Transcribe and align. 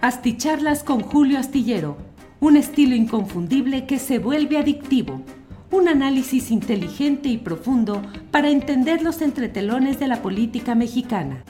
Asticharlas 0.00 0.84
con 0.84 1.00
Julio 1.00 1.40
Astillero, 1.40 1.96
un 2.38 2.56
estilo 2.56 2.94
inconfundible 2.94 3.84
que 3.84 3.98
se 3.98 4.20
vuelve 4.20 4.56
adictivo. 4.56 5.24
Un 5.72 5.88
análisis 5.88 6.52
inteligente 6.52 7.28
y 7.28 7.36
profundo 7.36 8.00
para 8.30 8.48
entender 8.48 9.02
los 9.02 9.20
entretelones 9.22 9.98
de 9.98 10.06
la 10.06 10.22
política 10.22 10.76
mexicana. 10.76 11.42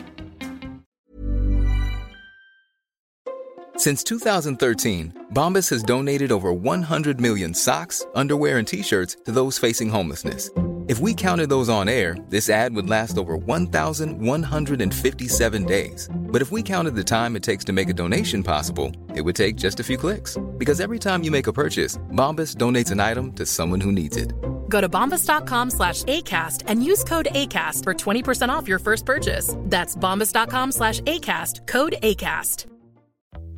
Since 3.76 4.02
2013, 4.04 5.12
Bombas 5.30 5.70
has 5.70 5.82
donated 5.82 6.32
over 6.32 6.50
100 6.50 7.20
million 7.20 7.52
socks, 7.52 8.06
underwear, 8.14 8.56
and 8.56 8.66
t 8.66 8.82
shirts 8.82 9.14
to 9.26 9.30
those 9.30 9.58
facing 9.58 9.90
homelessness. 9.90 10.50
If 10.88 11.00
we 11.00 11.12
counted 11.12 11.50
those 11.50 11.68
on 11.68 11.86
air, 11.86 12.16
this 12.30 12.48
ad 12.48 12.74
would 12.74 12.88
last 12.88 13.18
over 13.18 13.36
1,157 13.36 15.64
days. 15.66 16.08
But 16.28 16.42
if 16.42 16.50
we 16.50 16.62
counted 16.62 16.94
the 16.94 17.04
time 17.04 17.36
it 17.36 17.42
takes 17.42 17.64
to 17.64 17.72
make 17.72 17.88
a 17.88 17.94
donation 17.94 18.42
possible, 18.42 18.92
it 19.14 19.20
would 19.20 19.36
take 19.36 19.56
just 19.56 19.80
a 19.80 19.84
few 19.84 19.96
clicks. 19.96 20.38
Because 20.56 20.80
every 20.80 20.98
time 20.98 21.24
you 21.24 21.30
make 21.30 21.46
a 21.46 21.52
purchase, 21.52 21.98
Bombas 22.12 22.56
donates 22.56 22.90
an 22.90 23.00
item 23.00 23.32
to 23.32 23.44
someone 23.44 23.80
who 23.80 23.92
needs 23.92 24.16
it. 24.16 24.32
Go 24.68 24.80
to 24.80 24.88
bombas.com 24.88 25.70
slash 25.70 26.04
ACAST 26.04 26.64
and 26.66 26.84
use 26.84 27.04
code 27.04 27.28
ACAST 27.32 27.84
for 27.84 27.94
20% 27.94 28.48
off 28.48 28.68
your 28.68 28.78
first 28.78 29.04
purchase. 29.04 29.54
That's 29.64 29.96
bombas.com 29.96 30.72
slash 30.72 31.00
ACAST, 31.00 31.66
code 31.66 31.96
ACAST. 32.02 32.66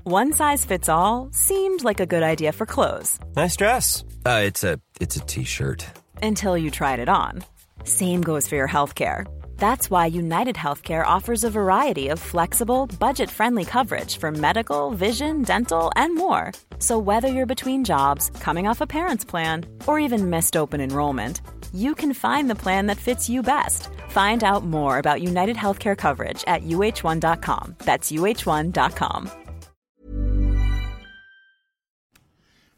One 0.05 0.33
size 0.33 0.65
fits 0.65 0.89
all 0.89 1.29
seemed 1.33 1.85
like 1.85 2.01
a 2.01 2.07
good 2.07 2.23
idea 2.23 2.53
for 2.53 2.67
clothes. 2.67 3.19
Nice 3.37 3.55
dress. 3.55 4.03
Uh, 4.25 4.43
it's 4.45 4.65
a 4.65 4.81
it's 5.01 5.17
a 5.17 5.21
t-shirt 5.21 5.87
until 6.23 6.57
you 6.57 6.71
tried 6.71 7.01
it 7.01 7.09
on. 7.09 7.45
Same 7.85 8.23
goes 8.23 8.49
for 8.49 8.57
your 8.57 8.69
healthcare. 8.69 9.27
That's 9.61 9.91
why 9.91 10.07
United 10.07 10.57
Healthcare 10.57 11.07
offers 11.07 11.45
a 11.45 11.51
variety 11.51 12.09
of 12.09 12.19
flexible, 12.19 12.87
budget 12.99 13.29
friendly 13.29 13.67
coverage 13.67 14.17
for 14.17 14.33
medical, 14.33 14.91
vision, 14.93 15.43
dental, 15.43 15.93
and 15.97 16.17
more. 16.17 16.53
So, 16.79 16.99
whether 16.99 17.29
you're 17.29 17.55
between 17.55 17.85
jobs, 17.85 18.31
coming 18.41 18.67
off 18.67 18.81
a 18.81 18.87
parent's 18.87 19.25
plan, 19.25 19.67
or 19.87 19.99
even 19.99 20.31
missed 20.31 20.57
open 20.57 20.81
enrollment, 20.81 21.43
you 21.75 21.95
can 21.95 22.15
find 22.15 22.49
the 22.49 22.55
plan 22.55 22.87
that 22.87 22.97
fits 22.97 23.29
you 23.29 23.43
best. 23.43 23.91
Find 24.09 24.43
out 24.43 24.65
more 24.65 24.97
about 24.99 25.21
United 25.21 25.57
Healthcare 25.57 25.97
coverage 25.97 26.43
at 26.47 26.63
uh1.com. 26.63 27.75
That's 27.85 28.11
uh1.com. 28.11 29.31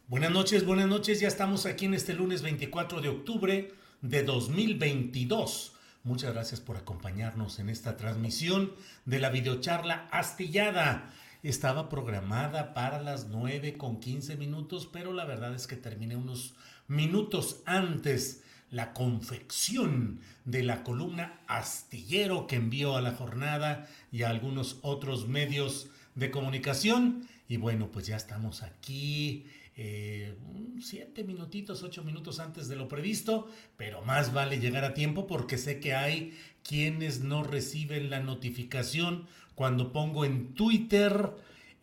Buenas 0.09 0.31
noches, 0.31 0.65
buenas 0.65 0.89
noches. 0.89 1.21
Ya 1.21 1.29
estamos 1.29 1.65
aquí 1.65 1.85
en 1.85 1.93
este 1.93 2.13
lunes 2.13 2.41
24 2.41 2.99
de 2.99 3.07
octubre 3.07 3.71
de 4.01 4.23
2022. 4.23 5.72
Muchas 6.05 6.33
gracias 6.33 6.59
por 6.59 6.75
acompañarnos 6.75 7.59
en 7.59 7.69
esta 7.69 7.95
transmisión 7.95 8.73
de 9.05 9.19
la 9.19 9.29
videocharla 9.29 10.09
astillada. 10.11 11.13
Estaba 11.43 11.87
programada 11.87 12.73
para 12.73 13.01
las 13.01 13.29
9 13.29 13.77
con 13.77 14.01
15 14.01 14.35
minutos, 14.35 14.89
pero 14.91 15.13
la 15.13 15.23
verdad 15.23 15.55
es 15.55 15.65
que 15.65 15.77
terminé 15.77 16.17
unos 16.17 16.55
minutos 16.89 17.61
antes 17.65 18.43
la 18.69 18.91
confección 18.91 20.19
de 20.43 20.63
la 20.63 20.83
columna 20.83 21.39
astillero 21.47 22.47
que 22.47 22.57
envió 22.57 22.97
a 22.97 23.01
la 23.01 23.13
jornada 23.13 23.87
y 24.11 24.23
a 24.23 24.29
algunos 24.29 24.79
otros 24.81 25.29
medios 25.29 25.87
de 26.15 26.31
comunicación. 26.31 27.29
Y 27.47 27.55
bueno, 27.55 27.91
pues 27.93 28.07
ya 28.07 28.17
estamos 28.17 28.61
aquí 28.61 29.45
eh, 29.75 30.35
siete 30.81 31.23
minutitos, 31.23 31.81
ocho 31.81 32.03
minutos 32.03 32.39
antes 32.39 32.67
de 32.67 32.75
lo 32.75 32.87
previsto, 32.87 33.47
pero 33.77 34.01
más 34.03 34.33
vale 34.33 34.59
llegar 34.59 34.83
a 34.83 34.93
tiempo 34.93 35.25
porque 35.25 35.57
sé 35.57 35.79
que 35.79 35.93
hay 35.95 36.37
quienes 36.63 37.21
no 37.21 37.43
reciben 37.43 38.09
la 38.09 38.19
notificación 38.19 39.27
cuando 39.55 39.91
pongo 39.91 40.25
en 40.25 40.53
Twitter 40.53 41.31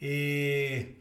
eh, 0.00 0.98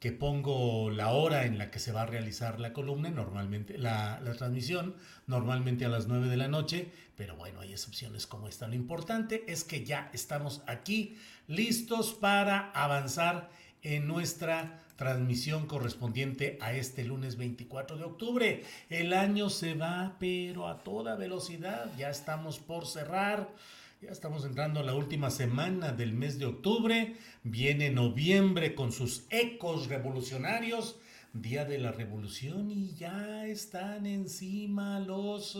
que 0.00 0.12
pongo 0.12 0.90
la 0.90 1.12
hora 1.12 1.46
en 1.46 1.56
la 1.56 1.70
que 1.70 1.78
se 1.78 1.92
va 1.92 2.02
a 2.02 2.06
realizar 2.06 2.60
la 2.60 2.72
columna, 2.72 3.08
normalmente 3.10 3.78
la, 3.78 4.20
la 4.20 4.34
transmisión, 4.34 4.96
normalmente 5.26 5.86
a 5.86 5.88
las 5.88 6.08
9 6.08 6.28
de 6.28 6.36
la 6.36 6.48
noche, 6.48 6.90
pero 7.16 7.36
bueno, 7.36 7.60
hay 7.60 7.72
excepciones 7.72 8.26
como 8.26 8.48
esta. 8.48 8.68
Lo 8.68 8.74
importante 8.74 9.44
es 9.46 9.64
que 9.64 9.84
ya 9.84 10.10
estamos 10.12 10.62
aquí 10.66 11.16
listos 11.46 12.12
para 12.12 12.70
avanzar 12.72 13.48
en 13.82 14.06
nuestra 14.06 14.83
transmisión 14.96 15.66
correspondiente 15.66 16.58
a 16.60 16.72
este 16.72 17.04
lunes 17.04 17.36
24 17.36 17.96
de 17.96 18.04
octubre. 18.04 18.62
El 18.88 19.12
año 19.12 19.50
se 19.50 19.74
va, 19.74 20.16
pero 20.18 20.68
a 20.68 20.82
toda 20.82 21.16
velocidad. 21.16 21.90
Ya 21.96 22.10
estamos 22.10 22.58
por 22.58 22.86
cerrar. 22.86 23.50
Ya 24.00 24.10
estamos 24.10 24.44
entrando 24.44 24.80
a 24.80 24.84
la 24.84 24.94
última 24.94 25.30
semana 25.30 25.92
del 25.92 26.12
mes 26.12 26.38
de 26.38 26.46
octubre. 26.46 27.16
Viene 27.42 27.90
noviembre 27.90 28.74
con 28.74 28.92
sus 28.92 29.24
ecos 29.30 29.88
revolucionarios. 29.88 30.98
Día 31.32 31.64
de 31.64 31.78
la 31.78 31.90
Revolución 31.90 32.70
y 32.70 32.94
ya 32.94 33.44
están 33.44 34.06
encima 34.06 35.00
los 35.00 35.58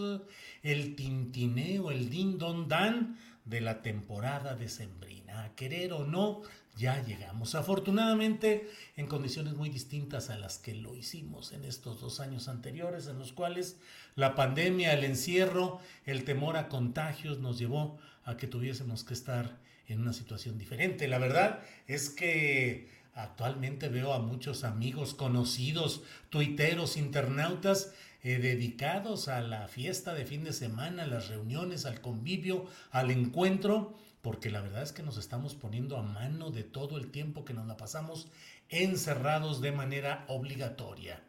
el 0.63 0.95
tintineo, 0.95 1.91
el 1.91 2.11
din 2.11 2.39
don 2.39 2.69
dan 2.69 3.19
de 3.45 3.61
la 3.61 3.83
temporada 3.83 4.55
decembrina. 4.55 5.45
A 5.45 5.55
querer 5.57 5.93
o 5.93 6.05
no, 6.07 6.43
ya 6.77 7.03
llegamos. 7.05 7.55
Afortunadamente, 7.55 8.69
en 8.97 9.07
condiciones 9.07 9.55
muy 9.55 9.69
distintas 9.69 10.31
a 10.31 10.39
las 10.39 10.59
que 10.59 10.75
lo 10.75 10.95
hicimos 10.97 11.53
en 11.53 11.65
estos 11.65 12.01
dos 12.01 12.21
años 12.21 12.49
anteriores, 12.49 13.07
en 13.07 13.19
los 13.19 13.33
cuales 13.33 13.79
la 14.17 14.35
pandemia, 14.35 14.93
el 14.93 15.05
encierro, 15.05 15.81
el 16.05 16.25
temor 16.25 16.57
a 16.57 16.69
contagios 16.69 17.39
nos 17.39 17.59
llevó 17.59 17.99
a 18.25 18.37
que 18.37 18.47
tuviésemos 18.47 19.05
que 19.05 19.15
estar 19.15 19.59
en 19.87 20.01
una 20.01 20.13
situación 20.13 20.59
diferente. 20.59 21.09
La 21.09 21.19
verdad 21.19 21.61
es 21.87 22.11
que 22.11 22.89
actualmente 23.15 23.89
veo 23.89 24.13
a 24.13 24.19
muchos 24.19 24.65
amigos 24.65 25.15
conocidos, 25.15 26.03
tuiteros, 26.31 26.97
internautas, 26.97 27.93
eh, 28.23 28.39
dedicados 28.39 29.29
a 29.29 29.43
la 29.43 29.69
fiesta 29.69 30.15
de 30.15 30.25
fin 30.25 30.45
de 30.45 30.53
semana, 30.53 31.03
a 31.03 31.07
las 31.07 31.29
reuniones, 31.29 31.85
al 31.85 32.01
convivio, 32.01 32.67
al 32.91 33.11
encuentro 33.11 33.95
porque 34.25 34.49
la 34.51 34.63
verdad 34.63 34.83
es 34.83 34.93
que 34.93 35.03
nos 35.03 35.19
estamos 35.19 35.55
poniendo 35.55 35.99
a 35.99 36.03
mano 36.03 36.51
de 36.51 36.65
todo 36.65 36.97
el 36.97 37.11
tiempo 37.11 37.45
que 37.45 37.53
nos 37.53 37.67
la 37.67 37.77
pasamos 37.77 38.27
encerrados 38.71 39.61
de 39.61 39.71
manera 39.71 40.25
obligatoria. 40.29 41.23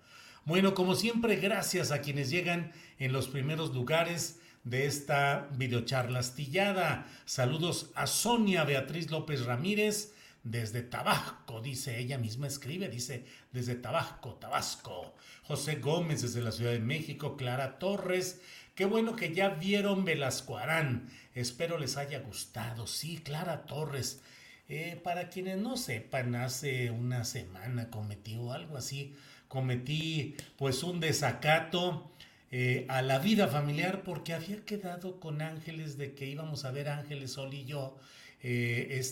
Bueno, 0.45 0.73
como 0.73 0.95
siempre, 0.95 1.35
gracias 1.35 1.91
a 1.91 1.99
quienes 1.99 2.29
llegan 2.29 2.71
en 2.97 3.11
los 3.11 3.27
primeros 3.27 3.73
lugares 3.73 4.39
de 4.63 4.85
esta 4.85 5.49
videocharla 5.57 6.19
astillada. 6.19 7.05
Saludos 7.25 7.91
a 7.95 8.07
Sonia 8.07 8.63
Beatriz 8.63 9.11
López 9.11 9.43
Ramírez 9.43 10.13
desde 10.45 10.81
Tabasco, 10.81 11.59
dice 11.59 11.99
ella 11.99 12.17
misma 12.17 12.47
escribe, 12.47 12.87
dice 12.87 13.25
desde 13.51 13.75
Tabasco, 13.75 14.35
Tabasco. 14.35 15.15
José 15.43 15.75
Gómez 15.75 16.21
desde 16.21 16.41
la 16.41 16.51
Ciudad 16.51 16.71
de 16.71 16.79
México, 16.79 17.35
Clara 17.35 17.77
Torres, 17.77 18.41
qué 18.75 18.85
bueno 18.85 19.15
que 19.15 19.33
ya 19.33 19.49
vieron 19.49 20.05
Velascoarán 20.05 21.09
Espero 21.35 21.77
les 21.77 21.97
haya 21.97 22.19
gustado. 22.19 22.87
Sí, 22.87 23.17
Clara 23.17 23.65
Torres. 23.65 24.21
Eh, 24.69 24.99
para 25.03 25.29
quienes 25.29 25.57
no 25.57 25.75
sepan, 25.75 26.33
hace 26.33 26.89
una 26.91 27.25
semana 27.25 27.91
cometí 27.91 28.35
algo 28.51 28.77
así, 28.77 29.13
cometí 29.47 30.35
pues 30.57 30.81
un 30.81 30.99
desacato 30.99 32.09
eh, 32.51 32.85
a 32.89 33.01
la 33.01 33.19
vida 33.19 33.47
familiar 33.47 34.01
porque 34.03 34.33
había 34.33 34.63
quedado 34.65 35.19
con 35.19 35.41
Ángeles 35.41 35.97
de 35.97 36.15
que 36.15 36.25
íbamos 36.25 36.65
a 36.65 36.71
ver 36.71 36.87
Ángeles 36.87 37.33
Sol 37.33 37.53
y 37.53 37.65
yo 37.65 37.99
eh, 38.41 39.03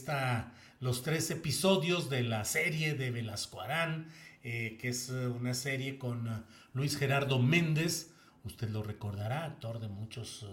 los 0.80 1.04
tres 1.04 1.30
episodios 1.30 2.10
de 2.10 2.24
la 2.24 2.46
serie 2.46 2.96
de 2.96 3.12
Velasco 3.12 3.62
Arán, 3.62 4.10
que 4.42 4.80
es 4.82 5.10
una 5.10 5.54
serie 5.54 5.98
con 5.98 6.46
Luis 6.74 6.98
Gerardo 6.98 7.40
Méndez, 7.40 8.13
usted 8.44 8.70
lo 8.70 8.84
recordará, 8.84 9.46
actor 9.46 9.80
de 9.80 9.88
muchos 9.88 10.46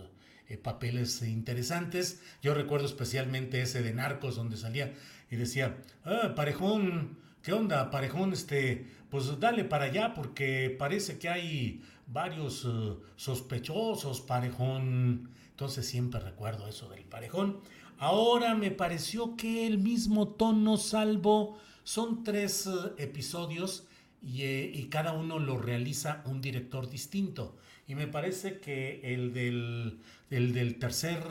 eh, 0.49 0.57
papeles 0.57 1.23
interesantes. 1.23 2.21
Yo 2.43 2.55
recuerdo 2.55 2.87
especialmente 2.87 3.63
ese 3.63 3.83
de 3.83 3.95
Narcos 3.95 4.37
donde 4.37 4.57
salía 4.57 4.93
y 5.31 5.37
decía, 5.37 5.77
ah, 6.05 6.33
Parejón, 6.35 7.19
¿qué 7.43 7.53
onda? 7.53 7.91
Parejón, 7.91 8.33
este, 8.33 8.87
pues 9.11 9.39
dale 9.39 9.65
para 9.65 9.85
allá 9.85 10.13
porque 10.13 10.75
parece 10.77 11.19
que 11.19 11.29
hay 11.29 11.83
varios 12.07 12.65
eh, 12.65 12.97
sospechosos, 13.17 14.21
Parejón. 14.21 15.31
Entonces 15.51 15.87
siempre 15.87 16.21
recuerdo 16.21 16.67
eso 16.67 16.89
del 16.89 17.05
Parejón. 17.05 17.61
Ahora 17.99 18.55
me 18.55 18.71
pareció 18.71 19.37
que 19.37 19.67
el 19.67 19.79
mismo 19.79 20.29
tono, 20.29 20.79
salvo, 20.79 21.59
son 21.85 22.25
tres 22.25 22.67
eh, 22.67 22.71
episodios 22.99 23.87
y, 24.23 24.43
y, 24.43 24.89
cada 24.91 25.13
uno 25.13 25.39
lo 25.39 25.59
realiza 25.59 26.23
un 26.27 26.41
director 26.41 26.91
distinto. 26.91 27.57
Y 27.91 27.97
me 27.97 28.07
parece 28.07 28.61
que 28.61 29.01
el 29.03 29.35
del, 29.35 29.99
del 30.31 30.79
tercer, 30.79 31.25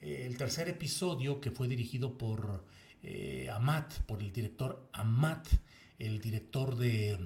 eh, 0.00 0.26
el 0.28 0.36
tercer 0.36 0.68
episodio, 0.68 1.40
que 1.40 1.50
fue 1.50 1.66
dirigido 1.66 2.16
por 2.16 2.62
eh, 3.02 3.48
Amat, 3.52 3.92
por 4.06 4.22
el 4.22 4.32
director 4.32 4.88
Amat, 4.92 5.48
el 5.98 6.20
director 6.20 6.76
de, 6.76 7.18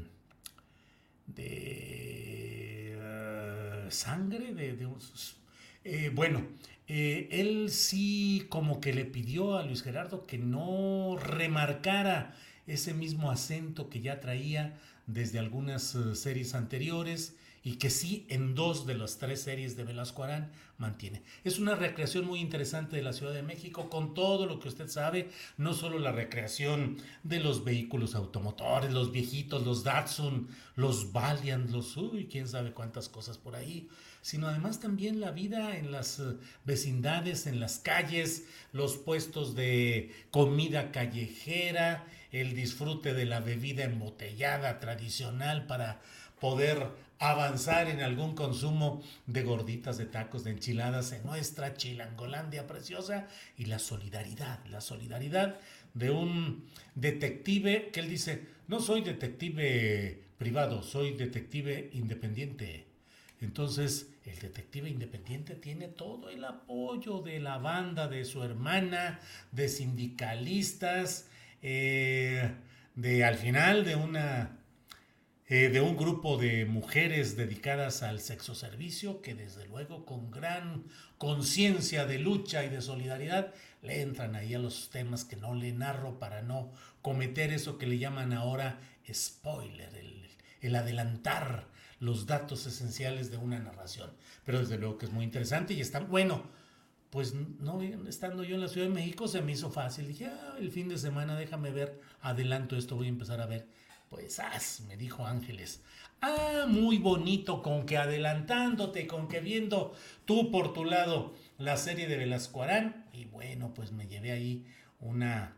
de 1.26 2.96
eh, 2.98 3.86
sangre, 3.90 4.54
de, 4.54 6.10
bueno, 6.14 6.42
él 6.86 7.68
sí 7.70 8.46
como 8.48 8.80
que 8.80 8.94
le 8.94 9.04
pidió 9.04 9.58
a 9.58 9.66
Luis 9.66 9.82
Gerardo 9.82 10.26
que 10.26 10.38
no 10.38 11.18
remarcara 11.22 12.34
ese 12.66 12.94
mismo 12.94 13.30
acento 13.30 13.90
que 13.90 14.00
ya 14.00 14.18
traía 14.18 14.80
desde 15.06 15.38
algunas 15.38 15.94
series 16.14 16.54
anteriores 16.54 17.36
y 17.66 17.78
que 17.78 17.90
sí 17.90 18.24
en 18.28 18.54
dos 18.54 18.86
de 18.86 18.94
las 18.94 19.18
tres 19.18 19.42
series 19.42 19.76
de 19.76 19.82
Velasco 19.82 20.22
Arán 20.22 20.52
mantiene. 20.78 21.24
Es 21.42 21.58
una 21.58 21.74
recreación 21.74 22.24
muy 22.24 22.38
interesante 22.38 22.94
de 22.94 23.02
la 23.02 23.12
Ciudad 23.12 23.34
de 23.34 23.42
México 23.42 23.90
con 23.90 24.14
todo 24.14 24.46
lo 24.46 24.60
que 24.60 24.68
usted 24.68 24.86
sabe, 24.86 25.30
no 25.56 25.74
solo 25.74 25.98
la 25.98 26.12
recreación 26.12 26.96
de 27.24 27.40
los 27.40 27.64
vehículos 27.64 28.14
automotores, 28.14 28.92
los 28.92 29.10
viejitos, 29.10 29.66
los 29.66 29.82
Datsun, 29.82 30.46
los 30.76 31.12
Valiant, 31.12 31.68
los 31.70 31.96
uy, 31.96 32.28
quién 32.30 32.46
sabe 32.46 32.70
cuántas 32.70 33.08
cosas 33.08 33.36
por 33.36 33.56
ahí, 33.56 33.88
sino 34.22 34.46
además 34.46 34.78
también 34.78 35.20
la 35.20 35.32
vida 35.32 35.76
en 35.76 35.90
las 35.90 36.20
eh, 36.20 36.36
vecindades, 36.64 37.48
en 37.48 37.58
las 37.58 37.80
calles, 37.80 38.44
los 38.72 38.96
puestos 38.96 39.56
de 39.56 40.14
comida 40.30 40.92
callejera, 40.92 42.06
el 42.32 42.54
disfrute 42.54 43.14
de 43.14 43.26
la 43.26 43.40
bebida 43.40 43.84
embotellada 43.84 44.80
tradicional 44.80 45.66
para 45.66 46.00
poder 46.40 46.88
avanzar 47.18 47.88
en 47.88 48.00
algún 48.00 48.34
consumo 48.34 49.02
de 49.26 49.42
gorditas, 49.42 49.96
de 49.96 50.04
tacos, 50.06 50.44
de 50.44 50.50
enchiladas 50.50 51.12
en 51.12 51.24
nuestra 51.24 51.74
Chilangolandia 51.74 52.66
preciosa 52.66 53.28
y 53.56 53.66
la 53.66 53.78
solidaridad, 53.78 54.64
la 54.66 54.80
solidaridad 54.80 55.58
de 55.94 56.10
un 56.10 56.66
detective 56.94 57.90
que 57.90 58.00
él 58.00 58.08
dice, 58.08 58.46
no 58.68 58.80
soy 58.80 59.00
detective 59.00 60.22
privado, 60.36 60.82
soy 60.82 61.12
detective 61.12 61.90
independiente. 61.94 62.86
Entonces, 63.40 64.08
el 64.24 64.38
detective 64.38 64.88
independiente 64.88 65.54
tiene 65.54 65.88
todo 65.88 66.28
el 66.30 66.44
apoyo 66.44 67.20
de 67.20 67.38
la 67.38 67.58
banda, 67.58 68.08
de 68.08 68.24
su 68.24 68.42
hermana, 68.42 69.20
de 69.52 69.68
sindicalistas, 69.68 71.28
eh, 71.62 72.52
de 72.94 73.24
al 73.24 73.36
final 73.36 73.84
de 73.84 73.96
una 73.96 74.56
eh, 75.48 75.68
de 75.68 75.80
un 75.80 75.96
grupo 75.96 76.38
de 76.38 76.64
mujeres 76.64 77.36
dedicadas 77.36 78.02
al 78.02 78.18
sexo 78.18 78.56
servicio 78.56 79.22
que 79.22 79.36
desde 79.36 79.64
luego 79.66 80.04
con 80.04 80.32
gran 80.32 80.84
conciencia 81.18 82.04
de 82.04 82.18
lucha 82.18 82.64
y 82.64 82.68
de 82.68 82.82
solidaridad 82.82 83.54
le 83.80 84.02
entran 84.02 84.34
ahí 84.34 84.54
a 84.54 84.58
los 84.58 84.90
temas 84.90 85.24
que 85.24 85.36
no 85.36 85.54
le 85.54 85.72
narro 85.72 86.18
para 86.18 86.42
no 86.42 86.72
cometer 87.00 87.52
eso 87.52 87.78
que 87.78 87.86
le 87.86 87.98
llaman 87.98 88.32
ahora 88.32 88.80
spoiler, 89.12 89.94
el, 89.94 90.28
el 90.62 90.74
adelantar 90.74 91.68
los 92.00 92.26
datos 92.26 92.66
esenciales 92.66 93.30
de 93.30 93.36
una 93.36 93.60
narración. 93.60 94.10
Pero 94.44 94.58
desde 94.58 94.78
luego 94.78 94.98
que 94.98 95.06
es 95.06 95.12
muy 95.12 95.24
interesante 95.24 95.74
y 95.74 95.80
está 95.80 96.00
bueno. 96.00 96.50
Pues 97.16 97.32
no, 97.32 97.80
estando 98.06 98.44
yo 98.44 98.56
en 98.56 98.60
la 98.60 98.68
Ciudad 98.68 98.88
de 98.88 98.92
México 98.92 99.26
se 99.26 99.40
me 99.40 99.52
hizo 99.52 99.70
fácil. 99.70 100.06
Dije, 100.06 100.26
ah, 100.26 100.56
el 100.58 100.70
fin 100.70 100.86
de 100.86 100.98
semana 100.98 101.34
déjame 101.34 101.70
ver, 101.70 101.98
adelanto 102.20 102.76
esto, 102.76 102.94
voy 102.94 103.06
a 103.06 103.08
empezar 103.08 103.40
a 103.40 103.46
ver 103.46 103.66
pues 104.10 104.38
haz, 104.38 104.82
me 104.86 104.98
dijo 104.98 105.26
Ángeles. 105.26 105.80
Ah, 106.20 106.66
muy 106.68 106.98
bonito, 106.98 107.62
con 107.62 107.86
que 107.86 107.96
adelantándote, 107.96 109.06
con 109.06 109.28
que 109.28 109.40
viendo 109.40 109.94
tú 110.26 110.50
por 110.50 110.74
tu 110.74 110.84
lado 110.84 111.32
la 111.56 111.78
serie 111.78 112.06
de 112.06 112.18
Velasco 112.18 112.62
Arán. 112.62 113.06
Y 113.14 113.24
bueno, 113.24 113.72
pues 113.72 113.92
me 113.92 114.06
llevé 114.06 114.32
ahí 114.32 114.66
una 115.00 115.56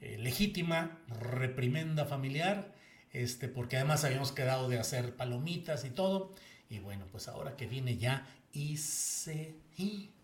eh, 0.00 0.16
legítima 0.18 1.00
reprimenda 1.08 2.04
familiar, 2.04 2.72
este, 3.10 3.48
porque 3.48 3.78
además 3.78 4.04
habíamos 4.04 4.30
quedado 4.30 4.68
de 4.68 4.78
hacer 4.78 5.16
palomitas 5.16 5.84
y 5.84 5.90
todo. 5.90 6.32
Y 6.70 6.78
bueno, 6.78 7.06
pues 7.10 7.26
ahora 7.26 7.56
que 7.56 7.66
viene 7.66 7.96
ya 7.96 8.28
hice... 8.52 9.63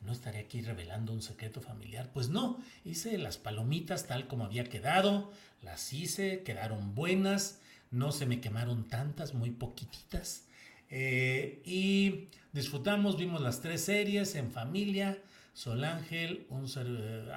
¿No 0.00 0.12
estaré 0.12 0.38
aquí 0.38 0.60
revelando 0.62 1.12
un 1.12 1.22
secreto 1.22 1.60
familiar? 1.60 2.10
Pues 2.12 2.28
no, 2.28 2.58
hice 2.84 3.18
las 3.18 3.36
palomitas 3.36 4.06
tal 4.06 4.28
como 4.28 4.44
había 4.44 4.64
quedado, 4.64 5.32
las 5.62 5.92
hice, 5.92 6.42
quedaron 6.42 6.94
buenas, 6.94 7.60
no 7.90 8.12
se 8.12 8.26
me 8.26 8.40
quemaron 8.40 8.88
tantas, 8.88 9.34
muy 9.34 9.50
poquititas. 9.50 10.44
Eh, 10.88 11.62
y 11.64 12.28
disfrutamos, 12.52 13.16
vimos 13.16 13.40
las 13.40 13.60
tres 13.60 13.84
series 13.84 14.34
en 14.36 14.52
familia, 14.52 15.18
Sol 15.52 15.84
Ángel, 15.84 16.46
un 16.48 16.66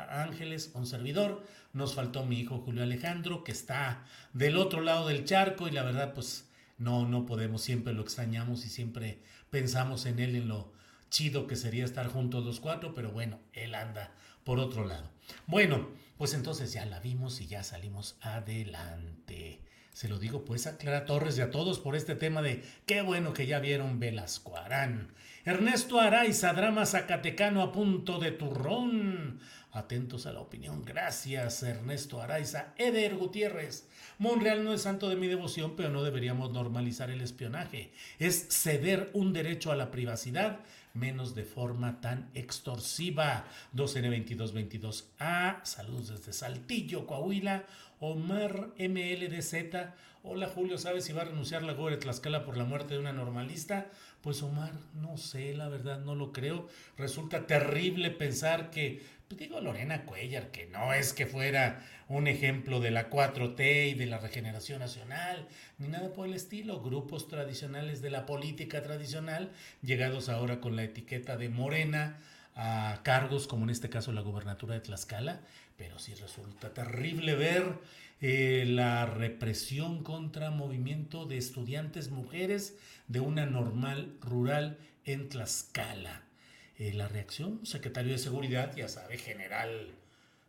Ángeles, 0.10 0.72
un 0.76 0.86
servidor. 0.86 1.44
Nos 1.74 1.96
faltó 1.96 2.26
mi 2.26 2.40
hijo 2.40 2.60
Julio 2.60 2.84
Alejandro, 2.84 3.44
que 3.44 3.52
está 3.52 4.06
del 4.34 4.58
otro 4.58 4.82
lado 4.82 5.08
del 5.08 5.26
charco 5.26 5.68
y 5.68 5.72
la 5.72 5.84
verdad 5.84 6.14
pues 6.14 6.48
no, 6.78 7.08
no 7.08 7.26
podemos, 7.26 7.62
siempre 7.62 7.94
lo 7.94 8.04
extrañamos 8.04 8.66
y 8.66 8.70
siempre 8.70 9.20
pensamos 9.50 10.06
en 10.06 10.20
él, 10.20 10.36
en 10.36 10.48
lo 10.48 10.72
chido 11.14 11.46
que 11.46 11.56
sería 11.56 11.86
estar 11.86 12.08
juntos 12.08 12.44
los 12.44 12.60
cuatro, 12.60 12.96
pero 12.96 13.12
bueno, 13.12 13.40
él 13.54 13.76
anda 13.76 14.12
por 14.44 14.60
otro 14.60 14.86
lado. 14.86 15.10
Bueno, 15.46 15.90
pues 16.18 16.34
entonces 16.34 16.74
ya 16.74 16.86
la 16.88 17.00
vimos 17.00 17.40
y 17.40 17.46
ya 17.46 17.64
salimos 17.64 18.18
adelante. 18.20 19.62
Se 19.94 20.10
lo 20.10 20.18
digo 20.18 20.44
pues 20.44 20.66
a 20.66 20.78
Clara 20.78 21.06
Torres 21.06 21.38
y 21.38 21.42
a 21.42 21.52
todos 21.52 21.78
por 21.80 21.96
este 21.96 22.16
tema 22.16 22.42
de 22.42 22.64
qué 22.88 23.04
bueno 23.04 23.32
que 23.34 23.46
ya 23.46 23.60
vieron 23.60 24.00
Velasco 24.00 24.58
Arán. 24.58 25.14
Ernesto 25.46 26.00
Araiza, 26.00 26.52
drama 26.54 26.86
zacatecano 26.88 27.62
a 27.62 27.72
punto 27.72 28.18
de 28.18 28.32
turrón. 28.32 29.40
Atentos 29.72 30.26
a 30.26 30.34
la 30.34 30.40
opinión. 30.40 30.84
Gracias, 30.84 31.62
Ernesto 31.64 32.22
Araiza. 32.22 32.74
Eder 32.78 33.16
Gutiérrez. 33.16 33.88
Monreal 34.20 34.64
no 34.64 34.74
es 34.74 34.84
santo 34.84 35.10
de 35.10 35.16
mi 35.16 35.28
devoción, 35.28 35.76
pero 35.76 35.90
no 35.90 36.04
deberíamos 36.04 36.52
normalizar 36.52 37.10
el 37.10 37.22
espionaje. 37.22 37.92
Es 38.20 38.48
ceder 38.50 39.10
un 39.14 39.34
derecho 39.34 39.72
a 39.72 39.76
la 39.76 39.92
privacidad, 39.92 40.60
menos 40.94 41.34
de 41.36 41.44
forma 41.44 42.00
tan 42.02 42.30
extorsiva. 42.34 43.46
2N2222A. 43.76 45.64
Saludos 45.64 46.10
desde 46.10 46.34
Saltillo, 46.34 47.06
Coahuila. 47.06 47.66
Omar 48.00 48.74
MLDZ. 48.78 49.54
Hola 50.24 50.48
Julio, 50.48 50.78
¿sabes 50.78 51.06
si 51.06 51.14
va 51.14 51.24
a 51.24 51.26
renunciar 51.26 51.64
la 51.64 51.74
Gore 51.74 51.98
Tlaxcala 51.98 52.46
por 52.46 52.58
la 52.58 52.64
muerte 52.64 52.94
de 52.94 53.00
una 53.00 53.12
normalista? 53.14 53.88
Pues 54.22 54.42
Omar, 54.44 54.74
no 54.94 55.18
sé, 55.18 55.54
la 55.54 55.68
verdad 55.68 56.00
no 56.00 56.16
lo 56.16 56.32
creo. 56.32 56.68
Resulta 56.98 57.46
terrible 57.48 58.10
pensar 58.10 58.70
que, 58.70 59.02
digo 59.36 59.62
Lorena 59.62 60.06
Cuellar, 60.06 60.52
que 60.52 60.66
no 60.68 60.94
es 60.94 61.14
que 61.14 61.26
fuera 61.26 61.86
un 62.08 62.28
ejemplo 62.28 62.80
de 62.80 62.92
la 62.92 63.10
4T 63.10 63.92
y 63.92 63.94
de 63.94 64.06
la 64.06 64.18
regeneración 64.18 64.80
nacional, 64.80 65.48
ni 65.78 65.88
nada 65.88 66.14
por 66.14 66.28
el 66.28 66.34
estilo. 66.34 66.82
Grupos 66.82 67.28
tradicionales 67.28 68.02
de 68.02 68.10
la 68.10 68.26
política 68.26 68.82
tradicional, 68.82 69.52
llegados 69.82 70.30
ahora 70.30 70.60
con 70.60 70.76
la 70.76 70.84
etiqueta 70.84 71.38
de 71.38 71.50
Morena, 71.50 72.20
a 72.56 73.00
cargos 73.04 73.48
como 73.48 73.64
en 73.64 73.72
este 73.72 73.90
caso 73.90 74.12
la 74.12 74.22
gobernatura 74.22 74.76
de 74.76 74.82
Tlaxcala, 74.82 75.42
pero 75.78 75.98
sí 75.98 76.14
resulta 76.14 76.74
terrible 76.74 77.36
ver 77.36 77.80
eh, 78.22 78.66
la 78.68 79.06
represión 79.06 80.04
contra 80.04 80.52
movimiento 80.52 81.26
de 81.26 81.38
estudiantes 81.38 82.10
mujeres 82.10 82.78
de 83.08 83.20
una 83.20 83.46
normal 83.46 84.16
rural 84.22 84.78
en 85.06 85.30
Tlaxcala. 85.30 86.24
Eh, 86.84 86.92
la 86.94 87.08
reacción, 87.08 87.66
secretario 87.66 88.12
de 88.12 88.18
Seguridad, 88.18 88.76
ya 88.76 88.90
sabe, 88.90 89.18
general 89.18 89.88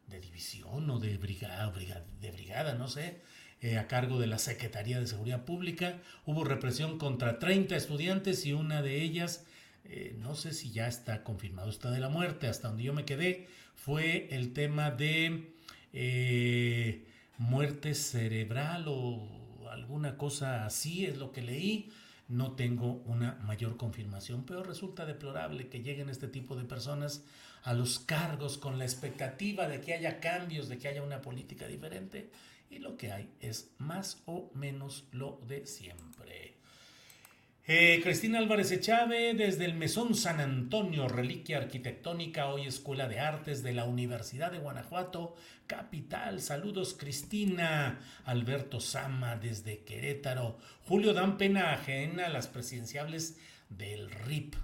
de 0.08 0.18
división 0.18 0.90
o 0.90 0.98
de 0.98 1.16
brigada, 1.16 1.72
de 2.20 2.30
brigada 2.32 2.74
no 2.74 2.88
sé, 2.88 3.20
eh, 3.60 3.78
a 3.78 3.86
cargo 3.86 4.18
de 4.18 4.26
la 4.26 4.38
Secretaría 4.38 4.98
de 4.98 5.06
Seguridad 5.06 5.44
Pública. 5.44 6.00
Hubo 6.26 6.42
represión 6.42 6.98
contra 6.98 7.38
30 7.38 7.76
estudiantes 7.76 8.44
y 8.46 8.52
una 8.52 8.82
de 8.82 9.00
ellas 9.00 9.44
eh, 9.84 10.16
no 10.18 10.34
sé 10.34 10.54
si 10.54 10.72
ya 10.72 10.88
está 10.88 11.22
confirmado 11.22 11.70
está 11.70 11.92
de 11.92 12.00
la 12.00 12.08
muerte, 12.08 12.48
hasta 12.48 12.66
donde 12.66 12.82
yo 12.82 12.94
me 12.94 13.04
quedé, 13.04 13.46
fue 13.76 14.26
el 14.34 14.52
tema 14.52 14.90
de 14.90 15.52
muerte 17.38 17.94
cerebral 17.94 18.86
o 18.88 19.68
alguna 19.70 20.16
cosa 20.16 20.66
así, 20.66 21.06
es 21.06 21.16
lo 21.16 21.30
que 21.30 21.42
leí. 21.42 21.92
No 22.28 22.52
tengo 22.52 23.02
una 23.04 23.34
mayor 23.44 23.76
confirmación, 23.76 24.44
pero 24.44 24.62
resulta 24.62 25.04
deplorable 25.04 25.68
que 25.68 25.82
lleguen 25.82 26.08
este 26.08 26.28
tipo 26.28 26.56
de 26.56 26.64
personas 26.64 27.24
a 27.62 27.74
los 27.74 27.98
cargos 27.98 28.58
con 28.58 28.78
la 28.78 28.84
expectativa 28.84 29.68
de 29.68 29.80
que 29.80 29.94
haya 29.94 30.20
cambios, 30.20 30.68
de 30.68 30.78
que 30.78 30.88
haya 30.88 31.02
una 31.02 31.20
política 31.20 31.66
diferente, 31.66 32.30
y 32.70 32.78
lo 32.78 32.96
que 32.96 33.12
hay 33.12 33.28
es 33.40 33.70
más 33.78 34.22
o 34.26 34.50
menos 34.54 35.04
lo 35.12 35.40
de 35.46 35.66
siempre. 35.66 36.53
Eh, 37.66 38.00
Cristina 38.02 38.40
Álvarez 38.40 38.70
Echave, 38.72 39.32
desde 39.32 39.64
el 39.64 39.72
Mesón 39.72 40.14
San 40.14 40.38
Antonio, 40.38 41.08
reliquia 41.08 41.56
arquitectónica, 41.56 42.48
hoy 42.48 42.66
Escuela 42.66 43.08
de 43.08 43.20
Artes 43.20 43.62
de 43.62 43.72
la 43.72 43.86
Universidad 43.86 44.52
de 44.52 44.58
Guanajuato, 44.58 45.34
capital. 45.66 46.42
Saludos, 46.42 46.92
Cristina. 46.92 48.00
Alberto 48.26 48.80
Sama, 48.80 49.36
desde 49.36 49.78
Querétaro. 49.78 50.58
Julio 50.86 51.14
Dan 51.14 51.38
Pena 51.38 51.72
ajena 51.72 52.26
a 52.26 52.28
las 52.28 52.48
presidenciables 52.48 53.38
del 53.70 54.10
RIP. 54.10 54.56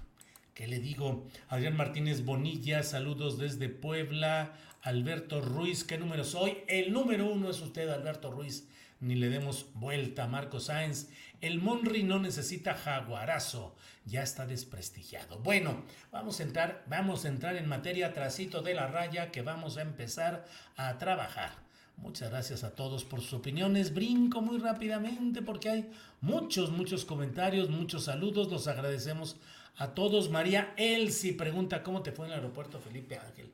¿Qué 0.53 0.67
le 0.67 0.77
digo? 0.77 1.27
Adrián 1.47 1.75
Martínez 1.75 2.23
Bonilla, 2.23 2.83
saludos 2.83 3.39
desde 3.39 3.67
Puebla. 3.67 4.53
Alberto 4.83 5.41
Ruiz, 5.41 5.83
¿qué 5.83 5.97
número 5.97 6.23
soy? 6.23 6.59
El 6.67 6.93
número 6.93 7.25
uno 7.31 7.49
es 7.49 7.61
usted, 7.61 7.89
Alberto 7.89 8.29
Ruiz 8.29 8.67
ni 9.01 9.15
le 9.15 9.29
demos 9.29 9.65
vuelta. 9.73 10.27
Marco 10.27 10.59
Sáenz, 10.59 11.09
el 11.41 11.59
Monri 11.59 12.03
no 12.03 12.19
necesita 12.19 12.75
jaguarazo, 12.75 13.75
ya 14.05 14.23
está 14.23 14.45
desprestigiado. 14.45 15.39
Bueno, 15.39 15.83
vamos 16.11 16.39
a 16.39 16.43
entrar, 16.43 16.85
vamos 16.87 17.25
a 17.25 17.27
entrar 17.27 17.55
en 17.57 17.67
materia 17.67 18.13
trasito 18.13 18.61
de 18.61 18.75
la 18.75 18.87
raya 18.87 19.31
que 19.31 19.41
vamos 19.41 19.77
a 19.77 19.81
empezar 19.81 20.45
a 20.77 20.97
trabajar. 20.97 21.51
Muchas 21.97 22.29
gracias 22.31 22.63
a 22.63 22.73
todos 22.73 23.03
por 23.03 23.21
sus 23.21 23.33
opiniones. 23.33 23.93
Brinco 23.93 24.41
muy 24.41 24.57
rápidamente 24.57 25.41
porque 25.41 25.69
hay 25.69 25.91
muchos, 26.21 26.71
muchos 26.71 27.05
comentarios, 27.05 27.69
muchos 27.69 28.05
saludos. 28.05 28.49
Los 28.49 28.67
agradecemos 28.67 29.37
a 29.77 29.89
todos. 29.89 30.29
María 30.29 30.73
Elsi 30.77 31.33
pregunta, 31.33 31.83
¿cómo 31.83 32.01
te 32.01 32.11
fue 32.11 32.25
en 32.25 32.33
el 32.33 32.39
aeropuerto 32.39 32.79
Felipe 32.79 33.17
Ángel? 33.17 33.51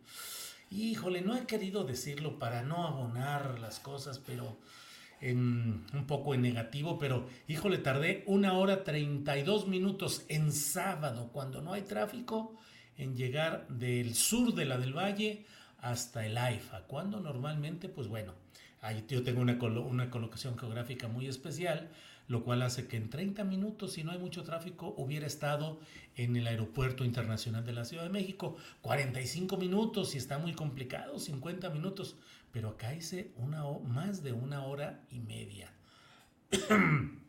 Híjole, 0.71 1.21
no 1.21 1.35
he 1.35 1.45
querido 1.45 1.83
decirlo 1.83 2.39
para 2.39 2.61
no 2.61 2.85
abonar 2.85 3.59
las 3.59 3.79
cosas, 3.79 4.19
pero 4.19 4.57
un 5.21 6.05
poco 6.07 6.33
en 6.33 6.41
negativo, 6.41 6.99
pero 6.99 7.27
híjole, 7.47 7.79
tardé 7.79 8.23
una 8.27 8.53
hora 8.53 8.83
32 8.83 9.67
minutos 9.67 10.25
en 10.29 10.51
sábado, 10.51 11.29
cuando 11.33 11.61
no 11.61 11.73
hay 11.73 11.81
tráfico, 11.81 12.55
en 12.97 13.15
llegar 13.15 13.67
del 13.67 14.15
sur 14.15 14.53
de 14.53 14.65
la 14.65 14.77
del 14.77 14.93
Valle 14.93 15.45
hasta 15.79 16.25
el 16.25 16.37
AIFA, 16.37 16.83
cuando 16.83 17.19
normalmente, 17.19 17.89
pues 17.89 18.07
bueno, 18.07 18.33
ahí 18.81 19.05
yo 19.07 19.23
tengo 19.23 19.41
una, 19.41 19.53
una 19.53 20.09
colocación 20.09 20.57
geográfica 20.57 21.07
muy 21.07 21.27
especial, 21.27 21.89
lo 22.27 22.43
cual 22.43 22.61
hace 22.61 22.87
que 22.87 22.97
en 22.97 23.09
30 23.09 23.43
minutos, 23.43 23.93
si 23.93 24.03
no 24.03 24.11
hay 24.11 24.19
mucho 24.19 24.43
tráfico, 24.43 24.93
hubiera 24.97 25.25
estado 25.25 25.79
en 26.15 26.35
el 26.35 26.47
Aeropuerto 26.47 27.05
Internacional 27.05 27.65
de 27.65 27.71
la 27.71 27.85
Ciudad 27.85 28.03
de 28.03 28.09
México. 28.09 28.57
45 28.81 29.55
minutos, 29.55 30.09
si 30.09 30.17
está 30.17 30.37
muy 30.37 30.53
complicado, 30.53 31.19
50 31.19 31.69
minutos, 31.69 32.17
pero 32.51 32.69
acá 32.69 32.93
hice 32.93 33.31
una, 33.37 33.63
más 33.85 34.23
de 34.23 34.33
una 34.33 34.63
hora 34.63 35.03
y 35.09 35.19
media. 35.19 35.71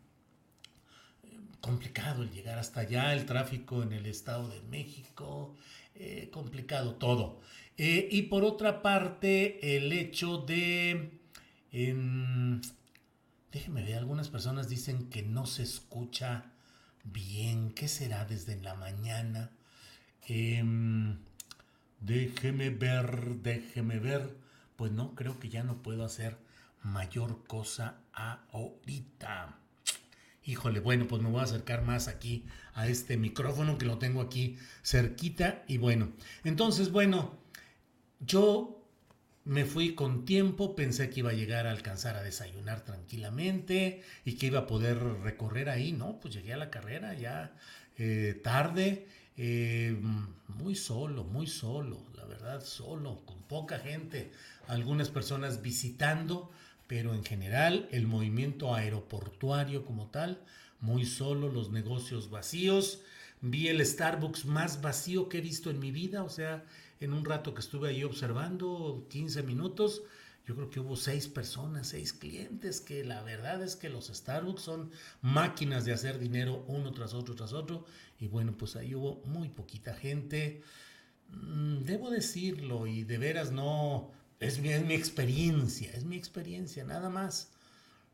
complicado 1.61 2.23
el 2.23 2.31
llegar 2.31 2.59
hasta 2.59 2.81
allá, 2.81 3.13
el 3.13 3.27
tráfico 3.27 3.83
en 3.83 3.93
el 3.93 4.07
Estado 4.07 4.49
de 4.49 4.61
México, 4.63 5.55
eh, 5.95 6.31
complicado 6.33 6.95
todo. 6.95 7.41
Eh, 7.77 8.09
y 8.11 8.23
por 8.23 8.45
otra 8.45 8.83
parte, 8.83 9.77
el 9.77 9.93
hecho 9.93 10.39
de... 10.39 11.11
déjeme 13.53 13.83
ver, 13.83 13.99
algunas 13.99 14.29
personas 14.29 14.69
dicen 14.69 15.11
que 15.11 15.23
no 15.23 15.47
se 15.47 15.63
escucha 15.63 16.53
bien. 17.05 17.73
¿Qué 17.73 17.89
será 17.89 18.25
desde 18.25 18.57
la 18.57 18.75
mañana? 18.75 19.51
Em, 20.27 21.19
déjeme 22.01 22.71
ver, 22.71 23.37
déjeme 23.43 23.99
ver. 23.99 24.48
Pues 24.79 24.93
no, 24.93 25.17
creo 25.17 25.41
que 25.41 25.49
ya 25.49 25.65
no 25.65 25.83
puedo 25.83 26.05
hacer 26.05 26.39
mayor 26.85 27.45
cosa 27.49 27.97
ahorita. 28.13 29.59
Híjole, 30.45 30.79
bueno, 30.79 31.09
pues 31.09 31.21
me 31.21 31.29
voy 31.29 31.41
a 31.41 31.43
acercar 31.43 31.83
más 31.83 32.07
aquí 32.07 32.47
a 32.75 32.87
este 32.87 33.17
micrófono 33.17 33.77
que 33.77 33.87
lo 33.87 33.99
tengo 33.99 34.21
aquí 34.21 34.57
cerquita. 34.85 35.65
Y 35.67 35.79
bueno, 35.79 36.13
entonces, 36.45 36.93
bueno, 36.93 37.37
yo 38.21 38.81
me 39.45 39.65
fui 39.65 39.97
con 39.97 40.25
tiempo, 40.25 40.77
pensé 40.77 41.11
que 41.11 41.21
iba 41.21 41.31
a 41.31 41.35
llegar 41.35 41.67
a 41.67 41.73
alcanzar 41.73 42.15
a 42.15 42.23
desayunar 42.23 42.83
tranquilamente 42.83 44.05
y 44.25 44.35
que 44.35 44.47
iba 44.47 44.61
a 44.61 44.67
poder 44.69 45.03
recorrer 45.25 45.71
ahí, 45.71 45.91
¿no? 45.91 46.21
Pues 46.21 46.35
llegué 46.35 46.53
a 46.53 46.57
la 46.57 46.71
carrera 46.71 47.15
ya 47.15 47.53
eh, 47.97 48.41
tarde, 48.45 49.09
eh, 49.39 49.97
muy 50.49 50.75
solo, 50.75 51.23
muy 51.23 51.47
solo, 51.47 52.05
la 52.17 52.25
verdad, 52.25 52.65
solo, 52.65 53.23
con 53.25 53.41
poca 53.43 53.79
gente, 53.79 54.33
algunas 54.67 55.11
personas 55.11 55.63
visitando, 55.63 56.51
pero 56.89 57.15
en 57.15 57.25
general 57.25 57.89
el 57.93 58.09
movimiento 58.09 58.75
aeroportuario 58.75 59.85
como 59.85 60.09
tal, 60.09 60.43
muy 60.81 61.05
solo, 61.07 61.49
los 61.49 61.71
negocios 61.71 62.31
vacíos. 62.31 63.01
Vi 63.41 63.69
el 63.69 63.85
Starbucks 63.85 64.45
más 64.45 64.83
vacío 64.83 65.29
que 65.29 65.39
he 65.39 65.41
visto 65.41 65.71
en 65.71 65.79
mi 65.79 65.93
vida, 65.93 66.25
o 66.25 66.29
sea, 66.29 66.65
en 66.99 67.13
un 67.13 67.25
rato 67.25 67.55
que 67.55 67.61
estuve 67.61 67.91
ahí 67.91 68.03
observando, 68.03 69.07
15 69.09 69.45
minutos, 69.45 70.03
yo 70.49 70.57
creo 70.57 70.71
que 70.71 70.81
hubo 70.81 70.97
seis 70.97 71.29
personas, 71.29 71.89
seis 71.89 72.15
clientes, 72.15 72.81
que 72.81 73.05
la 73.05 73.23
verdad 73.23 73.63
es 73.63 73.77
que 73.77 73.91
los 73.91 74.07
Starbucks 74.07 74.63
son 74.63 74.91
máquinas 75.21 75.85
de 75.85 75.93
hacer 75.93 76.19
dinero 76.19 76.65
uno 76.69 76.91
tras 76.93 77.13
otro, 77.13 77.35
tras 77.35 77.53
otro, 77.53 77.85
y 78.19 78.29
bueno, 78.29 78.57
pues 78.57 78.75
ahí 78.75 78.95
hubo 78.95 79.23
muy 79.27 79.51
poquita 79.51 79.93
gente. 79.93 80.63
Mm, 81.29 81.85
debo 81.85 82.09
decirlo, 82.09 82.87
y 82.87 83.05
de 83.05 83.19
veras 83.19 83.53
no, 83.53 84.11
es 84.41 84.59
mi, 84.59 84.73
experiencia, 84.95 85.91
es 85.93 86.05
mi 86.05 86.17
experiencia, 86.17 86.83
nada 86.83 87.11
más. 87.11 87.51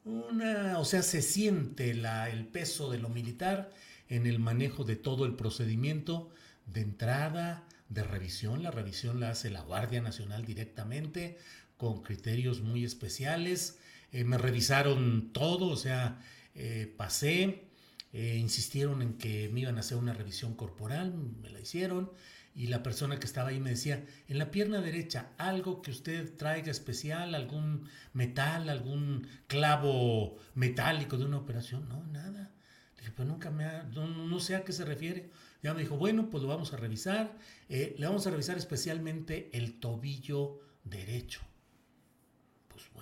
Una, 0.04 0.80
o 0.80 0.84
sea, 0.84 1.02
se 1.04 1.22
siente 1.22 1.94
la, 1.94 2.30
el 2.30 2.48
peso 2.48 2.90
de 2.90 2.98
lo 2.98 3.10
militar 3.10 3.70
en 4.08 4.26
el 4.26 4.40
manejo 4.40 4.82
de 4.82 4.96
todo 4.96 5.24
el 5.24 5.36
procedimiento 5.36 6.32
de 6.66 6.80
entrada, 6.80 7.64
de 7.88 8.02
revisión. 8.02 8.64
La 8.64 8.72
revisión 8.72 9.20
la 9.20 9.30
hace 9.30 9.50
la 9.50 9.62
Guardia 9.62 10.02
Nacional 10.02 10.44
directamente, 10.44 11.38
con 11.76 12.02
criterios 12.02 12.61
muy 12.61 12.85
especiales. 12.85 13.78
Eh, 14.12 14.25
me 14.25 14.38
revisaron 14.38 15.33
todo, 15.33 15.66
o 15.66 15.76
sea, 15.76 16.21
eh, 16.54 16.93
pasé, 16.97 17.64
eh, 18.12 18.37
insistieron 18.38 19.02
en 19.02 19.14
que 19.14 19.49
me 19.49 19.61
iban 19.61 19.76
a 19.76 19.81
hacer 19.81 19.99
una 19.99 20.14
revisión 20.14 20.54
corporal, 20.54 21.12
me 21.14 21.50
la 21.50 21.61
hicieron, 21.61 22.12
y 22.54 22.69
la 22.69 22.85
persona 22.85 23.19
que 23.19 23.26
estaba 23.26 23.49
ahí 23.49 23.59
me 23.59 23.71
decía, 23.71 24.07
en 24.28 24.38
la 24.38 24.52
pierna 24.52 24.81
derecha, 24.81 25.33
algo 25.37 25.83
que 25.83 25.90
usted 25.90 26.37
traiga 26.37 26.71
especial, 26.71 27.35
algún 27.35 27.88
metal, 28.12 28.69
algún 28.69 29.26
clavo 29.49 30.37
metálico 30.54 31.19
de 31.19 31.25
una 31.25 31.38
operación. 31.38 31.88
No, 31.88 32.04
nada. 32.07 32.52
Dije, 32.97 33.11
pues 33.11 33.26
nunca 33.26 33.50
me 33.50 33.64
ha, 33.64 33.83
no, 33.83 34.38
sé 34.38 34.54
a 34.54 34.62
qué 34.62 34.73
se 34.73 34.85
refiere. 34.85 35.31
Ya 35.64 35.75
me 35.75 35.81
dijo, 35.81 35.97
bueno, 35.97 36.31
pues 36.31 36.45
lo 36.45 36.49
vamos 36.49 36.73
a 36.73 36.76
revisar. 36.76 37.37
Le 37.69 38.07
vamos 38.07 38.26
a 38.28 38.31
revisar 38.31 38.57
especialmente 38.57 39.50
el 39.52 39.81
tobillo 39.81 40.61
derecho. 40.85 41.40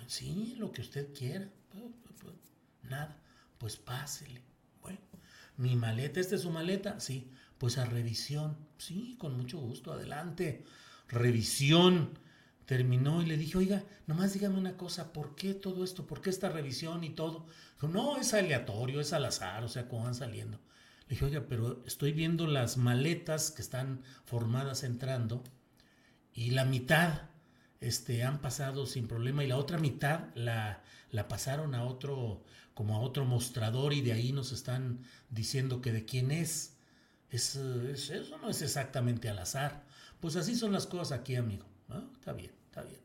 Sí, 0.07 0.55
lo 0.57 0.71
que 0.71 0.81
usted 0.81 1.13
quiera. 1.13 1.49
Nada, 2.83 3.17
pues 3.57 3.77
pásele. 3.77 4.41
Bueno, 4.81 4.99
mi 5.57 5.75
maleta, 5.75 6.19
¿esta 6.19 6.35
es 6.35 6.41
su 6.41 6.51
maleta? 6.51 6.99
Sí. 6.99 7.31
Pues 7.57 7.77
a 7.77 7.85
revisión. 7.85 8.57
Sí, 8.77 9.15
con 9.17 9.37
mucho 9.37 9.57
gusto, 9.57 9.93
adelante. 9.93 10.65
Revisión. 11.07 12.19
Terminó 12.65 13.21
y 13.21 13.25
le 13.25 13.37
dije, 13.37 13.57
oiga, 13.57 13.83
nomás 14.07 14.33
dígame 14.33 14.57
una 14.57 14.77
cosa, 14.77 15.11
¿por 15.11 15.35
qué 15.35 15.53
todo 15.53 15.83
esto? 15.83 16.07
¿Por 16.07 16.21
qué 16.21 16.29
esta 16.29 16.49
revisión 16.49 17.03
y 17.03 17.09
todo? 17.09 17.45
No, 17.81 18.17
es 18.17 18.33
aleatorio, 18.33 19.01
es 19.01 19.11
al 19.11 19.25
azar, 19.25 19.63
o 19.65 19.67
sea, 19.67 19.89
cómo 19.89 20.05
van 20.05 20.15
saliendo. 20.15 20.59
Le 21.07 21.09
dije, 21.09 21.25
oiga, 21.25 21.45
pero 21.47 21.83
estoy 21.85 22.13
viendo 22.13 22.47
las 22.47 22.77
maletas 22.77 23.51
que 23.51 23.61
están 23.61 24.01
formadas 24.23 24.83
entrando 24.83 25.43
y 26.33 26.51
la 26.51 26.63
mitad 26.63 27.29
este, 27.87 28.23
han 28.23 28.41
pasado 28.41 28.85
sin 28.85 29.07
problema 29.07 29.43
y 29.43 29.47
la 29.47 29.57
otra 29.57 29.77
mitad 29.77 30.33
la, 30.35 30.81
la 31.11 31.27
pasaron 31.27 31.75
a 31.75 31.83
otro, 31.83 32.43
como 32.73 32.95
a 32.95 32.99
otro 32.99 33.25
mostrador 33.25 33.93
y 33.93 34.01
de 34.01 34.13
ahí 34.13 34.31
nos 34.31 34.51
están 34.51 34.99
diciendo 35.29 35.81
que 35.81 35.91
de 35.91 36.05
quién 36.05 36.31
es 36.31 36.73
eso 37.33 38.37
no 38.39 38.49
es 38.49 38.61
exactamente 38.61 39.27
al 39.27 39.39
azar. 39.39 39.83
Pues 40.19 40.35
así 40.35 40.55
son 40.55 40.71
las 40.71 40.85
cosas 40.85 41.19
aquí, 41.19 41.35
amigo. 41.35 41.65
Está 42.19 42.33
bien, 42.33 42.51
está 42.65 42.83
bien. 42.83 42.99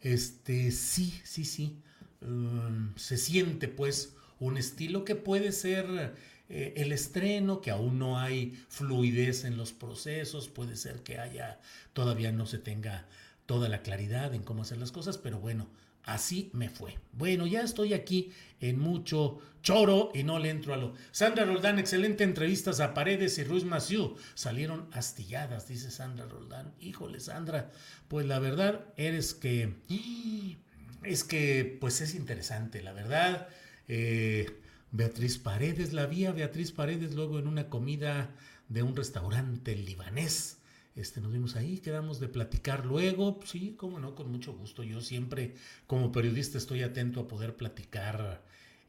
Este, 0.00 0.70
sí, 0.70 1.20
sí, 1.24 1.44
sí. 1.44 1.82
Um, 2.20 2.94
se 2.96 3.18
siente 3.18 3.68
pues 3.68 4.14
un 4.38 4.56
estilo 4.56 5.04
que 5.04 5.16
puede 5.16 5.50
ser 5.50 6.14
eh, 6.48 6.74
el 6.76 6.92
estreno, 6.92 7.60
que 7.60 7.72
aún 7.72 7.98
no 7.98 8.18
hay 8.18 8.52
fluidez 8.68 9.44
en 9.44 9.56
los 9.56 9.72
procesos, 9.72 10.48
puede 10.48 10.76
ser 10.76 11.02
que 11.02 11.18
haya, 11.18 11.60
todavía 11.92 12.30
no 12.30 12.46
se 12.46 12.58
tenga 12.58 13.06
toda 13.46 13.68
la 13.68 13.82
claridad 13.82 14.34
en 14.34 14.42
cómo 14.42 14.62
hacer 14.62 14.78
las 14.78 14.92
cosas, 14.92 15.18
pero 15.18 15.38
bueno, 15.38 15.68
Así 16.06 16.50
me 16.52 16.70
fue. 16.70 16.96
Bueno, 17.12 17.48
ya 17.48 17.62
estoy 17.62 17.92
aquí 17.92 18.30
en 18.60 18.78
mucho 18.78 19.40
choro 19.60 20.12
y 20.14 20.22
no 20.22 20.38
le 20.38 20.50
entro 20.50 20.72
a 20.72 20.76
lo. 20.76 20.94
Sandra 21.10 21.44
Roldán, 21.44 21.80
excelente 21.80 22.22
entrevistas 22.22 22.78
a 22.78 22.94
Paredes 22.94 23.38
y 23.38 23.44
Ruiz 23.44 23.64
Maciú. 23.64 24.14
Salieron 24.34 24.88
astilladas, 24.92 25.66
dice 25.66 25.90
Sandra 25.90 26.26
Roldán. 26.26 26.72
Híjole, 26.80 27.18
Sandra, 27.18 27.72
pues 28.06 28.24
la 28.24 28.38
verdad 28.38 28.86
eres 28.96 29.34
que. 29.34 29.74
Es 31.02 31.22
que, 31.22 31.76
pues 31.80 32.00
es 32.00 32.16
interesante, 32.16 32.82
la 32.82 32.92
verdad. 32.92 33.46
Eh, 33.86 34.58
Beatriz 34.90 35.38
Paredes, 35.38 35.92
la 35.92 36.06
vi 36.06 36.24
a 36.24 36.32
Beatriz 36.32 36.72
Paredes 36.72 37.14
luego 37.14 37.38
en 37.38 37.46
una 37.46 37.68
comida 37.68 38.34
de 38.68 38.82
un 38.82 38.96
restaurante 38.96 39.76
libanés 39.76 40.58
este, 40.96 41.20
nos 41.20 41.30
vimos 41.30 41.56
ahí, 41.56 41.78
quedamos 41.78 42.20
de 42.20 42.28
platicar 42.28 42.86
luego. 42.86 43.38
Sí, 43.44 43.74
cómo 43.76 44.00
no, 44.00 44.14
con 44.14 44.32
mucho 44.32 44.54
gusto. 44.54 44.82
Yo 44.82 45.02
siempre, 45.02 45.54
como 45.86 46.10
periodista, 46.10 46.56
estoy 46.56 46.82
atento 46.82 47.20
a 47.20 47.28
poder 47.28 47.54
platicar. 47.54 48.42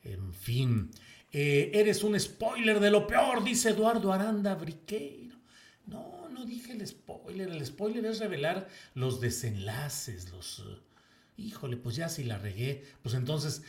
En 0.04 0.34
fin, 0.34 0.90
eh, 1.34 1.70
eres 1.74 2.04
un 2.04 2.18
spoiler 2.18 2.80
de 2.80 2.92
lo 2.92 3.06
peor, 3.06 3.44
dice 3.44 3.72
Eduardo 3.72 4.14
Aranda 4.14 4.56
Briqueiro. 4.56 5.36
No, 5.86 6.30
no 6.30 6.46
dije 6.46 6.72
el 6.72 6.88
spoiler. 6.88 7.50
El 7.50 7.66
spoiler 7.66 8.06
es 8.06 8.20
revelar 8.20 8.70
los 8.94 9.20
desenlaces, 9.20 10.32
los. 10.32 10.64
híjole, 11.36 11.76
pues 11.76 11.98
ya 11.98 12.08
si 12.08 12.24
la 12.24 12.38
regué, 12.38 12.86
pues 13.04 13.16
entonces 13.16 13.64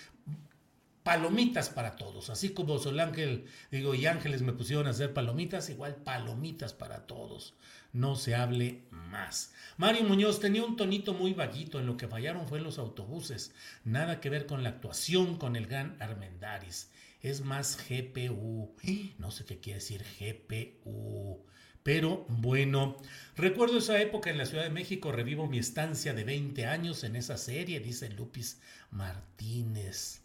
palomitas 1.09 1.71
para 1.71 1.97
todos, 1.97 2.29
así 2.29 2.51
como 2.51 2.79
Sol 2.79 3.01
Ángel, 3.01 3.47
digo, 3.71 3.95
y 3.95 4.05
Ángeles 4.05 4.43
me 4.43 4.53
pusieron 4.53 4.87
a 4.87 4.91
hacer 4.91 5.15
palomitas, 5.15 5.71
igual 5.71 5.97
palomitas 5.97 6.75
para 6.75 7.07
todos. 7.07 7.55
No 7.99 8.15
se 8.15 8.37
hable 8.37 8.85
más. 8.93 9.53
Mario 9.77 10.05
Muñoz 10.05 10.39
tenía 10.39 10.63
un 10.63 10.77
tonito 10.77 11.15
muy 11.15 11.33
vaguito, 11.33 11.81
en 11.81 11.87
lo 11.87 11.97
que 11.97 12.07
fallaron 12.07 12.47
fue 12.47 12.61
los 12.61 12.79
autobuses. 12.79 13.53
Nada 13.83 14.21
que 14.21 14.31
ver 14.31 14.47
con 14.47 14.63
la 14.63 14.69
actuación 14.69 15.37
con 15.37 15.57
el 15.57 15.67
gran 15.67 15.97
Armendaris. 15.99 16.93
Es 17.23 17.41
más 17.41 17.77
GPU. 17.89 18.73
No 19.19 19.33
sé 19.33 19.45
qué 19.45 19.59
quiere 19.59 19.81
decir 19.81 20.05
GPU. 20.21 21.45
Pero 21.83 22.25
bueno, 22.29 22.99
recuerdo 23.35 23.79
esa 23.79 24.01
época 24.01 24.31
en 24.31 24.39
la 24.39 24.47
Ciudad 24.47 24.63
de 24.63 24.71
México, 24.71 25.11
revivo 25.11 25.49
mi 25.49 25.59
estancia 25.59 26.15
de 26.15 26.23
20 26.23 26.67
años 26.67 27.03
en 27.03 27.17
esa 27.17 27.37
serie, 27.37 27.81
dice 27.81 28.11
Lupis 28.11 28.61
Martínez. 28.93 30.23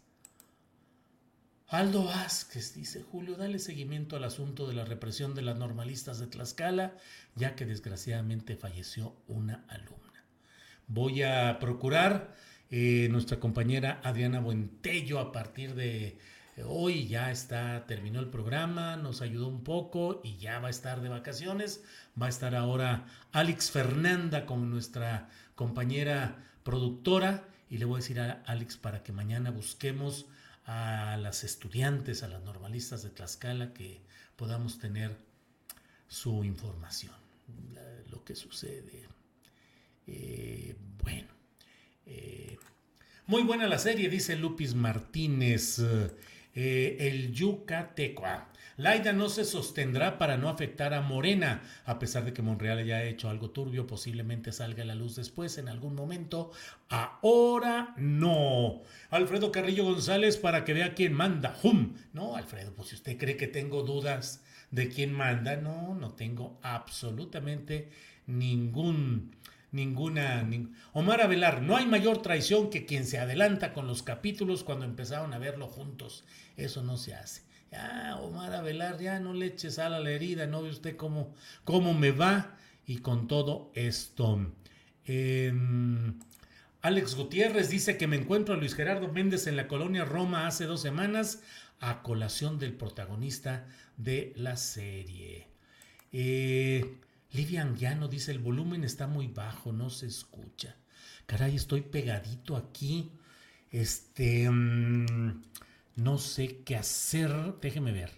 Aldo 1.74 2.04
Vázquez 2.04 2.72
dice, 2.74 3.02
Julio, 3.02 3.34
dale 3.34 3.58
seguimiento 3.58 4.14
al 4.14 4.22
asunto 4.22 4.68
de 4.68 4.74
la 4.74 4.84
represión 4.84 5.34
de 5.34 5.42
las 5.42 5.58
normalistas 5.58 6.20
de 6.20 6.28
Tlaxcala, 6.28 6.96
ya 7.34 7.56
que 7.56 7.66
desgraciadamente 7.66 8.56
falleció 8.56 9.16
una 9.26 9.64
alumna. 9.68 10.24
Voy 10.86 11.22
a 11.24 11.58
procurar, 11.58 12.36
eh, 12.70 13.08
nuestra 13.10 13.40
compañera 13.40 14.00
Adriana 14.04 14.38
Buentello 14.38 15.18
a 15.18 15.32
partir 15.32 15.74
de 15.74 16.16
Hoy 16.64 17.08
ya 17.08 17.32
está, 17.32 17.84
terminó 17.88 18.20
el 18.20 18.28
programa, 18.28 18.94
nos 18.94 19.20
ayudó 19.20 19.48
un 19.48 19.64
poco 19.64 20.20
y 20.22 20.36
ya 20.36 20.60
va 20.60 20.68
a 20.68 20.70
estar 20.70 21.00
de 21.00 21.08
vacaciones. 21.08 21.82
Va 22.20 22.26
a 22.26 22.28
estar 22.28 22.54
ahora 22.54 23.06
Alex 23.32 23.72
Fernanda 23.72 24.46
como 24.46 24.64
nuestra 24.64 25.28
compañera 25.56 26.36
productora 26.62 27.48
y 27.68 27.78
le 27.78 27.84
voy 27.84 27.96
a 27.96 28.02
decir 28.02 28.20
a 28.20 28.44
Alex 28.46 28.76
para 28.76 29.02
que 29.02 29.10
mañana 29.12 29.50
busquemos 29.50 30.26
a 30.66 31.16
las 31.18 31.44
estudiantes, 31.44 32.22
a 32.22 32.28
las 32.28 32.42
normalistas 32.42 33.02
de 33.02 33.10
Tlaxcala, 33.10 33.72
que 33.72 34.00
podamos 34.36 34.78
tener 34.78 35.16
su 36.08 36.44
información, 36.44 37.14
lo 38.10 38.24
que 38.24 38.34
sucede. 38.34 39.06
Eh, 40.06 40.76
bueno, 41.02 41.28
eh, 42.06 42.56
muy 43.26 43.42
buena 43.42 43.66
la 43.66 43.78
serie, 43.78 44.08
dice 44.08 44.36
Lupis 44.36 44.74
Martínez. 44.74 45.80
Eh, 46.54 46.96
el 47.00 47.32
Yucatecua. 47.32 48.48
Laida 48.76 49.12
no 49.12 49.28
se 49.28 49.44
sostendrá 49.44 50.18
para 50.18 50.36
no 50.36 50.48
afectar 50.48 50.94
a 50.94 51.00
Morena, 51.00 51.62
a 51.84 51.98
pesar 51.98 52.24
de 52.24 52.32
que 52.32 52.42
Monreal 52.42 52.78
haya 52.78 53.04
hecho 53.04 53.28
algo 53.28 53.50
turbio, 53.50 53.86
posiblemente 53.86 54.50
salga 54.50 54.82
a 54.82 54.86
la 54.86 54.94
luz 54.94 55.14
después 55.14 55.58
en 55.58 55.68
algún 55.68 55.94
momento. 55.94 56.50
Ahora 56.88 57.94
no. 57.96 58.82
Alfredo 59.10 59.52
Carrillo 59.52 59.84
González 59.84 60.36
para 60.36 60.64
que 60.64 60.74
vea 60.74 60.94
quién 60.94 61.12
manda. 61.12 61.56
¡Hum! 61.62 61.94
No, 62.12 62.36
Alfredo, 62.36 62.74
pues 62.74 62.88
si 62.88 62.96
usted 62.96 63.16
cree 63.16 63.36
que 63.36 63.46
tengo 63.46 63.82
dudas 63.82 64.42
de 64.70 64.88
quién 64.88 65.12
manda, 65.12 65.56
no, 65.56 65.94
no 65.94 66.14
tengo 66.14 66.58
absolutamente 66.62 67.90
ningún 68.26 69.36
ninguna... 69.74 70.48
Omar 70.92 71.20
Avelar, 71.20 71.60
no 71.60 71.76
hay 71.76 71.84
mayor 71.84 72.22
traición 72.22 72.70
que 72.70 72.86
quien 72.86 73.04
se 73.04 73.18
adelanta 73.18 73.72
con 73.72 73.88
los 73.88 74.02
capítulos 74.02 74.62
cuando 74.62 74.84
empezaron 74.84 75.34
a 75.34 75.38
verlo 75.38 75.66
juntos. 75.66 76.24
Eso 76.56 76.82
no 76.82 76.96
se 76.96 77.14
hace. 77.14 77.42
Ya, 77.74 78.16
Omar 78.22 78.54
Avelar, 78.54 79.00
ya 79.00 79.18
no 79.18 79.34
le 79.34 79.46
eche 79.46 79.68
sal 79.68 79.94
a 79.94 79.98
la 79.98 80.10
herida, 80.10 80.46
no 80.46 80.62
ve 80.62 80.70
usted 80.70 80.96
cómo, 80.96 81.34
cómo 81.64 81.92
me 81.92 82.12
va. 82.12 82.56
Y 82.86 82.98
con 82.98 83.26
todo 83.26 83.72
esto. 83.74 84.52
Em, 85.04 86.20
Alex 86.82 87.16
Gutiérrez 87.16 87.70
dice 87.70 87.96
que 87.96 88.06
me 88.06 88.14
encuentro 88.14 88.54
a 88.54 88.58
Luis 88.58 88.76
Gerardo 88.76 89.08
Méndez 89.08 89.48
en 89.48 89.56
la 89.56 89.66
colonia 89.66 90.04
Roma 90.04 90.46
hace 90.46 90.66
dos 90.66 90.82
semanas 90.82 91.42
a 91.80 92.02
colación 92.02 92.60
del 92.60 92.74
protagonista 92.74 93.66
de 93.96 94.32
la 94.36 94.56
serie. 94.56 95.48
Eh, 96.12 96.98
Anguiano 97.58 98.06
dice, 98.06 98.30
el 98.30 98.38
volumen 98.38 98.84
está 98.84 99.08
muy 99.08 99.26
bajo, 99.26 99.72
no 99.72 99.90
se 99.90 100.06
escucha. 100.06 100.76
Caray, 101.26 101.56
estoy 101.56 101.80
pegadito 101.80 102.56
aquí. 102.56 103.10
Este, 103.72 104.48
mm, 104.48 105.42
no 105.96 106.18
sé 106.18 106.62
qué 106.64 106.76
hacer. 106.76 107.58
Déjeme 107.60 107.92
ver. 107.92 108.12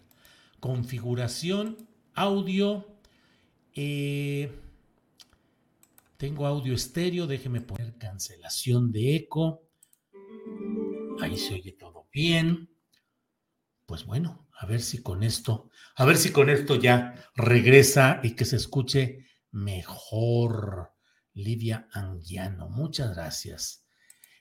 Configuración, 0.61 1.77
audio. 2.15 2.87
Eh, 3.75 4.51
tengo 6.17 6.47
audio 6.47 6.75
estéreo, 6.75 7.27
déjeme 7.27 7.61
poner 7.61 7.99
cancelación 7.99 8.91
de 8.91 9.17
eco. 9.17 9.69
Ahí 11.21 11.37
se 11.37 11.55
oye 11.55 11.73
todo 11.73 12.09
bien. 12.13 12.71
Pues 13.85 14.05
bueno, 14.05 14.49
a 14.59 14.67
ver 14.67 14.81
si 14.81 15.03
con 15.03 15.23
esto, 15.23 15.71
a 15.95 16.05
ver 16.05 16.17
si 16.17 16.33
con 16.33 16.51
esto 16.51 16.77
ya 16.77 17.15
regresa 17.35 18.21
y 18.23 18.35
que 18.35 18.45
se 18.45 18.57
escuche 18.57 19.27
mejor. 19.53 20.93
Lidia 21.35 21.87
Anguiano, 21.93 22.71
muchas 22.71 23.15
gracias. 23.15 23.86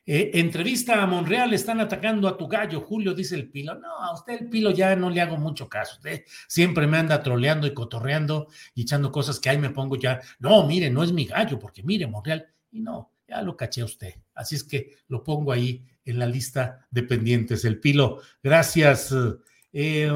Eh, 0.07 0.31
entrevista 0.35 1.01
a 1.01 1.07
Monreal, 1.07 1.51
están 1.53 1.79
atacando 1.79 2.27
a 2.27 2.37
tu 2.37 2.47
gallo, 2.47 2.81
Julio, 2.81 3.15
dice 3.15 3.35
el 3.35 3.49
Pilo. 3.49 3.73
No, 3.73 3.97
a 3.97 4.13
usted 4.13 4.41
el 4.41 4.49
Pilo 4.49 4.69
ya 4.69 4.95
no 4.95 5.09
le 5.09 5.19
hago 5.19 5.37
mucho 5.37 5.67
caso. 5.67 5.95
Usted 5.95 6.23
siempre 6.47 6.85
me 6.85 6.97
anda 6.97 7.23
troleando 7.23 7.65
y 7.65 7.73
cotorreando 7.73 8.47
y 8.75 8.83
echando 8.83 9.11
cosas 9.11 9.39
que 9.39 9.49
ahí 9.49 9.57
me 9.57 9.71
pongo 9.71 9.95
ya. 9.95 10.21
No, 10.37 10.67
mire, 10.67 10.91
no 10.91 11.03
es 11.03 11.11
mi 11.11 11.25
gallo, 11.25 11.57
porque 11.57 11.81
mire, 11.81 12.05
Monreal. 12.05 12.45
Y 12.71 12.81
no, 12.81 13.11
ya 13.27 13.41
lo 13.41 13.57
caché 13.57 13.81
a 13.81 13.85
usted. 13.85 14.13
Así 14.35 14.55
es 14.55 14.63
que 14.63 14.91
lo 15.07 15.23
pongo 15.23 15.51
ahí 15.51 15.83
en 16.03 16.19
la 16.19 16.27
lista 16.27 16.87
de 16.91 17.01
pendientes. 17.01 17.65
El 17.65 17.79
Pilo, 17.79 18.21
gracias. 18.43 19.11
Eh, 19.77 20.09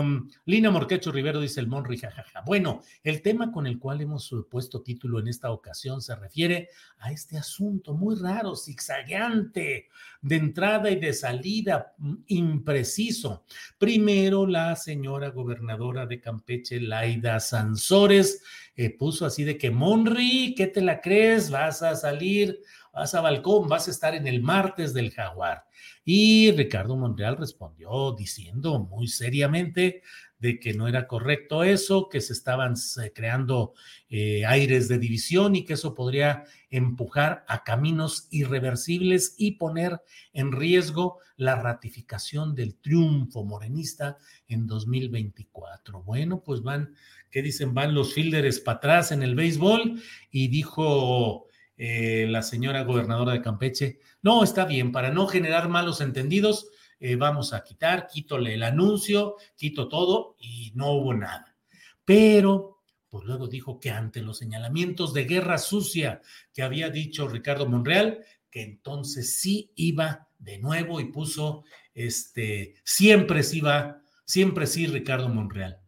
Lina 0.46 0.72
Morquecho 0.72 1.12
Rivero 1.12 1.42
dice 1.42 1.60
el 1.60 1.68
Monri, 1.68 1.98
jajaja. 1.98 2.44
Bueno, 2.46 2.82
el 3.04 3.22
tema 3.22 3.52
con 3.52 3.68
el 3.68 3.78
cual 3.78 4.00
hemos 4.00 4.34
puesto 4.50 4.82
título 4.82 5.20
en 5.20 5.28
esta 5.28 5.52
ocasión 5.52 6.02
se 6.02 6.16
refiere 6.16 6.70
a 7.00 7.12
este 7.12 7.38
asunto 7.38 7.94
muy 7.94 8.16
raro, 8.16 8.56
zigzagueante, 8.56 9.90
de 10.22 10.36
entrada 10.38 10.90
y 10.90 10.96
de 10.96 11.12
salida, 11.12 11.94
mm, 11.98 12.14
impreciso. 12.28 13.44
Primero, 13.78 14.48
la 14.48 14.78
señora 14.78 15.28
gobernadora 15.32 16.06
de 16.06 16.22
Campeche, 16.22 16.80
Laida 16.80 17.42
Sansores, 17.42 18.42
eh, 18.78 18.92
puso 18.92 19.26
así 19.26 19.44
de 19.44 19.58
que, 19.58 19.72
Monri, 19.72 20.56
¿qué 20.56 20.68
te 20.68 20.80
la 20.80 21.02
crees? 21.02 21.50
Vas 21.50 21.82
a 21.82 21.98
salir, 21.98 22.62
vas 22.94 23.16
a 23.16 23.22
balcón, 23.22 23.68
vas 23.68 23.88
a 23.88 23.92
estar 23.92 24.16
en 24.16 24.28
el 24.28 24.42
martes 24.42 24.94
del 24.94 25.12
jaguar. 25.12 25.66
Y 26.04 26.52
Ricardo 26.52 26.96
Monreal 26.96 27.38
respondió 27.38 28.14
diciendo 28.18 28.80
muy 28.80 29.08
seriamente 29.08 30.02
de 30.40 30.60
que 30.60 30.74
no 30.74 30.88
era 30.88 31.06
correcto 31.06 31.64
eso, 31.64 32.08
que 32.08 32.22
se 32.22 32.34
estaban 32.34 32.74
eh, 32.74 33.12
creando 33.14 33.74
eh, 34.10 34.46
aires 34.46 34.88
de 34.88 34.98
división 34.98 35.56
y 35.56 35.66
que 35.66 35.74
eso 35.74 35.94
podría 35.94 36.46
empujar 36.70 37.44
a 37.48 37.64
caminos 37.64 38.28
irreversibles 38.32 39.36
y 39.38 39.52
poner 39.52 40.02
en 40.32 40.54
riesgo 40.54 41.20
la 41.36 41.56
ratificación 41.56 42.56
del 42.56 42.76
triunfo 42.76 43.44
morenista 43.44 44.18
en 44.48 44.66
2024. 44.66 46.04
Bueno, 46.04 46.42
pues 46.42 46.62
van, 46.62 46.96
¿qué 47.30 47.42
dicen? 47.42 47.74
Van 47.74 47.94
los 47.94 48.14
fielders 48.14 48.62
para 48.62 48.78
atrás 48.78 49.12
en 49.12 49.24
el 49.24 49.36
béisbol 49.36 50.02
y 50.32 50.48
dijo 50.48 51.49
eh, 51.82 52.28
la 52.28 52.44
señora 52.44 52.84
gobernadora 52.84 53.32
de 53.32 53.42
Campeche, 53.42 54.02
no, 54.22 54.44
está 54.44 54.66
bien, 54.66 54.92
para 54.92 55.12
no 55.12 55.28
generar 55.28 55.70
malos 55.70 56.02
entendidos, 56.02 56.68
eh, 57.00 57.16
vamos 57.16 57.54
a 57.54 57.64
quitar, 57.64 58.08
quítole 58.08 58.56
el 58.56 58.64
anuncio, 58.64 59.38
quito 59.56 59.88
todo 59.88 60.36
y 60.38 60.74
no 60.76 60.92
hubo 60.92 61.14
nada. 61.14 61.56
Pero, 62.04 62.82
pues 63.08 63.24
luego 63.24 63.48
dijo 63.48 63.80
que 63.80 63.92
ante 63.92 64.22
los 64.22 64.40
señalamientos 64.40 65.14
de 65.14 65.24
guerra 65.24 65.58
sucia 65.58 66.22
que 66.54 66.64
había 66.64 66.90
dicho 66.90 67.30
Ricardo 67.30 67.66
Monreal, 67.66 68.26
que 68.52 68.62
entonces 68.62 69.40
sí 69.40 69.72
iba 69.76 70.28
de 70.38 70.58
nuevo 70.58 71.00
y 71.00 71.06
puso, 71.06 71.64
este, 71.94 72.76
siempre 72.84 73.42
sí 73.42 73.62
va, 73.62 74.02
siempre 74.26 74.68
sí 74.68 74.86
Ricardo 74.86 75.30
Monreal. 75.30 75.80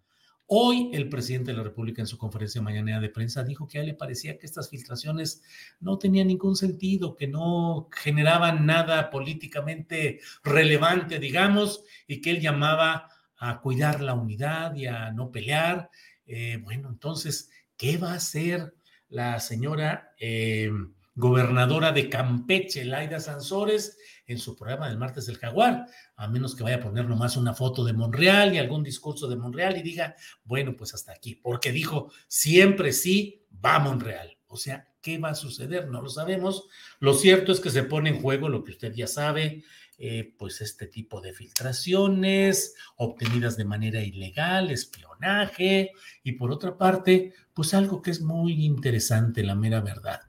Hoy 0.54 0.90
el 0.92 1.08
presidente 1.08 1.52
de 1.52 1.58
la 1.58 1.64
República 1.64 2.02
en 2.02 2.08
su 2.08 2.18
conferencia 2.18 2.62
mañanera 2.62 3.00
de 3.00 3.08
prensa 3.08 3.42
dijo 3.42 3.70
que 3.70 3.78
a 3.78 3.82
él 3.82 3.88
le 3.88 3.94
parecía 3.94 4.38
que 4.38 4.46
estas 4.46 4.70
filtraciones 4.70 5.42
no 5.80 5.98
tenían 5.98 6.28
ningún 6.28 6.58
sentido, 6.58 7.16
que 7.16 7.26
no 7.26 7.88
generaban 7.90 8.66
nada 8.66 9.10
políticamente 9.12 10.20
relevante, 10.44 11.20
digamos, 11.20 11.86
y 12.06 12.20
que 12.20 12.32
él 12.32 12.42
llamaba 12.42 13.08
a 13.38 13.62
cuidar 13.62 14.02
la 14.02 14.14
unidad 14.14 14.76
y 14.76 14.88
a 14.88 15.14
no 15.14 15.32
pelear. 15.32 15.90
Eh, 16.26 16.60
bueno, 16.62 16.90
entonces, 16.90 17.50
¿qué 17.78 17.98
va 17.98 18.12
a 18.12 18.16
hacer 18.16 18.74
la 19.08 19.40
señora 19.40 20.12
eh, 20.20 20.70
gobernadora 21.16 21.92
de 21.92 22.10
Campeche, 22.10 22.86
Laida 22.86 23.20
Sansores? 23.20 23.98
en 24.32 24.40
su 24.40 24.56
programa 24.56 24.88
del 24.88 24.98
martes 24.98 25.26
del 25.26 25.38
jaguar, 25.38 25.86
a 26.16 26.28
menos 26.28 26.56
que 26.56 26.64
vaya 26.64 26.78
a 26.78 26.82
poner 26.82 27.06
nomás 27.06 27.36
una 27.38 27.54
foto 27.54 27.84
de 27.84 27.94
Monreal 27.94 28.54
y 28.54 28.60
algún 28.60 28.84
discurso 28.84 29.28
de 29.28 29.36
Monreal 29.36 29.78
y 29.78 29.82
diga, 29.82 30.16
bueno, 30.44 30.76
pues 30.76 30.94
hasta 30.94 31.12
aquí, 31.12 31.36
porque 31.36 31.72
dijo, 31.72 32.12
siempre 32.28 32.94
sí, 32.94 33.46
va 33.64 33.80
Monreal. 33.80 34.38
O 34.48 34.58
sea, 34.58 34.88
¿qué 35.02 35.18
va 35.18 35.30
a 35.30 35.36
suceder? 35.36 35.88
No 35.90 36.02
lo 36.02 36.10
sabemos. 36.10 36.68
Lo 37.00 37.14
cierto 37.14 37.52
es 37.52 37.60
que 37.60 37.70
se 37.70 37.84
pone 37.84 38.10
en 38.10 38.22
juego 38.22 38.50
lo 38.50 38.64
que 38.64 38.72
usted 38.72 38.94
ya 38.94 39.08
sabe, 39.08 39.64
eh, 39.98 40.34
pues 40.38 40.62
este 40.62 40.88
tipo 40.88 41.22
de 41.22 41.34
filtraciones 41.34 42.76
obtenidas 42.96 43.56
de 43.56 43.66
manera 43.66 44.02
ilegal, 44.02 44.72
espionaje 44.72 45.92
y 46.24 46.34
por 46.34 46.52
otra 46.52 46.78
parte, 46.78 47.34
pues 47.54 47.74
algo 47.74 48.02
que 48.02 48.12
es 48.12 48.22
muy 48.22 48.66
interesante, 48.66 49.44
la 49.44 49.56
mera 49.56 49.80
verdad. 49.82 50.22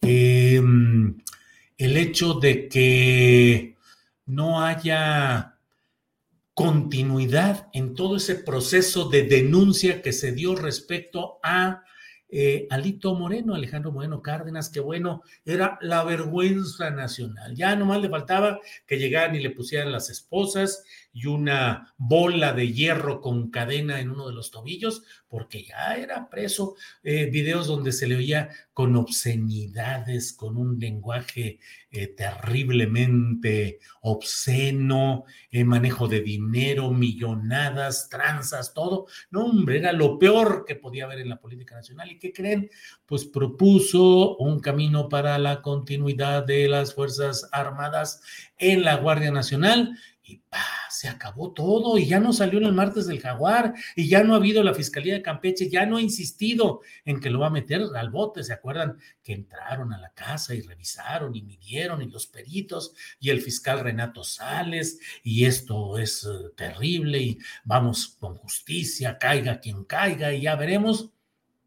Em, 0.00 1.18
el 1.76 1.96
hecho 1.96 2.34
de 2.34 2.68
que 2.68 3.76
no 4.26 4.62
haya 4.62 5.58
continuidad 6.54 7.68
en 7.72 7.94
todo 7.94 8.16
ese 8.16 8.34
proceso 8.34 9.08
de 9.08 9.22
denuncia 9.22 10.02
que 10.02 10.12
se 10.12 10.32
dio 10.32 10.56
respecto 10.56 11.38
a 11.42 11.84
eh, 12.30 12.66
Alito 12.68 13.14
Moreno, 13.14 13.54
Alejandro 13.54 13.90
Moreno 13.90 14.20
Cárdenas, 14.20 14.68
que 14.68 14.80
bueno, 14.80 15.22
era 15.46 15.78
la 15.80 16.04
vergüenza 16.04 16.90
nacional. 16.90 17.54
Ya 17.54 17.74
nomás 17.74 18.02
le 18.02 18.10
faltaba 18.10 18.60
que 18.86 18.98
llegaran 18.98 19.34
y 19.34 19.40
le 19.40 19.50
pusieran 19.50 19.92
las 19.92 20.10
esposas 20.10 20.84
y 21.12 21.26
una 21.26 21.94
bola 21.96 22.52
de 22.52 22.70
hierro 22.72 23.22
con 23.22 23.50
cadena 23.50 24.00
en 24.00 24.10
uno 24.10 24.28
de 24.28 24.34
los 24.34 24.50
tobillos, 24.50 25.04
porque 25.28 25.64
ya 25.64 25.96
era 25.96 26.28
preso. 26.28 26.74
Eh, 27.02 27.26
videos 27.26 27.66
donde 27.66 27.92
se 27.92 28.06
le 28.06 28.16
oía 28.16 28.50
con 28.72 28.96
obscenidades, 28.96 30.32
con 30.32 30.56
un 30.56 30.78
lenguaje 30.78 31.60
eh, 31.90 32.08
terriblemente 32.08 33.78
obsceno, 34.02 35.24
eh, 35.50 35.64
manejo 35.64 36.08
de 36.08 36.20
dinero, 36.20 36.90
millonadas, 36.90 38.08
tranzas, 38.08 38.72
todo. 38.74 39.06
No, 39.30 39.46
hombre, 39.46 39.78
era 39.78 39.92
lo 39.92 40.18
peor 40.18 40.64
que 40.66 40.76
podía 40.76 41.04
haber 41.04 41.20
en 41.20 41.28
la 41.28 41.40
política 41.40 41.74
nacional. 41.74 42.10
¿Y 42.10 42.18
qué 42.18 42.32
creen? 42.32 42.70
Pues 43.06 43.24
propuso 43.24 44.36
un 44.36 44.60
camino 44.60 45.08
para 45.08 45.38
la 45.38 45.62
continuidad 45.62 46.44
de 46.44 46.68
las 46.68 46.94
Fuerzas 46.94 47.48
Armadas 47.52 48.22
en 48.58 48.82
la 48.82 48.96
Guardia 48.96 49.30
Nacional 49.30 49.98
y 50.22 50.42
se 50.98 51.08
acabó 51.08 51.52
todo 51.52 51.96
y 51.96 52.06
ya 52.06 52.18
no 52.18 52.32
salió 52.32 52.58
en 52.58 52.64
el 52.64 52.72
martes 52.72 53.06
del 53.06 53.20
jaguar 53.20 53.72
y 53.94 54.08
ya 54.08 54.24
no 54.24 54.34
ha 54.34 54.38
habido 54.38 54.64
la 54.64 54.74
Fiscalía 54.74 55.14
de 55.14 55.22
Campeche, 55.22 55.70
ya 55.70 55.86
no 55.86 55.98
ha 55.98 56.02
insistido 56.02 56.80
en 57.04 57.20
que 57.20 57.30
lo 57.30 57.38
va 57.38 57.46
a 57.46 57.50
meter 57.50 57.82
al 57.94 58.10
bote. 58.10 58.42
¿Se 58.42 58.52
acuerdan 58.52 58.98
que 59.22 59.32
entraron 59.32 59.92
a 59.92 59.98
la 59.98 60.10
casa 60.10 60.56
y 60.56 60.60
revisaron 60.60 61.36
y 61.36 61.42
midieron 61.42 62.02
y 62.02 62.08
los 62.08 62.26
peritos 62.26 62.94
y 63.20 63.30
el 63.30 63.40
fiscal 63.40 63.78
Renato 63.78 64.24
Sales 64.24 64.98
y 65.22 65.44
esto 65.44 65.98
es 65.98 66.24
eh, 66.24 66.50
terrible 66.56 67.18
y 67.22 67.38
vamos 67.62 68.16
con 68.18 68.34
justicia, 68.34 69.18
caiga 69.18 69.60
quien 69.60 69.84
caiga 69.84 70.32
y 70.32 70.42
ya 70.42 70.56
veremos? 70.56 71.10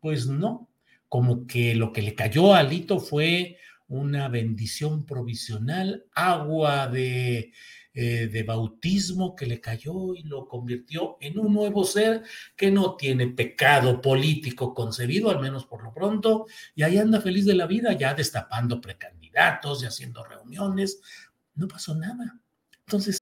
Pues 0.01 0.27
no, 0.27 0.67
como 1.07 1.47
que 1.47 1.73
lo 1.73 1.93
que 1.93 2.01
le 2.01 2.15
cayó 2.15 2.53
a 2.53 2.59
Alito 2.59 2.99
fue 2.99 3.57
una 3.87 4.27
bendición 4.27 5.05
provisional, 5.05 6.05
agua 6.13 6.87
de 6.87 7.53
eh, 7.93 8.27
de 8.27 8.43
bautismo 8.43 9.35
que 9.35 9.45
le 9.45 9.59
cayó 9.59 10.15
y 10.15 10.23
lo 10.23 10.47
convirtió 10.47 11.17
en 11.19 11.37
un 11.37 11.53
nuevo 11.53 11.83
ser 11.83 12.23
que 12.55 12.71
no 12.71 12.95
tiene 12.95 13.27
pecado 13.27 14.01
político 14.01 14.73
concebido, 14.73 15.29
al 15.29 15.41
menos 15.41 15.65
por 15.65 15.83
lo 15.83 15.93
pronto, 15.93 16.45
y 16.73 16.83
ahí 16.83 16.97
anda 16.97 17.19
feliz 17.19 17.45
de 17.45 17.55
la 17.55 17.67
vida, 17.67 17.91
ya 17.93 18.13
destapando 18.13 18.79
precandidatos 18.79 19.83
y 19.83 19.87
haciendo 19.87 20.23
reuniones. 20.23 21.01
No 21.55 21.67
pasó 21.67 21.93
nada. 21.93 22.39
Entonces, 22.85 23.21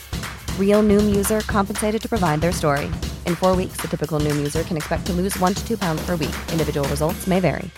Real 0.57 0.81
Noom 0.81 1.13
user 1.13 1.41
compensated 1.41 2.01
to 2.01 2.07
provide 2.07 2.39
their 2.39 2.53
story. 2.53 2.89
In 3.27 3.35
four 3.35 3.53
weeks, 3.57 3.81
the 3.81 3.89
typical 3.89 4.21
Noom 4.21 4.37
user 4.37 4.63
can 4.63 4.77
expect 4.77 5.05
to 5.07 5.13
lose 5.13 5.37
one 5.39 5.53
to 5.53 5.67
two 5.67 5.77
pounds 5.77 6.01
per 6.05 6.15
week. 6.15 6.35
Individual 6.53 6.87
results 6.87 7.27
may 7.27 7.41
vary. 7.41 7.69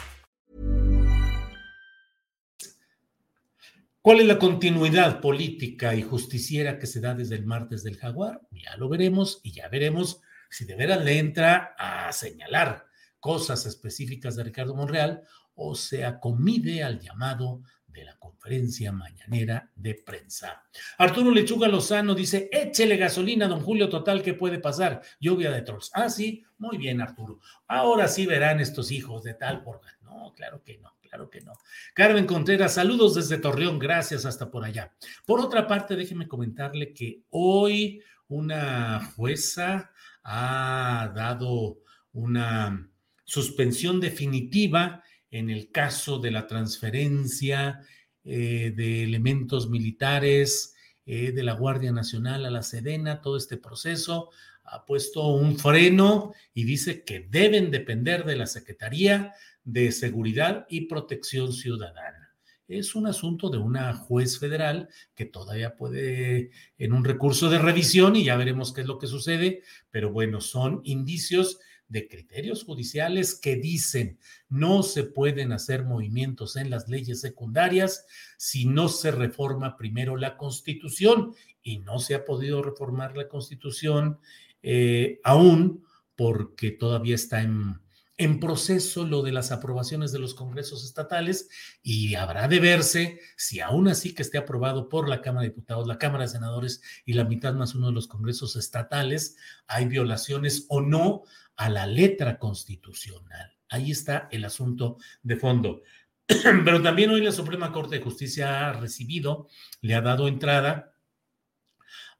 ¿Cuál 4.01 4.19
es 4.19 4.27
la 4.27 4.37
continuidad 4.37 5.21
política 5.21 5.95
y 5.95 6.01
justiciera 6.01 6.77
que 6.77 6.87
se 6.87 6.99
da 6.99 7.13
desde 7.15 7.35
el 7.35 7.45
martes 7.45 7.83
del 7.83 7.95
Jaguar? 7.95 8.41
Ya 8.51 8.75
lo 8.75 8.89
veremos 8.89 9.39
y 9.43 9.53
ya 9.53 9.69
veremos 9.69 10.19
si 10.49 10.65
de 10.65 10.75
veras 10.75 11.05
le 11.05 11.19
entra 11.19 11.73
a 11.79 12.11
señalar 12.11 12.85
cosas 13.21 13.65
específicas 13.65 14.35
de 14.35 14.43
Ricardo 14.43 14.75
Monreal 14.75 15.23
o 15.55 15.73
se 15.73 16.03
acomide 16.03 16.83
al 16.83 16.99
llamado 16.99 17.61
de 17.93 18.05
la 18.05 18.17
conferencia 18.17 18.91
mañanera 18.91 19.69
de 19.75 19.95
prensa. 19.95 20.63
Arturo 20.97 21.31
Lechuga 21.31 21.67
Lozano 21.67 22.15
dice, 22.15 22.49
échele 22.51 22.97
gasolina, 22.97 23.47
don 23.47 23.61
Julio, 23.61 23.87
total, 23.87 24.21
¿qué 24.21 24.33
puede 24.33 24.59
pasar? 24.59 25.01
Lluvia 25.19 25.51
de 25.51 25.61
trolls. 25.61 25.91
Ah, 25.93 26.09
sí, 26.09 26.43
muy 26.57 26.77
bien, 26.77 26.99
Arturo. 27.01 27.39
Ahora 27.67 28.07
sí 28.07 28.25
verán 28.25 28.59
estos 28.59 28.91
hijos 28.91 29.23
de 29.23 29.35
tal 29.35 29.63
por... 29.63 29.81
No, 30.01 30.33
claro 30.35 30.63
que 30.63 30.77
no, 30.79 30.91
claro 31.01 31.29
que 31.29 31.41
no. 31.41 31.53
Carmen 31.93 32.25
Contreras, 32.25 32.73
saludos 32.73 33.15
desde 33.15 33.37
Torreón, 33.37 33.79
gracias 33.79 34.25
hasta 34.25 34.49
por 34.49 34.65
allá. 34.65 34.91
Por 35.25 35.39
otra 35.39 35.67
parte, 35.67 35.95
déjeme 35.95 36.27
comentarle 36.27 36.93
que 36.93 37.21
hoy 37.29 38.01
una 38.27 39.11
jueza 39.15 39.91
ha 40.23 41.11
dado 41.15 41.77
una 42.13 42.89
suspensión 43.23 43.99
definitiva 43.99 45.03
en 45.33 45.49
el 45.49 45.71
caso 45.71 46.19
de 46.19 46.29
la 46.29 46.45
transferencia 46.45 47.81
eh, 48.23 48.71
de 48.75 49.03
elementos 49.03 49.67
militares 49.67 50.75
eh, 51.07 51.31
de 51.31 51.43
la 51.43 51.53
Guardia 51.53 51.91
Nacional 51.91 52.45
a 52.45 52.51
la 52.51 52.61
Sedena, 52.61 53.19
todo 53.19 53.35
este 53.35 53.57
proceso 53.57 54.29
ha 54.63 54.85
puesto 54.85 55.27
un 55.29 55.57
freno 55.57 56.33
y 56.53 56.65
dice 56.65 57.03
que 57.03 57.27
deben 57.31 57.71
depender 57.71 58.25
de 58.25 58.35
la 58.35 58.45
Secretaría 58.45 59.33
de 59.63 59.91
Seguridad 59.91 60.67
y 60.69 60.81
Protección 60.81 61.51
Ciudadana. 61.51 62.35
Es 62.67 62.93
un 62.93 63.07
asunto 63.07 63.49
de 63.49 63.57
una 63.57 63.91
juez 63.95 64.37
federal 64.37 64.87
que 65.15 65.25
todavía 65.25 65.75
puede 65.75 66.51
en 66.77 66.93
un 66.93 67.03
recurso 67.03 67.49
de 67.49 67.57
revisión 67.57 68.15
y 68.15 68.25
ya 68.25 68.37
veremos 68.37 68.71
qué 68.71 68.81
es 68.81 68.87
lo 68.87 68.99
que 68.99 69.07
sucede, 69.07 69.63
pero 69.89 70.11
bueno, 70.11 70.41
son 70.41 70.81
indicios 70.83 71.59
de 71.93 72.07
criterios 72.07 72.63
judiciales 72.63 73.35
que 73.35 73.55
dicen 73.55 74.17
no 74.49 74.81
se 74.81 75.03
pueden 75.03 75.53
hacer 75.53 75.85
movimientos 75.85 76.55
en 76.55 76.71
las 76.71 76.89
leyes 76.89 77.21
secundarias 77.21 78.05
si 78.37 78.65
no 78.65 78.89
se 78.89 79.11
reforma 79.11 79.77
primero 79.77 80.17
la 80.17 80.35
constitución 80.35 81.35
y 81.61 81.77
no 81.77 81.99
se 81.99 82.15
ha 82.15 82.25
podido 82.25 82.63
reformar 82.63 83.15
la 83.15 83.29
constitución 83.29 84.19
eh, 84.63 85.19
aún 85.23 85.85
porque 86.15 86.71
todavía 86.71 87.15
está 87.15 87.43
en, 87.43 87.79
en 88.17 88.39
proceso 88.39 89.05
lo 89.05 89.23
de 89.23 89.31
las 89.31 89.51
aprobaciones 89.51 90.11
de 90.11 90.19
los 90.19 90.35
congresos 90.35 90.85
estatales 90.85 91.49
y 91.81 92.13
habrá 92.15 92.47
de 92.47 92.59
verse 92.59 93.19
si 93.37 93.59
aún 93.59 93.87
así 93.87 94.13
que 94.13 94.21
esté 94.21 94.37
aprobado 94.37 94.87
por 94.87 95.09
la 95.09 95.21
Cámara 95.21 95.43
de 95.43 95.49
Diputados, 95.49 95.87
la 95.87 95.97
Cámara 95.97 96.23
de 96.23 96.29
Senadores 96.29 96.81
y 97.05 97.13
la 97.13 97.23
mitad 97.23 97.53
más 97.53 97.73
uno 97.73 97.87
de 97.87 97.93
los 97.93 98.07
congresos 98.07 98.55
estatales, 98.55 99.35
hay 99.67 99.85
violaciones 99.85 100.65
o 100.69 100.81
no 100.81 101.23
a 101.55 101.69
la 101.69 101.85
letra 101.85 102.37
constitucional. 102.39 103.55
Ahí 103.69 103.91
está 103.91 104.27
el 104.31 104.45
asunto 104.45 104.97
de 105.21 105.35
fondo. 105.35 105.81
Pero 106.27 106.81
también 106.81 107.09
hoy 107.09 107.21
la 107.21 107.31
Suprema 107.31 107.71
Corte 107.71 107.97
de 107.97 108.03
Justicia 108.03 108.69
ha 108.69 108.73
recibido, 108.73 109.47
le 109.81 109.95
ha 109.95 110.01
dado 110.01 110.27
entrada 110.27 110.93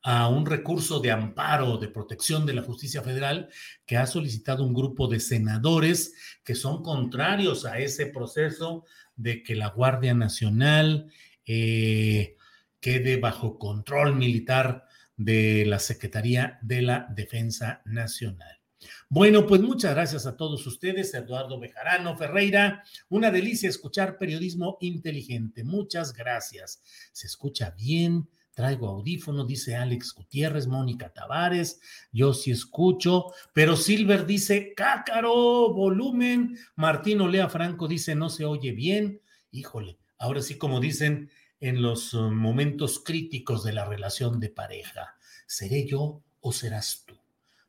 a 0.04 0.28
un 0.28 0.46
recurso 0.46 1.00
de 1.00 1.12
amparo, 1.12 1.78
de 1.78 1.88
protección 1.88 2.46
de 2.46 2.54
la 2.54 2.62
justicia 2.62 3.02
federal 3.02 3.50
que 3.86 3.96
ha 3.96 4.06
solicitado 4.06 4.63
un 4.63 4.74
grupo 4.74 5.08
de 5.08 5.22
senadores 5.22 6.13
que 6.43 6.56
son 6.56 6.84
contrarios 6.84 7.65
a 7.65 7.80
ese 7.80 8.08
proceso 8.08 8.84
de 9.15 9.43
que 9.43 9.56
la 9.56 9.69
Guardia 9.69 10.13
Nacional 10.13 11.10
eh, 11.46 12.36
quede 12.82 13.17
bajo 13.17 13.58
control 13.58 14.15
militar 14.15 14.88
de 15.15 15.65
la 15.65 15.80
Secretaría 15.80 16.60
de 16.62 16.82
la 16.82 17.08
Defensa 17.15 17.82
Nacional. 17.86 18.62
Bueno, 19.10 19.46
pues 19.46 19.62
muchas 19.62 19.93
gracias 19.93 20.26
a 20.26 20.38
todos 20.38 20.65
ustedes, 20.65 21.13
Eduardo 21.13 21.60
Bejarano 21.60 22.15
Ferreira. 22.17 22.84
Una 23.10 23.32
delicia 23.32 23.69
escuchar 23.69 24.17
periodismo 24.17 24.78
inteligente. 24.82 25.63
Muchas 25.63 26.13
gracias. 26.13 26.82
Se 27.12 27.28
escucha 27.28 27.72
bien. 27.72 28.28
Traigo 28.54 28.88
audífono, 28.88 29.46
dice 29.46 29.76
Alex 29.76 30.13
Gutiérrez, 30.13 30.67
Mónica 30.67 31.12
Tavares, 31.12 31.80
yo 32.12 32.36
sí 32.36 32.52
escucho, 32.52 33.34
pero 33.52 33.76
Silver 33.76 34.28
dice, 34.28 34.76
cácaro, 34.76 35.74
volumen. 35.74 36.56
Martín 36.76 37.22
Olea 37.22 37.50
Franco 37.50 37.88
dice, 37.88 38.13
no 38.13 38.30
se 38.30 38.46
oye 38.46 38.72
bien. 38.72 39.22
Híjole, 39.50 39.98
ahora 40.19 40.43
sí 40.43 40.60
como 40.60 40.80
dicen 40.80 41.32
en 41.60 41.82
los 41.82 42.13
uh, 42.13 42.30
momentos 42.30 43.00
críticos 43.00 43.63
de 43.63 43.74
la 43.74 43.86
relación 43.86 44.39
de 44.39 44.50
pareja, 44.50 45.15
¿seré 45.48 45.88
yo 45.88 46.22
o 46.41 46.52
serás 46.52 47.06
tú? 47.08 47.22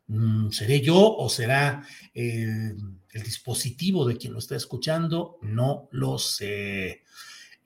Mm, 0.07 0.51
¿Seré 0.51 0.81
yo 0.81 1.17
o 1.17 1.29
será 1.29 1.87
el 2.13 3.23
dispositivo 3.23 4.07
de 4.07 4.17
quien 4.17 4.33
lo 4.33 4.39
está 4.39 4.57
escuchando? 4.57 5.39
No 5.43 5.89
lo 5.93 6.19
sé. 6.19 7.03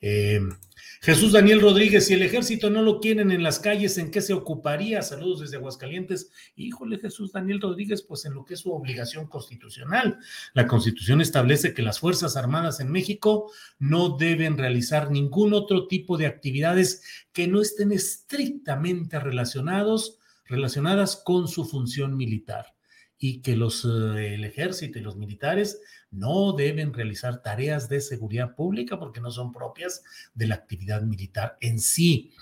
Eh, 0.00 0.40
Jesús 1.00 1.32
Daniel 1.32 1.60
Rodríguez, 1.60 2.06
si 2.06 2.14
el 2.14 2.22
ejército 2.22 2.70
no 2.70 2.82
lo 2.82 3.00
quieren 3.00 3.30
en 3.30 3.42
las 3.42 3.60
calles, 3.60 3.98
¿en 3.98 4.10
qué 4.10 4.20
se 4.20 4.32
ocuparía? 4.32 5.02
Saludos 5.02 5.40
desde 5.40 5.56
Aguascalientes. 5.56 6.30
Híjole, 6.56 6.98
Jesús 6.98 7.32
Daniel 7.32 7.60
Rodríguez, 7.60 8.02
pues 8.02 8.24
en 8.24 8.34
lo 8.34 8.44
que 8.44 8.54
es 8.54 8.60
su 8.60 8.72
obligación 8.72 9.26
constitucional. 9.26 10.18
La 10.54 10.66
constitución 10.66 11.20
establece 11.20 11.72
que 11.72 11.82
las 11.82 12.00
Fuerzas 12.00 12.36
Armadas 12.36 12.80
en 12.80 12.90
México 12.90 13.50
no 13.78 14.16
deben 14.16 14.58
realizar 14.58 15.10
ningún 15.10 15.52
otro 15.52 15.86
tipo 15.86 16.16
de 16.16 16.26
actividades 16.26 17.02
que 17.32 17.46
no 17.46 17.60
estén 17.60 17.92
estrictamente 17.92 19.20
relacionados, 19.20 20.17
relacionadas 20.48 21.16
con 21.16 21.46
su 21.46 21.64
función 21.64 22.16
militar 22.16 22.74
y 23.18 23.42
que 23.42 23.56
los, 23.56 23.84
eh, 23.84 24.34
el 24.34 24.44
ejército 24.44 24.98
y 24.98 25.02
los 25.02 25.16
militares 25.16 25.80
no 26.10 26.52
deben 26.52 26.94
realizar 26.94 27.42
tareas 27.42 27.88
de 27.88 28.00
seguridad 28.00 28.54
pública 28.54 28.98
porque 28.98 29.20
no 29.20 29.30
son 29.30 29.52
propias 29.52 30.02
de 30.34 30.46
la 30.46 30.54
actividad 30.54 31.02
militar 31.02 31.56
en 31.60 31.80
sí. 31.80 32.32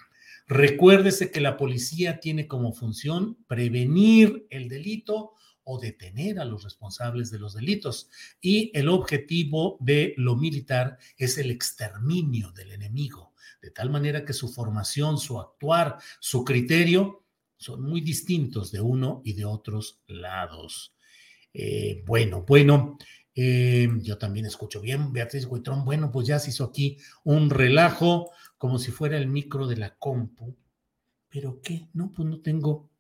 Recuérdese 0.46 1.30
que 1.30 1.40
la 1.40 1.56
policía 1.56 2.20
tiene 2.20 2.46
como 2.46 2.72
función 2.72 3.36
prevenir 3.48 4.46
el 4.50 4.68
delito 4.68 5.32
o 5.64 5.80
detener 5.80 6.38
a 6.38 6.44
los 6.44 6.62
responsables 6.62 7.30
de 7.32 7.40
los 7.40 7.54
delitos. 7.54 8.08
Y 8.40 8.70
el 8.78 8.88
objetivo 8.88 9.76
de 9.80 10.14
lo 10.16 10.36
militar 10.36 10.98
es 11.18 11.38
el 11.38 11.50
exterminio 11.50 12.52
del 12.52 12.70
enemigo, 12.70 13.32
de 13.60 13.72
tal 13.72 13.90
manera 13.90 14.24
que 14.24 14.32
su 14.32 14.48
formación, 14.48 15.18
su 15.18 15.40
actuar, 15.40 15.98
su 16.20 16.44
criterio 16.44 17.25
son 17.56 17.82
muy 17.82 18.00
distintos 18.00 18.70
de 18.70 18.80
uno 18.80 19.22
y 19.24 19.32
de 19.32 19.44
otros 19.44 20.00
lados. 20.06 20.94
Eh, 21.52 22.02
bueno, 22.06 22.44
bueno, 22.46 22.98
eh, 23.34 23.88
yo 24.00 24.18
también 24.18 24.46
escucho 24.46 24.80
bien, 24.80 25.12
Beatriz 25.12 25.46
Huitrón. 25.46 25.84
Bueno, 25.84 26.10
pues 26.10 26.26
ya 26.26 26.38
se 26.38 26.50
hizo 26.50 26.64
aquí 26.64 26.98
un 27.24 27.50
relajo, 27.50 28.30
como 28.58 28.78
si 28.78 28.90
fuera 28.90 29.16
el 29.16 29.28
micro 29.28 29.66
de 29.66 29.76
la 29.76 29.96
compu. 29.96 30.56
¿Pero 31.28 31.60
qué? 31.62 31.88
No, 31.92 32.12
pues 32.12 32.28
no 32.28 32.40
tengo. 32.40 32.90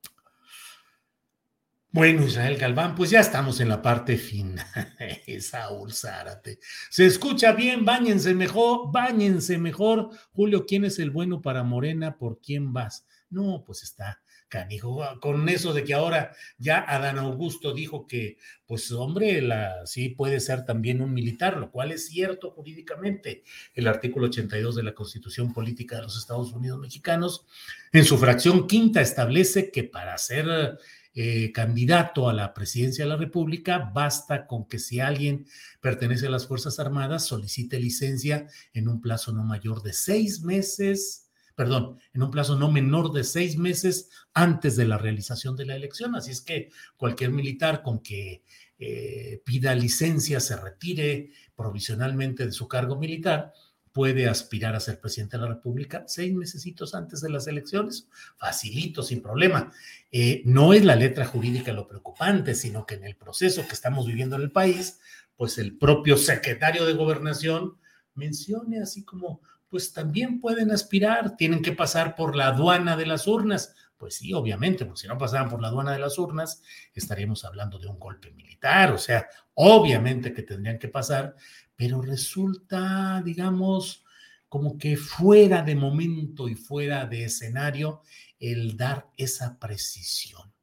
Bueno, 1.90 2.26
Israel 2.26 2.58
Galván, 2.58 2.94
pues 2.94 3.08
ya 3.08 3.20
estamos 3.20 3.60
en 3.60 3.70
la 3.70 3.80
parte 3.80 4.18
final. 4.18 4.66
Saúl 5.40 5.94
Zárate. 5.94 6.58
Se 6.90 7.06
escucha 7.06 7.52
bien, 7.52 7.86
báñense 7.86 8.34
mejor, 8.34 8.92
báñense 8.92 9.56
mejor. 9.56 10.10
Julio, 10.32 10.66
¿quién 10.66 10.84
es 10.84 10.98
el 10.98 11.10
bueno 11.10 11.40
para 11.40 11.62
Morena? 11.62 12.18
¿Por 12.18 12.40
quién 12.40 12.74
vas? 12.74 13.06
No, 13.30 13.62
pues 13.64 13.82
está 13.82 14.20
canijo, 14.48 15.02
con 15.20 15.48
eso 15.48 15.72
de 15.72 15.84
que 15.84 15.94
ahora 15.94 16.32
ya 16.58 16.78
Adán 16.78 17.18
Augusto 17.18 17.72
dijo 17.72 18.06
que, 18.06 18.38
pues 18.66 18.90
hombre, 18.92 19.42
sí 19.84 20.10
puede 20.10 20.40
ser 20.40 20.64
también 20.64 21.00
un 21.00 21.12
militar, 21.12 21.56
lo 21.56 21.70
cual 21.70 21.92
es 21.92 22.06
cierto 22.06 22.50
jurídicamente. 22.50 23.42
El 23.74 23.88
artículo 23.88 24.26
82 24.26 24.76
de 24.76 24.82
la 24.82 24.94
Constitución 24.94 25.52
Política 25.52 25.96
de 25.96 26.02
los 26.02 26.16
Estados 26.16 26.52
Unidos 26.52 26.78
Mexicanos, 26.78 27.46
en 27.92 28.04
su 28.04 28.18
fracción 28.18 28.66
quinta, 28.66 29.00
establece 29.00 29.70
que 29.70 29.84
para 29.84 30.16
ser 30.18 30.78
eh, 31.18 31.50
candidato 31.52 32.28
a 32.28 32.34
la 32.34 32.52
presidencia 32.52 33.04
de 33.04 33.08
la 33.08 33.16
República, 33.16 33.90
basta 33.94 34.46
con 34.46 34.68
que 34.68 34.78
si 34.78 35.00
alguien 35.00 35.46
pertenece 35.80 36.26
a 36.26 36.30
las 36.30 36.46
Fuerzas 36.46 36.78
Armadas, 36.78 37.24
solicite 37.24 37.80
licencia 37.80 38.46
en 38.74 38.86
un 38.86 39.00
plazo 39.00 39.32
no 39.32 39.42
mayor 39.42 39.82
de 39.82 39.94
seis 39.94 40.42
meses 40.42 41.25
perdón, 41.56 41.98
en 42.14 42.22
un 42.22 42.30
plazo 42.30 42.56
no 42.56 42.70
menor 42.70 43.12
de 43.12 43.24
seis 43.24 43.56
meses 43.56 44.10
antes 44.34 44.76
de 44.76 44.86
la 44.86 44.98
realización 44.98 45.56
de 45.56 45.66
la 45.66 45.74
elección. 45.74 46.14
Así 46.14 46.30
es 46.30 46.42
que 46.42 46.70
cualquier 46.96 47.30
militar 47.30 47.82
con 47.82 48.00
que 48.00 48.42
eh, 48.78 49.40
pida 49.44 49.74
licencia, 49.74 50.38
se 50.38 50.56
retire 50.56 51.30
provisionalmente 51.56 52.44
de 52.44 52.52
su 52.52 52.68
cargo 52.68 52.96
militar, 52.96 53.52
puede 53.90 54.28
aspirar 54.28 54.76
a 54.76 54.80
ser 54.80 55.00
presidente 55.00 55.38
de 55.38 55.44
la 55.44 55.48
República 55.48 56.04
seis 56.06 56.34
meses 56.34 56.66
antes 56.92 57.22
de 57.22 57.30
las 57.30 57.46
elecciones, 57.46 58.06
facilito, 58.36 59.02
sin 59.02 59.22
problema. 59.22 59.72
Eh, 60.12 60.42
no 60.44 60.74
es 60.74 60.84
la 60.84 60.96
letra 60.96 61.24
jurídica 61.24 61.72
lo 61.72 61.88
preocupante, 61.88 62.54
sino 62.54 62.84
que 62.84 62.96
en 62.96 63.04
el 63.04 63.16
proceso 63.16 63.66
que 63.66 63.72
estamos 63.72 64.06
viviendo 64.06 64.36
en 64.36 64.42
el 64.42 64.52
país, 64.52 65.00
pues 65.34 65.56
el 65.56 65.78
propio 65.78 66.18
secretario 66.18 66.84
de 66.84 66.92
gobernación 66.92 67.78
mencione 68.14 68.82
así 68.82 69.02
como 69.02 69.40
pues 69.76 69.92
también 69.92 70.40
pueden 70.40 70.70
aspirar, 70.70 71.36
tienen 71.36 71.60
que 71.60 71.72
pasar 71.72 72.14
por 72.14 72.34
la 72.34 72.46
aduana 72.46 72.96
de 72.96 73.04
las 73.04 73.26
urnas. 73.26 73.74
Pues 73.98 74.14
sí, 74.14 74.32
obviamente, 74.32 74.86
porque 74.86 75.02
si 75.02 75.06
no 75.06 75.18
pasaran 75.18 75.50
por 75.50 75.60
la 75.60 75.68
aduana 75.68 75.92
de 75.92 75.98
las 75.98 76.18
urnas, 76.18 76.62
estaríamos 76.94 77.44
hablando 77.44 77.78
de 77.78 77.86
un 77.86 77.98
golpe 77.98 78.30
militar, 78.30 78.90
o 78.92 78.96
sea, 78.96 79.26
obviamente 79.52 80.32
que 80.32 80.44
tendrían 80.44 80.78
que 80.78 80.88
pasar, 80.88 81.36
pero 81.76 82.00
resulta, 82.00 83.20
digamos, 83.22 84.02
como 84.48 84.78
que 84.78 84.96
fuera 84.96 85.60
de 85.62 85.74
momento 85.74 86.48
y 86.48 86.54
fuera 86.54 87.04
de 87.04 87.24
escenario 87.24 88.00
el 88.40 88.78
dar 88.78 89.10
esa 89.18 89.58
precisión. 89.58 90.54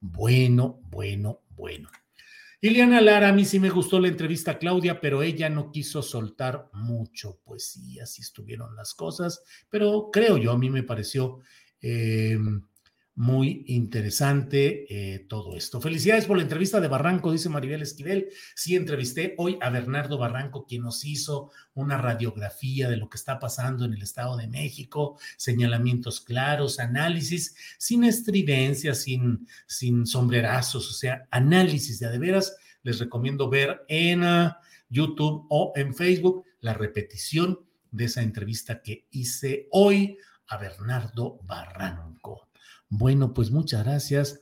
Bueno, 0.00 0.80
bueno, 0.90 1.40
bueno. 1.48 1.88
Liliana 2.62 3.00
Lara, 3.00 3.30
a 3.30 3.32
mí 3.32 3.46
sí 3.46 3.58
me 3.58 3.70
gustó 3.70 3.98
la 3.98 4.08
entrevista 4.08 4.52
a 4.52 4.58
Claudia, 4.58 5.00
pero 5.00 5.22
ella 5.22 5.48
no 5.48 5.72
quiso 5.72 6.02
soltar 6.02 6.68
mucho. 6.74 7.40
Pues 7.44 7.70
sí, 7.70 7.98
así 8.00 8.20
estuvieron 8.20 8.76
las 8.76 8.94
cosas, 8.94 9.42
pero 9.70 10.10
creo 10.12 10.36
yo, 10.36 10.52
a 10.52 10.58
mí 10.58 10.68
me 10.68 10.82
pareció 10.82 11.40
eh, 11.80 12.38
muy 13.16 13.64
interesante 13.66 14.86
eh, 14.88 15.26
todo 15.28 15.56
esto. 15.56 15.80
Felicidades 15.80 16.26
por 16.26 16.36
la 16.36 16.42
entrevista 16.42 16.80
de 16.80 16.88
Barranco, 16.88 17.32
dice 17.32 17.48
Maribel 17.48 17.82
Esquivel. 17.82 18.28
Sí, 18.54 18.76
entrevisté 18.76 19.34
hoy 19.36 19.58
a 19.60 19.70
Bernardo 19.70 20.16
Barranco, 20.16 20.64
quien 20.64 20.82
nos 20.82 21.04
hizo 21.04 21.50
una 21.74 21.98
radiografía 21.98 22.88
de 22.88 22.96
lo 22.96 23.08
que 23.10 23.18
está 23.18 23.38
pasando 23.38 23.84
en 23.84 23.94
el 23.94 24.02
Estado 24.02 24.36
de 24.36 24.48
México, 24.48 25.18
señalamientos 25.36 26.20
claros, 26.20 26.78
análisis, 26.78 27.54
sin 27.78 28.04
estridencias, 28.04 29.02
sin, 29.02 29.46
sin 29.66 30.06
sombrerazos, 30.06 30.88
o 30.88 30.94
sea, 30.94 31.26
análisis 31.30 31.98
de 31.98 32.18
veras. 32.18 32.56
Les 32.82 32.98
recomiendo 32.98 33.50
ver 33.50 33.84
en 33.88 34.24
ah, 34.24 34.60
YouTube 34.88 35.46
o 35.50 35.72
en 35.76 35.94
Facebook 35.94 36.44
la 36.60 36.74
repetición 36.74 37.60
de 37.90 38.04
esa 38.04 38.22
entrevista 38.22 38.80
que 38.82 39.06
hice 39.10 39.68
hoy 39.72 40.16
a 40.46 40.56
Bernardo 40.56 41.38
Barranco. 41.42 42.49
Bueno, 42.90 43.32
pues 43.32 43.50
muchas 43.50 43.84
gracias. 43.84 44.40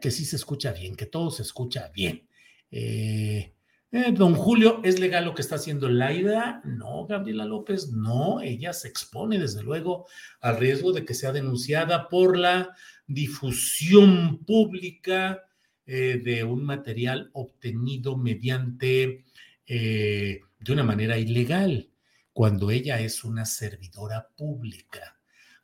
que 0.00 0.10
sí 0.10 0.24
se 0.24 0.36
escucha 0.36 0.72
bien, 0.72 0.96
que 0.96 1.06
todo 1.06 1.30
se 1.30 1.42
escucha 1.42 1.90
bien. 1.94 2.26
Eh, 2.70 3.54
eh, 3.90 4.12
don 4.12 4.34
Julio, 4.34 4.80
¿es 4.84 4.98
legal 4.98 5.24
lo 5.24 5.34
que 5.34 5.42
está 5.42 5.54
haciendo 5.54 5.88
Laida? 5.88 6.60
No, 6.64 7.06
Gabriela 7.06 7.44
López, 7.44 7.90
no. 7.92 8.40
Ella 8.40 8.72
se 8.72 8.88
expone, 8.88 9.38
desde 9.38 9.62
luego, 9.62 10.06
al 10.40 10.58
riesgo 10.58 10.92
de 10.92 11.04
que 11.04 11.14
sea 11.14 11.32
denunciada 11.32 12.08
por 12.08 12.36
la 12.36 12.74
difusión 13.06 14.44
pública 14.44 15.44
eh, 15.86 16.20
de 16.22 16.44
un 16.44 16.64
material 16.64 17.30
obtenido 17.32 18.16
mediante, 18.16 19.24
de 19.66 20.72
una 20.72 20.82
manera 20.82 21.18
ilegal, 21.18 21.90
cuando 22.32 22.70
ella 22.70 22.98
es 23.00 23.22
una 23.22 23.44
servidora 23.44 24.28
pública. 24.36 25.17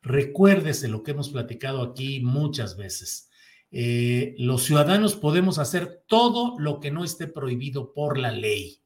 Recuérdese 0.05 0.87
lo 0.87 1.01
que 1.03 1.11
hemos 1.11 1.29
platicado 1.29 1.81
aquí 1.81 2.21
muchas 2.21 2.77
veces. 2.77 3.29
eh, 3.71 4.35
los 4.37 4.63
ciudadanos 4.63 5.15
podemos 5.15 5.59
hacer 5.59 6.03
todo 6.07 6.57
lo 6.59 6.79
que 6.79 6.91
no 6.91 7.03
esté 7.03 7.27
prohibido 7.27 7.91
por 7.93 8.17
la 8.17 8.31
ley. 8.31 8.79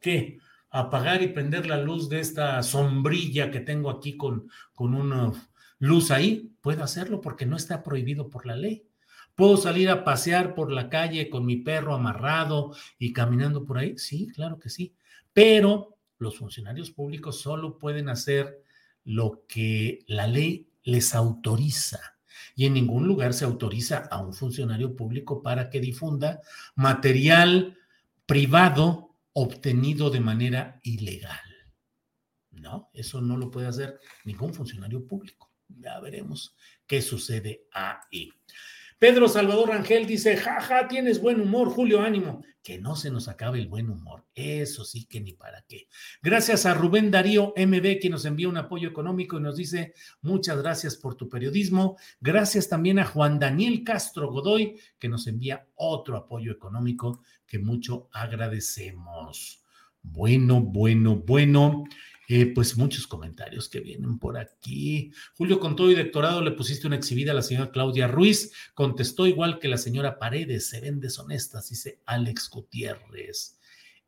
¿Qué? 0.00 0.38
Apagar 0.70 1.22
y 1.22 1.28
prender 1.28 1.66
la 1.66 1.76
luz 1.78 2.08
de 2.08 2.20
esta 2.20 2.62
sombrilla 2.62 3.50
que 3.50 3.60
tengo 3.60 3.90
aquí 3.90 4.16
con, 4.16 4.48
con 4.72 4.94
una 4.94 5.32
luz 5.78 6.10
ahí. 6.10 6.52
Puedo 6.62 6.82
hacerlo 6.84 7.20
porque 7.20 7.44
no 7.44 7.56
está 7.56 7.82
prohibido 7.82 8.30
por 8.30 8.46
la 8.46 8.56
ley. 8.56 8.86
¿Puedo 9.34 9.56
salir 9.56 9.90
a 9.90 10.04
pasear 10.04 10.54
por 10.54 10.70
la 10.70 10.88
calle 10.88 11.28
con 11.28 11.44
mi 11.44 11.56
perro 11.56 11.94
amarrado 11.94 12.74
y 12.98 13.12
caminando 13.12 13.66
por 13.66 13.78
ahí? 13.78 13.98
Sí, 13.98 14.28
claro 14.28 14.58
que 14.58 14.70
sí. 14.70 14.94
Pero 15.32 15.98
los 16.18 16.38
funcionarios 16.38 16.90
públicos 16.92 17.40
solo 17.40 17.78
pueden 17.78 18.08
hacer 18.08 18.62
lo 19.04 19.44
que 19.46 20.04
la 20.06 20.26
ley 20.26 20.68
les 20.82 21.14
autoriza 21.14 22.00
y 22.56 22.66
en 22.66 22.74
ningún 22.74 23.06
lugar 23.06 23.34
se 23.34 23.44
autoriza 23.44 23.98
a 24.10 24.20
un 24.20 24.32
funcionario 24.32 24.94
público 24.94 25.42
para 25.42 25.70
que 25.70 25.80
difunda 25.80 26.40
material 26.74 27.76
privado 28.26 29.16
obtenido 29.32 30.10
de 30.10 30.20
manera 30.20 30.80
ilegal. 30.82 31.40
No, 32.52 32.90
eso 32.94 33.20
no 33.20 33.36
lo 33.36 33.50
puede 33.50 33.66
hacer 33.66 33.98
ningún 34.24 34.54
funcionario 34.54 35.06
público. 35.06 35.50
Ya 35.68 35.98
veremos 36.00 36.54
qué 36.86 37.02
sucede 37.02 37.66
ahí. 37.72 38.30
Pedro 39.04 39.28
Salvador 39.28 39.68
Rangel 39.68 40.06
dice, 40.06 40.34
jaja, 40.34 40.88
tienes 40.88 41.20
buen 41.20 41.38
humor, 41.38 41.68
Julio, 41.68 42.00
ánimo. 42.00 42.42
Que 42.62 42.78
no 42.78 42.96
se 42.96 43.10
nos 43.10 43.28
acabe 43.28 43.58
el 43.58 43.68
buen 43.68 43.90
humor. 43.90 44.24
Eso 44.34 44.82
sí 44.82 45.04
que 45.04 45.20
ni 45.20 45.34
para 45.34 45.60
qué. 45.68 45.88
Gracias 46.22 46.64
a 46.64 46.72
Rubén 46.72 47.10
Darío 47.10 47.52
MB, 47.54 48.00
que 48.00 48.08
nos 48.08 48.24
envía 48.24 48.48
un 48.48 48.56
apoyo 48.56 48.88
económico 48.88 49.36
y 49.36 49.42
nos 49.42 49.58
dice, 49.58 49.92
muchas 50.22 50.56
gracias 50.62 50.96
por 50.96 51.16
tu 51.16 51.28
periodismo. 51.28 51.98
Gracias 52.18 52.70
también 52.70 52.98
a 52.98 53.04
Juan 53.04 53.38
Daniel 53.38 53.84
Castro 53.84 54.30
Godoy, 54.30 54.80
que 54.98 55.10
nos 55.10 55.26
envía 55.26 55.66
otro 55.74 56.16
apoyo 56.16 56.50
económico 56.50 57.20
que 57.46 57.58
mucho 57.58 58.08
agradecemos. 58.10 59.62
Bueno, 60.00 60.62
bueno, 60.62 61.16
bueno. 61.16 61.84
Eh, 62.28 62.46
pues 62.46 62.76
muchos 62.76 63.06
comentarios 63.06 63.68
que 63.68 63.80
vienen 63.80 64.18
por 64.18 64.38
aquí. 64.38 65.12
Julio, 65.34 65.60
con 65.60 65.76
todo 65.76 65.90
y 65.90 65.94
doctorado 65.94 66.40
le 66.40 66.52
pusiste 66.52 66.86
una 66.86 66.96
exhibida 66.96 67.32
a 67.32 67.34
la 67.34 67.42
señora 67.42 67.70
Claudia 67.70 68.08
Ruiz. 68.08 68.52
Contestó 68.74 69.26
igual 69.26 69.58
que 69.58 69.68
la 69.68 69.78
señora 69.78 70.18
Paredes, 70.18 70.68
se 70.68 70.80
ven 70.80 71.00
deshonestas, 71.00 71.68
dice 71.68 72.00
Alex 72.06 72.48
Gutiérrez. 72.50 73.58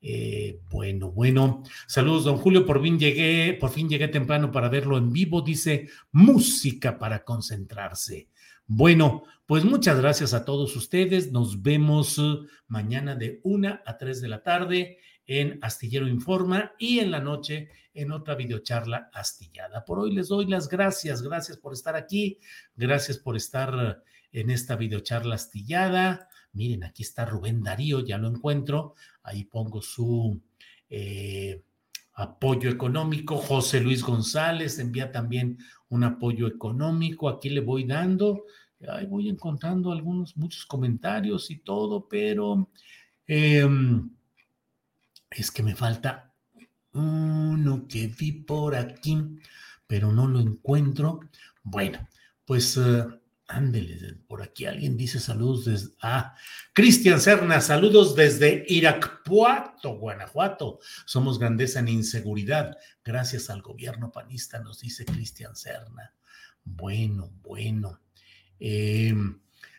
Eh, 0.01 0.61
bueno, 0.71 1.11
bueno. 1.11 1.63
Saludos, 1.87 2.25
don 2.25 2.37
Julio. 2.39 2.65
Por 2.65 2.83
fin 2.83 2.99
llegué, 2.99 3.55
por 3.55 3.71
fin 3.71 3.89
llegué 3.89 4.09
temprano 4.09 4.53
para 4.53 4.69
verlo 4.69 4.97
en 4.97 5.13
vivo. 5.13 5.43
Dice 5.43 5.89
música 6.13 6.99
para 6.99 7.25
concentrarse. 7.25 8.29
Bueno, 8.67 9.25
pues 9.47 9.65
muchas 9.65 9.99
gracias 10.01 10.33
a 10.35 10.45
todos 10.45 10.75
ustedes. 10.77 11.33
Nos 11.33 11.63
vemos 11.63 12.19
eh, 12.19 12.39
mañana 12.69 13.15
de 13.15 13.41
una 13.43 13.83
a 13.85 13.97
tres 13.99 14.21
de 14.21 14.29
la 14.29 14.43
tarde 14.43 14.99
en 15.27 15.59
Astillero 15.63 16.07
Informa 16.07 16.73
y 16.79 17.01
en 17.01 17.11
la 17.11 17.21
noche 17.21 17.69
en 17.93 18.13
otra 18.13 18.35
videocharla 18.35 19.11
astillada. 19.13 19.85
Por 19.85 19.99
hoy 19.99 20.13
les 20.13 20.29
doy 20.29 20.47
las 20.47 20.69
gracias, 20.69 21.23
gracias 21.23 21.57
por 21.57 21.73
estar 21.73 21.97
aquí, 21.97 22.39
gracias 22.77 23.19
por 23.19 23.37
estar 23.37 24.03
en 24.33 24.51
esta 24.51 24.77
videocharla 24.77 25.35
astillada. 25.35 26.29
Miren, 26.53 26.85
aquí 26.85 27.03
está 27.03 27.25
Rubén 27.25 27.63
Darío, 27.63 28.01
ya 28.01 28.19
lo 28.19 28.29
encuentro, 28.29 28.95
ahí 29.23 29.45
pongo 29.45 29.83
su 29.83 30.41
eh, 30.91 31.63
apoyo 32.15 32.71
económico. 32.71 33.39
José 33.39 33.81
Luis 33.81 34.03
González 34.03 34.79
envía 34.79 35.11
también 35.11 35.59
un 35.89 36.05
apoyo 36.05 36.47
económico, 36.47 37.29
aquí 37.29 37.49
le 37.49 37.61
voy 37.61 37.85
dando, 37.85 38.45
ahí 38.89 39.07
voy 39.07 39.29
encontrando 39.29 39.91
algunos, 39.91 40.37
muchos 40.37 40.67
comentarios 40.67 41.51
y 41.51 41.59
todo, 41.59 42.07
pero... 42.09 42.71
Em, 43.27 44.16
es 45.31 45.51
que 45.51 45.63
me 45.63 45.75
falta 45.75 46.35
uno 46.93 47.87
que 47.89 48.07
vi 48.09 48.33
por 48.33 48.75
aquí, 48.75 49.23
pero 49.87 50.13
no 50.13 50.27
lo 50.27 50.41
encuentro. 50.41 51.21
Bueno, 51.63 52.09
pues 52.45 52.77
uh, 52.77 53.21
ándele, 53.49 54.15
por 54.27 54.43
aquí 54.43 54.67
alguien 54.67 54.97
dice 54.97 55.21
saludos 55.21 55.67
desde... 55.67 55.95
Ah, 56.03 56.35
Cristian 56.73 57.21
Serna, 57.21 57.61
saludos 57.61 58.17
desde 58.17 58.65
Irapuato, 58.69 59.99
Guanajuato. 59.99 60.79
Somos 61.05 61.39
grandeza 61.39 61.81
en 61.81 61.89
inseguridad. 61.89 62.77
Gracias 63.05 63.51
al 63.51 63.63
gobierno 63.63 64.11
panista, 64.11 64.59
nos 64.61 64.81
dice 64.81 65.05
Cristian 65.05 65.55
Serna. 65.55 66.15
Bueno, 66.65 67.31
bueno. 67.43 68.01
Eh, 68.59 69.15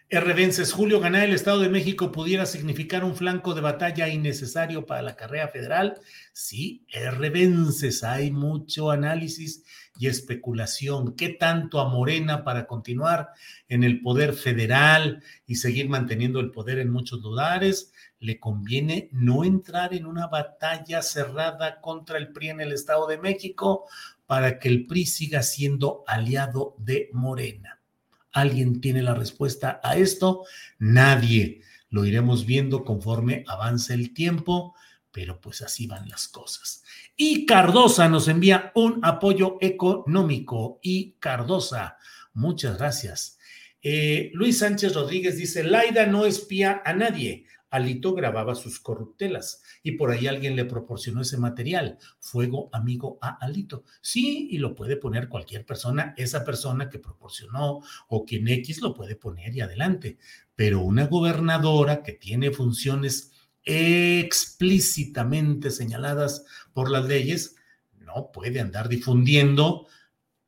Vences, 0.09 0.71
Julio, 0.71 1.01
ganar 1.01 1.25
el 1.25 1.33
Estado 1.33 1.59
de 1.59 1.67
México 1.67 2.13
pudiera 2.13 2.45
significar 2.45 3.03
un 3.03 3.13
flanco 3.13 3.53
de 3.53 3.59
batalla 3.59 4.07
innecesario 4.07 4.85
para 4.85 5.01
la 5.01 5.17
carrera 5.17 5.49
federal. 5.49 5.99
Sí, 6.31 6.85
Vences, 7.19 8.05
hay 8.05 8.31
mucho 8.31 8.89
análisis 8.89 9.65
y 9.99 10.07
especulación. 10.07 11.13
¿Qué 11.17 11.27
tanto 11.27 11.81
a 11.81 11.89
Morena 11.89 12.45
para 12.45 12.67
continuar 12.67 13.31
en 13.67 13.83
el 13.83 13.99
poder 13.99 14.33
federal 14.33 15.21
y 15.45 15.55
seguir 15.55 15.89
manteniendo 15.89 16.39
el 16.39 16.51
poder 16.51 16.79
en 16.79 16.89
muchos 16.89 17.19
lugares? 17.19 17.91
Le 18.21 18.39
conviene 18.39 19.09
no 19.11 19.43
entrar 19.43 19.93
en 19.93 20.05
una 20.05 20.27
batalla 20.27 21.01
cerrada 21.01 21.81
contra 21.81 22.17
el 22.17 22.31
PRI 22.31 22.51
en 22.51 22.61
el 22.61 22.71
Estado 22.71 23.07
de 23.07 23.17
México 23.17 23.89
para 24.25 24.57
que 24.57 24.69
el 24.69 24.87
PRI 24.87 25.05
siga 25.05 25.43
siendo 25.43 26.05
aliado 26.07 26.75
de 26.77 27.09
Morena. 27.11 27.76
¿Alguien 28.37 28.81
tiene 28.81 29.01
la 29.01 29.15
respuesta 29.15 29.81
a 29.83 29.97
esto? 29.97 30.45
Nadie. 30.77 31.61
Lo 31.89 32.05
iremos 32.05 32.45
viendo 32.45 32.83
conforme 32.85 33.43
avance 33.47 33.95
el 33.95 34.13
tiempo, 34.13 34.75
pero 35.11 35.41
pues 35.41 35.63
así 35.63 35.87
van 35.87 36.07
las 36.07 36.27
cosas. 36.27 36.83
Y 37.15 37.47
Cardosa 37.47 38.07
nos 38.09 38.27
envía 38.27 38.71
un 38.75 38.99
apoyo 39.01 39.57
económico. 39.59 40.79
Y 40.83 41.13
Cardosa, 41.13 41.97
muchas 42.33 42.77
gracias. 42.77 43.39
Eh, 43.81 44.29
Luis 44.35 44.59
Sánchez 44.59 44.93
Rodríguez 44.93 45.35
dice, 45.35 45.63
Laida 45.63 46.05
no 46.05 46.27
espía 46.27 46.83
a 46.85 46.93
nadie, 46.93 47.45
Alito 47.69 48.13
grababa 48.13 48.55
sus 48.55 48.79
corruptelas 48.79 49.61
y 49.83 49.93
por 49.93 50.11
ahí 50.11 50.27
alguien 50.27 50.55
le 50.55 50.65
proporcionó 50.65 51.21
ese 51.21 51.37
material, 51.37 51.97
fuego 52.19 52.69
amigo 52.71 53.17
a 53.21 53.37
Alito. 53.43 53.83
Sí, 54.01 54.47
y 54.51 54.57
lo 54.57 54.75
puede 54.75 54.97
poner 54.97 55.29
cualquier 55.29 55.65
persona, 55.65 56.13
esa 56.17 56.45
persona 56.45 56.89
que 56.89 56.99
proporcionó 56.99 57.81
o 58.07 58.25
quien 58.25 58.47
X 58.47 58.81
lo 58.81 58.93
puede 58.93 59.15
poner 59.15 59.55
y 59.55 59.61
adelante. 59.61 60.17
Pero 60.55 60.81
una 60.81 61.07
gobernadora 61.07 62.03
que 62.03 62.13
tiene 62.13 62.51
funciones 62.51 63.31
explícitamente 63.63 65.71
señaladas 65.71 66.45
por 66.73 66.89
las 66.89 67.05
leyes, 67.05 67.55
no 67.97 68.31
puede 68.31 68.61
andar 68.61 68.87
difundiendo 68.87 69.87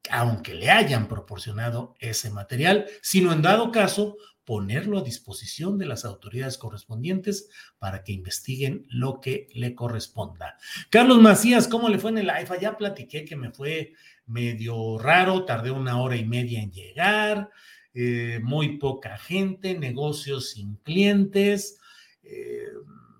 aunque 0.09 0.53
le 0.53 0.69
hayan 0.69 1.07
proporcionado 1.07 1.95
ese 1.99 2.31
material, 2.31 2.85
sino 3.01 3.31
en 3.31 3.41
dado 3.41 3.71
caso 3.71 4.17
ponerlo 4.49 4.97
a 4.97 5.03
disposición 5.03 5.77
de 5.77 5.85
las 5.85 6.05
autoridades 6.05 6.57
correspondientes 6.57 7.51
para 7.77 8.03
que 8.03 8.13
investiguen 8.13 8.87
lo 8.89 9.21
que 9.21 9.47
le 9.53 9.75
corresponda. 9.75 10.57
Carlos 10.89 11.21
Macías, 11.21 11.67
¿cómo 11.67 11.87
le 11.87 11.99
fue 11.99 12.09
en 12.09 12.17
el 12.17 12.31
AIFA? 12.31 12.59
Ya 12.59 12.75
platiqué 12.75 13.25
que 13.25 13.35
me 13.35 13.51
fue 13.51 13.93
medio 14.25 14.97
raro, 14.97 15.45
tardé 15.45 15.69
una 15.69 16.01
hora 16.01 16.15
y 16.15 16.25
media 16.25 16.63
en 16.63 16.71
llegar, 16.71 17.51
eh, 17.93 18.39
muy 18.41 18.79
poca 18.79 19.19
gente, 19.19 19.77
negocios 19.77 20.49
sin 20.49 20.77
clientes, 20.77 21.77
eh, 22.23 22.69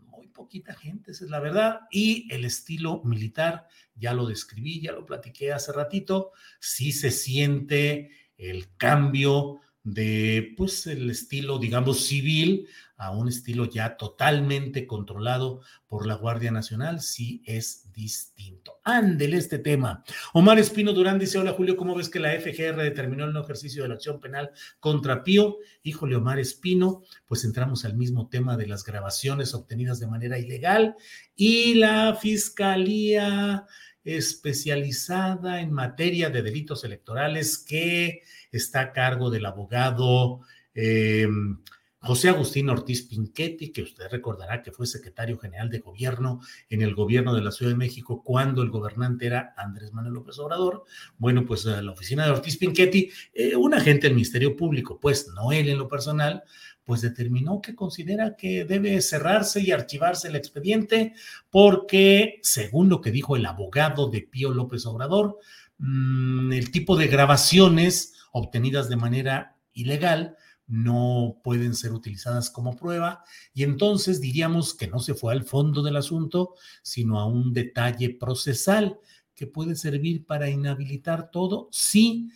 muy 0.08 0.30
poquita 0.30 0.74
gente, 0.74 1.12
esa 1.12 1.26
es 1.26 1.30
la 1.30 1.40
verdad, 1.40 1.82
y 1.92 2.28
el 2.34 2.44
estilo 2.44 3.04
militar, 3.04 3.68
ya 3.94 4.16
lo 4.16 4.26
describí, 4.26 4.82
ya 4.82 4.94
lo 4.94 5.06
platiqué 5.06 5.54
hace 5.54 5.74
ratito, 5.74 6.32
sí 6.60 6.92
se 6.92 7.12
siente 7.12 8.10
el 8.36 8.76
cambio 8.78 9.62
de 9.84 10.54
pues 10.58 10.88
el 10.88 11.10
estilo, 11.10 11.58
digamos, 11.58 12.06
civil 12.06 12.68
a 13.00 13.12
un 13.12 13.30
estilo 13.30 13.64
ya 13.64 13.96
totalmente 13.96 14.86
controlado 14.86 15.62
por 15.88 16.06
la 16.06 16.16
Guardia 16.16 16.52
Nacional, 16.52 17.00
sí 17.00 17.42
es 17.46 17.90
distinto. 17.94 18.80
Ándele 18.84 19.38
este 19.38 19.58
tema. 19.58 20.04
Omar 20.34 20.60
Espino 20.60 20.92
Durán 20.92 21.18
dice, 21.18 21.38
hola 21.38 21.54
Julio, 21.54 21.78
¿cómo 21.78 21.96
ves 21.96 22.10
que 22.10 22.20
la 22.20 22.34
FGR 22.34 22.76
determinó 22.76 23.24
el 23.24 23.32
no 23.32 23.42
ejercicio 23.42 23.84
de 23.84 23.90
la 23.90 23.96
acción 23.96 24.20
penal 24.20 24.52
contra 24.82 25.24
Pío? 25.24 25.60
Híjole, 25.82 26.18
Omar 26.18 26.40
Espino, 26.40 27.04
pues 27.26 27.46
entramos 27.46 27.86
al 27.86 27.96
mismo 27.96 28.28
tema 28.28 28.58
de 28.58 28.68
las 28.68 28.84
grabaciones 28.84 29.54
obtenidas 29.54 30.02
de 30.02 30.08
manera 30.08 30.38
ilegal 30.38 30.96
y 31.38 31.76
la 31.76 32.18
Fiscalía 32.22 33.66
especializada 34.04 35.62
en 35.62 35.72
materia 35.72 36.30
de 36.30 36.42
delitos 36.42 36.84
electorales 36.84 37.58
que 37.58 38.24
está 38.52 38.82
a 38.82 38.94
cargo 38.94 39.30
del 39.30 39.46
abogado, 39.46 40.42
em, 40.74 41.58
José 42.02 42.30
Agustín 42.30 42.70
Ortiz 42.70 43.04
Pinchetti, 43.04 43.72
que 43.72 43.82
usted 43.82 44.08
recordará 44.10 44.62
que 44.62 44.72
fue 44.72 44.88
secretario 44.88 45.38
general 45.38 45.70
de 45.70 45.80
gobierno 45.80 46.40
en 46.70 46.82
el 46.82 46.96
gobierno 46.96 47.34
de 47.34 47.42
la 47.42 47.52
Ciudad 47.52 47.72
de 47.72 47.78
México 47.78 48.24
cuando 48.24 48.62
el 48.62 48.70
gobernante 48.70 49.26
era 49.26 49.54
Andrés 49.58 49.92
Manuel 49.92 50.14
López 50.14 50.40
Obrador. 50.40 50.86
Bueno, 51.18 51.46
pues 51.46 51.66
eh, 51.66 51.82
la 51.82 51.92
oficina 51.92 52.24
de 52.24 52.32
Ortiz 52.32 52.58
Pinchetti, 52.58 53.10
eh, 53.34 53.56
un 53.56 53.74
agente 53.74 54.08
del 54.08 54.16
Ministerio 54.16 54.56
Público, 54.56 54.98
pues 55.00 55.28
no 55.36 55.52
él 55.52 55.68
en 55.68 55.78
lo 55.78 55.90
personal, 55.90 56.44
pues 56.86 57.02
determinó 57.02 57.62
que 57.62 57.76
considera 57.76 58.36
que 58.36 58.64
debe 58.64 59.02
cerrarse 59.02 59.62
y 59.62 59.72
archivarse 59.72 60.30
el 60.30 60.36
expediente 60.38 61.14
porque, 61.50 62.40
según 62.42 62.90
lo 62.90 63.02
que 63.02 63.12
dijo 63.12 63.36
el 63.36 63.46
abogado 63.46 64.10
de 64.10 64.22
Pío 64.22 64.54
López 64.54 64.86
Obrador, 64.86 65.38
mm, 65.78 66.54
el 66.54 66.72
tipo 66.72 66.96
de 66.96 67.08
grabaciones 67.08 68.16
obtenidas 68.32 68.90
de 68.90 68.96
manera 68.96 69.58
ilegal 69.74 70.38
no 70.70 71.42
pueden 71.44 71.76
ser 71.76 71.92
utilizadas 71.92 72.52
como 72.52 72.76
prueba 72.76 73.24
y 73.54 73.64
entonces 73.64 74.22
diríamos 74.22 74.76
que 74.76 74.88
no 74.88 75.00
se 75.00 75.16
fue 75.16 75.34
al 75.34 75.44
fondo 75.44 75.82
del 75.82 75.98
asunto, 75.98 76.54
sino 76.84 77.20
a 77.20 77.26
un 77.26 77.54
detalle 77.54 78.12
procesal 78.12 79.00
que 79.34 79.48
puede 79.48 79.76
servir 79.76 80.26
para 80.26 80.50
inhabilitar 80.50 81.32
todo. 81.32 81.70
Si 81.72 82.30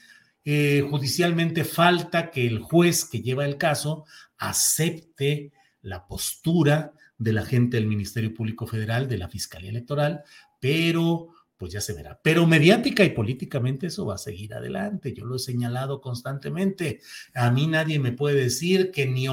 eh, 0.44 0.86
judicialmente 0.90 1.64
falta 1.64 2.32
que 2.32 2.48
el 2.48 2.60
juez 2.60 3.06
que 3.06 3.22
lleva 3.22 3.46
el 3.46 3.58
caso 3.58 4.06
acepte 4.38 5.52
la 5.82 6.08
postura 6.08 6.94
de 7.18 7.34
la 7.34 7.46
gente 7.46 7.78
del 7.78 7.88
Ministerio 7.88 8.34
Público 8.34 8.66
Federal, 8.66 9.08
de 9.08 9.18
la 9.20 9.30
Fiscalía 9.30 9.70
Electoral, 9.70 10.24
pero 10.60 11.33
pues 11.64 11.72
ya 11.72 11.80
se 11.80 11.94
verá. 11.94 12.20
Pero 12.22 12.46
mediática 12.46 13.06
y 13.06 13.12
políticamente 13.12 13.88
eso 13.88 14.06
va 14.06 14.16
a 14.16 14.18
seguir 14.18 14.54
adelante. 14.54 15.14
Yo 15.14 15.24
lo 15.24 15.38
he 15.38 15.40
señalado 15.40 16.02
constantemente. 16.02 17.00
A 17.34 17.52
mí 17.52 17.68
nadie 17.68 18.00
me 18.00 18.12
puede 18.12 18.36
decir 18.36 18.92
que 18.92 19.08
ni 19.08 19.28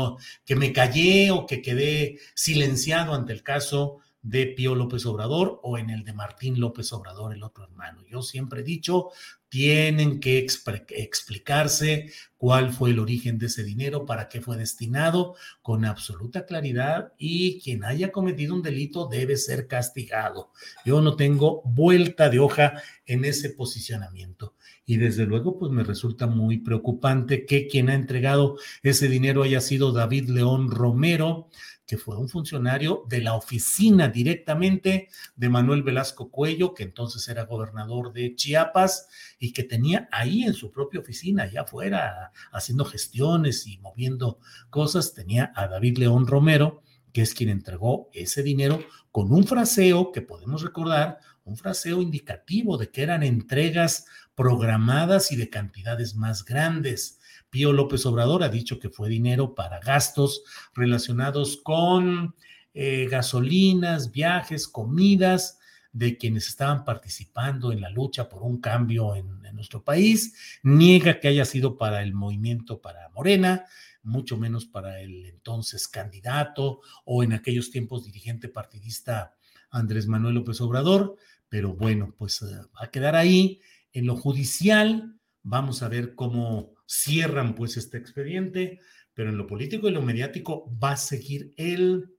que 0.45 0.55
me 0.55 0.73
callé 0.73 1.33
o 1.33 1.45
que 1.45 1.61
quedé 1.61 2.21
silenciado 2.37 3.15
ante 3.15 3.33
el 3.33 3.43
caso 3.43 3.99
de 4.23 4.47
Pío 4.47 4.77
López 4.77 5.05
Obrador 5.07 5.59
o 5.65 5.77
en 5.77 5.91
el 5.91 6.05
de 6.05 6.13
Martín 6.13 6.61
López 6.61 6.93
Obrador, 6.93 7.35
el 7.35 7.43
otro 7.43 7.65
hermano. 7.65 8.05
Yo 8.09 8.23
siempre 8.23 8.61
he 8.61 8.63
dicho, 8.63 9.09
tienen 9.51 10.21
que 10.21 10.39
explicarse 10.39 12.11
cuál 12.39 12.73
fue 12.73 12.91
el 12.91 13.01
origen 13.01 13.37
de 13.37 13.47
ese 13.47 13.65
dinero, 13.65 14.07
para 14.07 14.29
qué 14.29 14.41
fue 14.41 14.57
destinado, 14.57 15.35
con 15.61 15.85
absoluta 15.85 16.47
claridad 16.47 17.13
y 17.19 17.61
quien 17.61 17.85
haya 17.85 18.13
cometido 18.13 18.55
un 18.55 18.63
delito 18.63 19.09
debe 19.09 19.37
ser 19.37 19.67
castigado. 19.67 20.53
Yo 20.87 21.03
no 21.03 21.17
tengo 21.17 21.61
vuelta 21.65 22.31
de 22.31 22.39
hoja 22.39 22.81
en 23.05 23.27
ese 23.27 23.51
posicionamiento. 23.51 24.55
Y 24.87 24.97
desde 24.97 25.27
luego, 25.27 25.59
pues 25.59 25.71
me 25.71 25.85
resulta 25.85 26.27
muy 26.27 26.59
preocupante 26.59 27.45
que 27.45 27.67
quien 27.67 27.91
ha 27.91 27.95
entregado 27.95 28.57
ese 28.83 29.09
dinero 29.09 29.43
haya 29.43 29.61
sido 29.61 29.93
David 29.93 30.31
León 30.31 30.71
Romero, 30.71 31.49
que 31.91 31.99
fue 31.99 32.17
un 32.17 32.29
funcionario 32.29 33.05
de 33.09 33.21
la 33.21 33.35
oficina 33.35 34.09
directamente 34.09 35.09
de 35.35 35.49
Manuel 35.49 35.83
Velasco 35.83 36.31
Cuello, 36.31 36.73
que 36.73 36.85
entonces 36.85 37.29
era 37.29 37.47
gobernador 37.47 38.13
de 38.13 38.37
Chiapas 38.37 39.09
y 39.43 39.53
que 39.55 39.65
tenía 39.65 40.07
ahí 40.13 40.45
en 40.45 40.53
su 40.53 40.71
propia 40.71 41.01
oficina, 41.01 41.45
allá 41.45 41.63
afuera, 41.63 42.31
haciendo 42.53 42.85
gestiones 42.85 43.67
y 43.67 43.79
moviendo 43.79 44.39
cosas, 44.69 45.15
tenía 45.15 45.51
a 45.57 45.67
David 45.67 45.97
León 45.97 46.27
Romero, 46.27 46.83
que 47.13 47.23
es 47.23 47.35
quien 47.35 47.49
entregó 47.49 48.11
ese 48.13 48.43
dinero 48.43 48.85
con 49.11 49.33
un 49.33 49.45
fraseo 49.47 50.13
que 50.13 50.21
podemos 50.21 50.63
recordar, 50.63 51.19
un 51.45 51.57
fraseo 51.57 52.03
indicativo 52.03 52.77
de 52.77 52.91
que 52.91 53.03
eran 53.03 53.23
entregas 53.23 54.05
programadas 54.35 55.33
y 55.33 55.37
de 55.37 55.49
cantidades 55.49 56.15
más 56.15 56.45
grandes. 56.45 57.19
Pío 57.49 57.73
López 57.73 58.05
Obrador 58.05 58.43
ha 58.43 58.51
dicho 58.51 58.79
que 58.79 58.91
fue 58.91 59.09
dinero 59.09 59.55
para 59.55 59.81
gastos 59.81 60.43
relacionados 60.75 61.57
con 61.65 62.35
eh, 62.75 63.09
gasolinas, 63.11 64.13
viajes, 64.13 64.69
comidas 64.69 65.60
de 65.93 66.17
quienes 66.17 66.49
estaban 66.49 66.85
participando 66.85 67.73
en 67.73 67.81
la 67.81 67.91
lucha 67.91 68.29
por 68.29 68.43
un 68.43 68.61
cambio 68.61 69.15
en, 69.15 69.41
nuestro 69.53 69.83
país. 69.85 70.61
Niega 70.63 71.21
que 71.21 71.29
haya 71.29 71.45
sido 71.45 71.77
para 71.77 72.03
el 72.03 72.15
movimiento 72.15 72.81
para 72.81 73.09
Morena, 73.11 73.67
mucho 74.03 74.39
menos 74.39 74.65
para 74.65 75.01
el 75.01 75.27
entonces 75.27 75.87
candidato 75.89 76.81
o 77.05 77.23
en 77.23 77.35
aquellos 77.35 77.71
tiempos 77.71 78.05
dirigente 78.05 78.49
partidista 78.49 79.35
Andrés 79.71 80.07
Manuel 80.07 80.37
López 80.37 80.61
Obrador. 80.61 81.17
Pero 81.49 81.75
bueno, 81.75 82.15
pues 82.17 82.41
eh, 82.43 82.47
va 82.47 82.85
a 82.85 82.91
quedar 82.91 83.17
ahí. 83.17 83.61
En 83.93 84.07
lo 84.07 84.17
judicial, 84.17 85.19
vamos 85.43 85.83
a 85.83 85.89
ver 85.89 86.15
cómo 86.15 86.75
cierran 86.87 87.55
pues 87.55 87.77
este 87.77 87.99
expediente, 87.99 88.81
pero 89.15 89.31
en 89.31 89.37
lo 89.37 89.47
político 89.47 89.89
y 89.89 89.93
lo 89.93 90.01
mediático 90.01 90.73
va 90.83 90.93
a 90.93 90.97
seguir 90.97 91.53
el, 91.57 92.15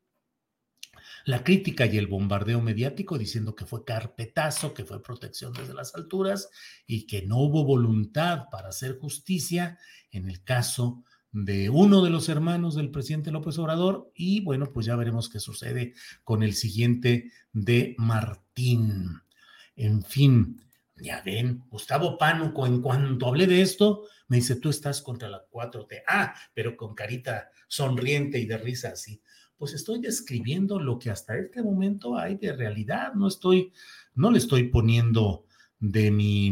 la 1.26 1.44
crítica 1.44 1.86
y 1.86 1.98
el 1.98 2.08
bombardeo 2.08 2.62
mediático 2.62 3.18
diciendo 3.18 3.56
que 3.56 3.66
fue 3.66 3.86
carpetazo, 3.86 4.74
que 4.74 4.86
fue 4.86 5.04
protección 5.04 5.54
desde 5.54 5.74
las 5.74 5.96
alturas 5.96 6.50
y 6.86 7.06
que 7.08 7.22
no 7.24 7.38
hubo 7.38 7.64
voluntad 7.64 8.46
para 8.52 8.70
hacer 8.70 8.98
justicia 8.98 9.78
en 10.12 10.30
el 10.30 10.44
caso 10.44 11.04
de 11.32 11.70
uno 11.70 12.04
de 12.04 12.10
los 12.10 12.28
hermanos 12.28 12.76
del 12.76 12.92
presidente 12.92 13.32
López 13.32 13.58
Obrador 13.58 14.12
y 14.14 14.42
bueno, 14.42 14.72
pues 14.74 14.86
ya 14.86 14.96
veremos 14.96 15.30
qué 15.30 15.40
sucede 15.40 15.94
con 16.24 16.44
el 16.44 16.54
siguiente 16.54 17.32
de 17.54 17.96
Martín. 17.98 19.22
En 19.76 20.04
fin, 20.04 20.62
ya 20.96 21.22
ven, 21.22 21.64
Gustavo 21.70 22.18
Pánuco, 22.18 22.68
en 22.68 22.82
cuanto 22.82 23.28
hablé 23.28 23.48
de 23.48 23.62
esto, 23.62 24.04
me 24.28 24.38
dice, 24.38 24.58
tú 24.58 24.70
estás 24.70 25.02
contra 25.02 25.30
la 25.30 25.46
4T. 25.50 26.04
Ah, 26.08 26.34
pero 26.54 26.76
con 26.78 26.94
carita 26.94 27.50
sonriente 27.68 28.40
y 28.40 28.46
de 28.46 28.58
risa 28.58 28.90
así. 28.90 29.22
Pues 29.62 29.76
estoy 29.76 30.02
describiendo 30.02 30.80
lo 30.80 30.98
que 30.98 31.12
hasta 31.12 31.38
este 31.38 31.62
momento 31.62 32.18
hay 32.18 32.36
de 32.36 32.52
realidad. 32.52 33.14
No 33.14 33.28
estoy, 33.28 33.72
no 34.16 34.32
le 34.32 34.40
estoy 34.40 34.70
poniendo 34.70 35.46
de 35.78 36.10
mi, 36.10 36.52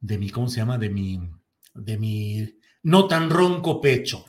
de 0.00 0.18
mi, 0.18 0.28
¿cómo 0.28 0.48
se 0.48 0.56
llama? 0.56 0.78
De 0.78 0.90
mi, 0.90 1.20
de 1.74 1.96
mi 1.96 2.58
no 2.82 3.06
tan 3.06 3.30
ronco 3.30 3.80
pecho. 3.80 4.24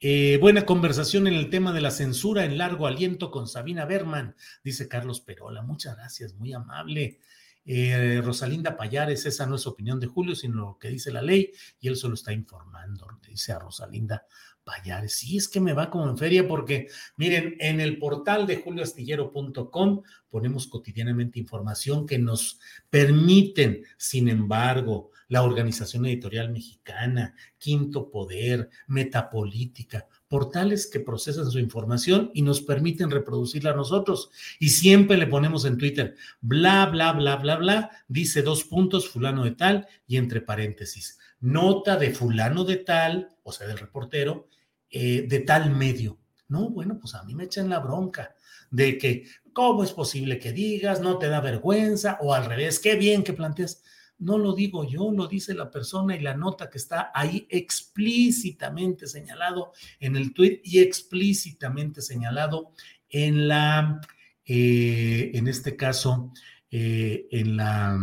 Eh, 0.00 0.38
buena 0.40 0.64
conversación 0.64 1.26
en 1.26 1.34
el 1.34 1.50
tema 1.50 1.74
de 1.74 1.82
la 1.82 1.90
censura 1.90 2.46
en 2.46 2.56
largo 2.56 2.86
aliento 2.86 3.30
con 3.30 3.46
Sabina 3.46 3.84
Berman, 3.84 4.34
dice 4.64 4.88
Carlos 4.88 5.20
Perola. 5.20 5.60
Muchas 5.60 5.94
gracias, 5.94 6.32
muy 6.36 6.54
amable. 6.54 7.20
Eh, 7.66 8.22
Rosalinda 8.24 8.78
Payares, 8.78 9.26
esa 9.26 9.44
no 9.44 9.56
es 9.56 9.66
opinión 9.66 10.00
de 10.00 10.06
Julio, 10.06 10.34
sino 10.34 10.54
lo 10.54 10.78
que 10.78 10.88
dice 10.88 11.12
la 11.12 11.20
ley, 11.20 11.52
y 11.80 11.88
él 11.88 11.96
solo 11.96 12.14
está 12.14 12.32
informando, 12.32 13.06
dice 13.28 13.52
a 13.52 13.58
Rosalinda 13.58 14.24
Payares. 14.66 15.12
Sí, 15.12 15.36
es 15.36 15.46
que 15.48 15.60
me 15.60 15.74
va 15.74 15.88
como 15.88 16.08
en 16.08 16.18
feria 16.18 16.48
porque, 16.48 16.88
miren, 17.16 17.56
en 17.60 17.80
el 17.80 17.98
portal 17.98 18.48
de 18.48 18.56
julioastillero.com 18.56 20.02
ponemos 20.28 20.66
cotidianamente 20.66 21.38
información 21.38 22.04
que 22.04 22.18
nos 22.18 22.58
permiten, 22.90 23.84
sin 23.96 24.28
embargo, 24.28 25.12
la 25.28 25.44
Organización 25.44 26.06
Editorial 26.06 26.50
Mexicana, 26.50 27.34
Quinto 27.58 28.10
Poder, 28.10 28.68
Metapolítica, 28.88 30.08
portales 30.26 30.88
que 30.88 30.98
procesan 30.98 31.48
su 31.48 31.60
información 31.60 32.32
y 32.34 32.42
nos 32.42 32.60
permiten 32.60 33.12
reproducirla 33.12 33.70
a 33.70 33.76
nosotros. 33.76 34.30
Y 34.58 34.70
siempre 34.70 35.16
le 35.16 35.28
ponemos 35.28 35.64
en 35.64 35.78
Twitter, 35.78 36.16
bla, 36.40 36.86
bla, 36.86 37.12
bla, 37.12 37.36
bla, 37.36 37.56
bla, 37.56 37.90
dice 38.08 38.42
dos 38.42 38.64
puntos, 38.64 39.08
fulano 39.08 39.44
de 39.44 39.52
tal, 39.52 39.86
y 40.08 40.16
entre 40.16 40.40
paréntesis, 40.40 41.20
nota 41.38 41.96
de 41.96 42.10
fulano 42.10 42.64
de 42.64 42.78
tal, 42.78 43.28
o 43.44 43.52
sea, 43.52 43.68
del 43.68 43.78
reportero, 43.78 44.48
eh, 44.90 45.26
de 45.28 45.40
tal 45.40 45.74
medio. 45.74 46.18
No, 46.48 46.70
bueno, 46.70 46.98
pues 47.00 47.14
a 47.14 47.24
mí 47.24 47.34
me 47.34 47.44
echan 47.44 47.68
la 47.68 47.80
bronca 47.80 48.34
de 48.70 48.98
que, 48.98 49.24
¿cómo 49.52 49.84
es 49.84 49.92
posible 49.92 50.38
que 50.38 50.52
digas? 50.52 51.00
No 51.00 51.18
te 51.18 51.28
da 51.28 51.40
vergüenza, 51.40 52.18
o 52.20 52.34
al 52.34 52.44
revés, 52.44 52.78
qué 52.78 52.96
bien 52.96 53.22
que 53.22 53.32
planteas 53.32 53.82
no 54.18 54.38
lo 54.38 54.54
digo 54.54 54.84
yo, 54.84 55.10
lo 55.12 55.26
dice 55.26 55.54
la 55.54 55.70
persona 55.70 56.16
y 56.16 56.20
la 56.20 56.34
nota 56.34 56.70
que 56.70 56.78
está 56.78 57.10
ahí 57.14 57.46
explícitamente 57.50 59.06
señalado 59.06 59.72
en 60.00 60.16
el 60.16 60.32
tweet 60.32 60.60
y 60.64 60.78
explícitamente 60.78 62.00
señalado 62.00 62.72
en 63.10 63.48
la, 63.48 64.00
eh, 64.44 65.32
en 65.34 65.48
este 65.48 65.76
caso, 65.76 66.32
eh, 66.70 67.26
en 67.30 67.56
la... 67.56 67.98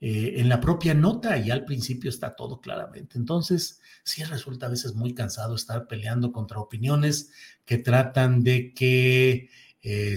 Eh, 0.00 0.34
en 0.40 0.48
la 0.48 0.60
propia 0.60 0.92
nota 0.92 1.38
y 1.38 1.50
al 1.50 1.64
principio 1.64 2.10
está 2.10 2.34
todo 2.34 2.60
claramente. 2.60 3.16
Entonces, 3.16 3.80
sí 4.02 4.22
resulta 4.24 4.66
a 4.66 4.70
veces 4.70 4.94
muy 4.94 5.14
cansado 5.14 5.54
estar 5.54 5.86
peleando 5.86 6.32
contra 6.32 6.58
opiniones 6.58 7.30
que 7.64 7.78
tratan 7.78 8.42
de 8.42 8.74
que 8.74 9.48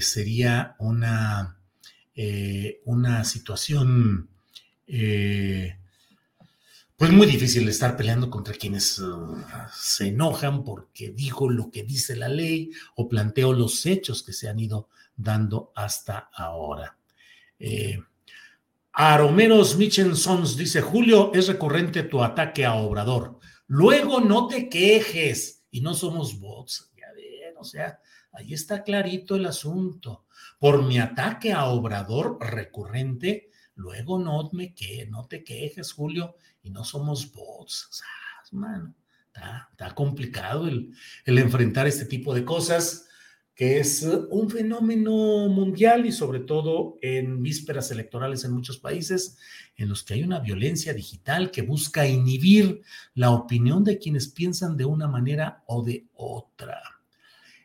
sería 0.01 0.77
una, 0.79 1.59
una 2.85 3.23
situación 3.25 4.29
eh, 4.87 5.77
pues 6.95 7.11
muy 7.11 7.27
difícil 7.27 7.67
estar 7.67 7.95
peleando 7.95 8.29
contra 8.29 8.55
quienes 8.55 8.99
se 9.73 10.07
enojan 10.07 10.63
porque 10.63 11.11
digo 11.11 11.49
lo 11.49 11.69
que 11.69 11.83
dice 11.83 12.15
la 12.15 12.27
ley 12.27 12.71
o 12.95 13.07
planteo 13.07 13.53
los 13.53 13.85
hechos 13.85 14.23
que 14.23 14.33
se 14.33 14.49
han 14.49 14.59
ido 14.59 14.89
dando 15.15 15.71
hasta 15.75 16.29
ahora. 16.33 16.97
Eh, 17.59 17.99
Aromeros 18.99 19.77
Michensons 19.77 20.57
dice, 20.57 20.81
Julio, 20.81 21.31
es 21.35 21.47
recurrente 21.47 22.01
tu 22.01 22.23
ataque 22.23 22.65
a 22.65 22.73
Obrador. 22.73 23.37
Luego 23.67 24.21
no 24.21 24.47
te 24.47 24.69
quejes. 24.69 25.67
y 25.69 25.81
no 25.81 25.93
somos 25.93 26.39
bots. 26.39 26.91
Ya 26.97 27.05
ven, 27.15 27.53
o 27.59 27.63
sea, 27.63 27.99
ahí 28.31 28.55
está 28.55 28.81
clarito 28.81 29.35
el 29.35 29.45
asunto. 29.45 30.25
Por 30.57 30.81
mi 30.81 30.97
ataque 30.97 31.53
a 31.53 31.65
Obrador 31.65 32.39
recurrente, 32.41 33.51
luego 33.75 34.17
no 34.17 34.49
me 34.53 34.73
que, 34.73 35.05
no 35.05 35.27
te 35.27 35.43
quejes, 35.43 35.91
Julio, 35.91 36.35
y 36.63 36.71
no 36.71 36.83
somos 36.83 37.31
bots. 37.31 37.89
O 37.91 37.93
sea, 37.93 38.93
está, 39.73 39.93
complicado 39.93 40.67
el 40.67 41.37
enfrentar 41.37 41.85
este 41.85 42.05
tipo 42.05 42.33
de 42.33 42.43
cosas 42.43 43.07
que 43.57 43.79
es 43.79 44.07
un 44.29 44.51
fenómeno 44.51 45.49
mundial 45.49 46.05
y 46.05 46.11
sobre 46.11 46.41
todo 46.41 46.99
en 47.01 47.41
vísperas 47.41 47.89
electorales 47.89 48.43
en 48.43 48.51
muchos 48.51 48.77
países 48.77 49.35
en 49.75 49.89
los 49.89 50.03
que 50.03 50.13
hay 50.13 50.21
una 50.21 50.39
violencia 50.39 50.93
digital 50.93 51.49
que 51.49 51.63
busca 51.63 52.07
inhibir 52.07 52.83
la 53.15 53.31
opinión 53.31 53.83
de 53.83 53.97
quienes 53.97 54.27
piensan 54.27 54.77
de 54.77 54.85
una 54.85 55.07
manera 55.07 55.63
o 55.65 55.83
de 55.83 56.05
otra. 56.13 56.79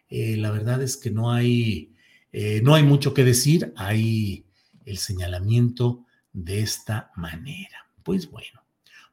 Eh, 0.09 0.39
la 0.39 0.51
verdad 0.51 0.83
es 0.83 0.97
que 0.97 1.11
no 1.11 1.31
hay, 1.31 1.93
eh, 2.33 2.63
no 2.65 2.75
hay 2.75 2.85
mucho 2.85 3.13
que 3.13 3.23
decir, 3.23 3.75
hay 3.77 4.47
el 4.87 4.97
señalamiento 4.97 6.07
de 6.33 6.61
esta 6.61 7.11
manera. 7.17 7.87
Pues 8.03 8.31
bueno, 8.31 8.63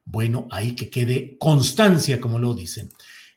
bueno, 0.05 0.47
ahí 0.49 0.75
que 0.75 0.89
quede 0.89 1.37
constancia, 1.37 2.21
como 2.21 2.39
lo 2.39 2.53
dicen. 2.53 2.89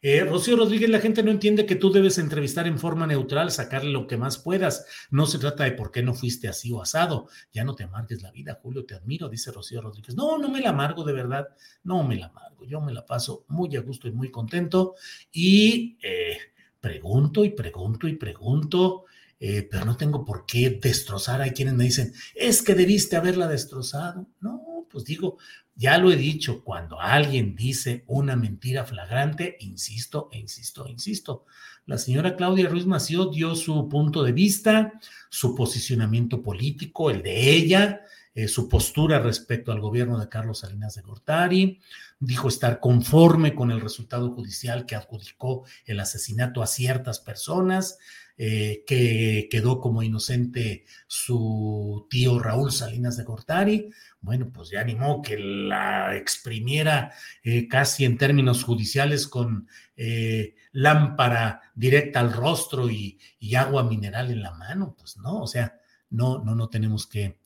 Eh, 0.05 0.25
Rocío 0.25 0.57
Rodríguez, 0.57 0.91
la 0.91 0.99
gente 0.99 1.23
no 1.23 1.31
entiende 1.31 1.65
que 1.65 1.77
tú 1.77 1.93
debes 1.93 2.19
entrevistar 2.19 2.67
en 2.67 2.77
forma 2.77 3.07
neutral, 3.07 3.53
sacarle 3.53 3.93
lo 3.93 4.09
que 4.09 4.17
más 4.17 4.37
puedas. 4.37 4.85
No 5.13 5.27
se 5.27 5.39
trata 5.39 5.63
de 5.63 5.73
por 5.73 5.93
qué 5.93 6.03
no 6.03 6.13
fuiste 6.13 6.49
así 6.49 6.73
o 6.73 6.83
asado. 6.83 7.29
Ya 7.53 7.63
no 7.63 7.77
te 7.77 7.85
amargues 7.85 8.21
la 8.21 8.33
vida, 8.33 8.59
Julio, 8.61 8.85
te 8.85 8.97
admiro, 8.97 9.29
dice 9.29 9.53
Rocío 9.53 9.81
Rodríguez. 9.81 10.17
No, 10.17 10.39
no 10.39 10.49
me 10.49 10.61
la 10.61 10.71
amargo 10.71 11.05
de 11.05 11.13
verdad, 11.13 11.47
no 11.85 12.03
me 12.03 12.17
la 12.17 12.27
amargo. 12.27 12.65
Yo 12.65 12.81
me 12.81 12.93
la 12.93 13.07
paso 13.07 13.45
muy 13.47 13.77
a 13.77 13.81
gusto 13.81 14.09
y 14.09 14.13
muy 14.13 14.29
contento. 14.29 14.97
Y 15.31 15.97
eh, 16.03 16.37
pregunto 16.81 17.45
y 17.45 17.51
pregunto 17.51 18.09
y 18.09 18.17
pregunto. 18.17 19.05
Eh, 19.45 19.67
pero 19.69 19.85
no 19.85 19.97
tengo 19.97 20.25
por 20.25 20.47
qué 20.47 20.79
destrozar. 20.81 21.43
Hay 21.43 21.51
quienes 21.51 21.75
me 21.75 21.83
dicen, 21.83 22.13
es 22.33 22.63
que 22.63 22.77
debiste 22.77 23.17
haberla 23.17 23.49
destrozado. 23.49 24.29
No, 24.41 24.87
pues 24.89 25.05
digo, 25.05 25.37
ya 25.75 25.99
lo 25.99 26.13
he 26.13 26.17
dicho, 26.17 26.63
cuando 26.63 27.01
alguien 27.01 27.57
dice 27.57 28.05
una 28.07 28.37
mentira 28.37 28.85
flagrante, 28.85 29.57
insisto 29.59 30.29
e 30.31 30.39
insisto 30.39 30.87
e 30.87 30.93
insisto. 30.93 31.45
La 31.87 31.99
señora 31.99 32.37
Claudia 32.37 32.69
Ruiz 32.69 32.87
Mació 32.87 33.31
dio 33.31 33.57
su 33.57 33.89
punto 33.89 34.23
de 34.23 34.31
vista, 34.31 34.93
su 35.29 35.57
posicionamiento 35.57 36.41
político, 36.41 37.11
el 37.11 37.25
de 37.25 37.51
ella, 37.51 38.03
eh, 38.37 38.47
su 38.47 38.69
postura 38.69 39.19
respecto 39.19 39.73
al 39.73 39.81
gobierno 39.81 40.21
de 40.21 40.29
Carlos 40.29 40.61
Salinas 40.61 40.95
de 40.95 41.03
Gortari, 41.03 41.81
dijo 42.21 42.47
estar 42.47 42.79
conforme 42.79 43.57
con 43.57 43.73
el 43.73 43.81
resultado 43.81 44.31
judicial 44.31 44.87
que 44.87 44.95
adjudicó 44.95 45.65
el 45.85 45.99
asesinato 45.99 46.63
a 46.63 46.69
ciertas 46.69 47.19
personas, 47.19 47.99
eh, 48.37 48.85
que 48.87 49.49
quedó 49.51 49.79
como 49.81 50.03
inocente 50.03 50.85
su 51.07 52.07
tío 52.09 52.39
Raúl 52.39 52.73
Salinas 52.73 53.17
de 53.17 53.25
Gortari. 53.25 53.91
Bueno, 54.21 54.51
pues 54.53 54.71
ya 54.71 54.81
animó 54.81 55.21
que 55.21 55.39
la 55.39 56.17
exprimiera 56.17 57.13
eh, 57.43 57.69
casi 57.69 58.05
en 58.05 58.17
términos 58.17 58.65
judiciales 58.65 59.29
con 59.29 59.69
eh, 59.97 60.55
lámpara 60.73 61.61
directa 61.75 62.21
al 62.21 62.33
rostro 62.33 62.89
y, 62.91 63.19
y, 63.39 63.55
agua 63.55 63.85
mineral 63.85 64.31
en 64.31 64.43
la 64.43 64.53
mano. 64.53 64.95
Pues 64.99 65.17
no, 65.19 65.41
o 65.43 65.47
sea, 65.47 65.79
no, 66.11 66.43
no, 66.43 66.55
no 66.55 66.69
tenemos 66.69 67.07
que 67.07 67.39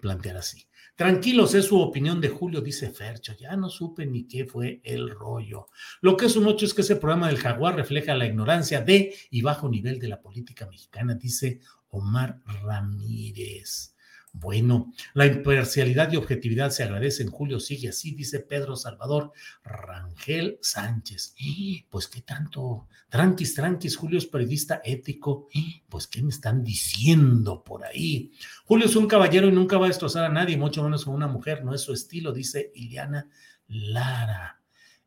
plantear 0.00 0.36
así. 0.36 0.69
Tranquilos, 1.00 1.54
es 1.54 1.64
su 1.64 1.80
opinión 1.80 2.20
de 2.20 2.28
Julio, 2.28 2.60
dice 2.60 2.90
Fercho. 2.90 3.34
Ya 3.40 3.56
no 3.56 3.70
supe 3.70 4.04
ni 4.04 4.24
qué 4.28 4.44
fue 4.44 4.82
el 4.84 5.08
rollo. 5.08 5.68
Lo 6.02 6.14
que 6.14 6.26
es 6.26 6.36
un 6.36 6.46
hecho 6.46 6.66
es 6.66 6.74
que 6.74 6.82
ese 6.82 6.96
programa 6.96 7.28
del 7.28 7.38
Jaguar 7.38 7.74
refleja 7.74 8.14
la 8.14 8.26
ignorancia 8.26 8.82
de 8.82 9.14
y 9.30 9.40
bajo 9.40 9.70
nivel 9.70 9.98
de 9.98 10.08
la 10.08 10.20
política 10.20 10.66
mexicana, 10.66 11.14
dice 11.14 11.60
Omar 11.88 12.42
Ramírez. 12.44 13.94
Bueno, 14.32 14.92
la 15.14 15.26
imparcialidad 15.26 16.12
y 16.12 16.16
objetividad 16.16 16.70
se 16.70 16.84
agradece 16.84 17.24
en 17.24 17.30
Julio, 17.30 17.58
sigue 17.58 17.88
así, 17.88 18.12
dice 18.12 18.38
Pedro 18.38 18.76
Salvador 18.76 19.32
Rangel 19.64 20.58
Sánchez. 20.62 21.34
Pues 21.90 22.06
qué 22.06 22.22
tanto, 22.22 22.86
tranquis, 23.08 23.54
tranquis, 23.54 23.96
Julio 23.96 24.18
es 24.18 24.26
periodista 24.26 24.80
ético. 24.84 25.48
Pues 25.88 26.06
qué 26.06 26.22
me 26.22 26.30
están 26.30 26.62
diciendo 26.62 27.64
por 27.64 27.84
ahí. 27.84 28.30
Julio 28.64 28.86
es 28.86 28.94
un 28.94 29.08
caballero 29.08 29.48
y 29.48 29.52
nunca 29.52 29.78
va 29.78 29.86
a 29.86 29.88
destrozar 29.88 30.24
a 30.24 30.28
nadie, 30.28 30.56
mucho 30.56 30.84
menos 30.84 31.04
con 31.04 31.14
una 31.14 31.26
mujer, 31.26 31.64
no 31.64 31.74
es 31.74 31.80
su 31.80 31.92
estilo, 31.92 32.32
dice 32.32 32.70
Iliana 32.74 33.28
Lara. 33.66 34.59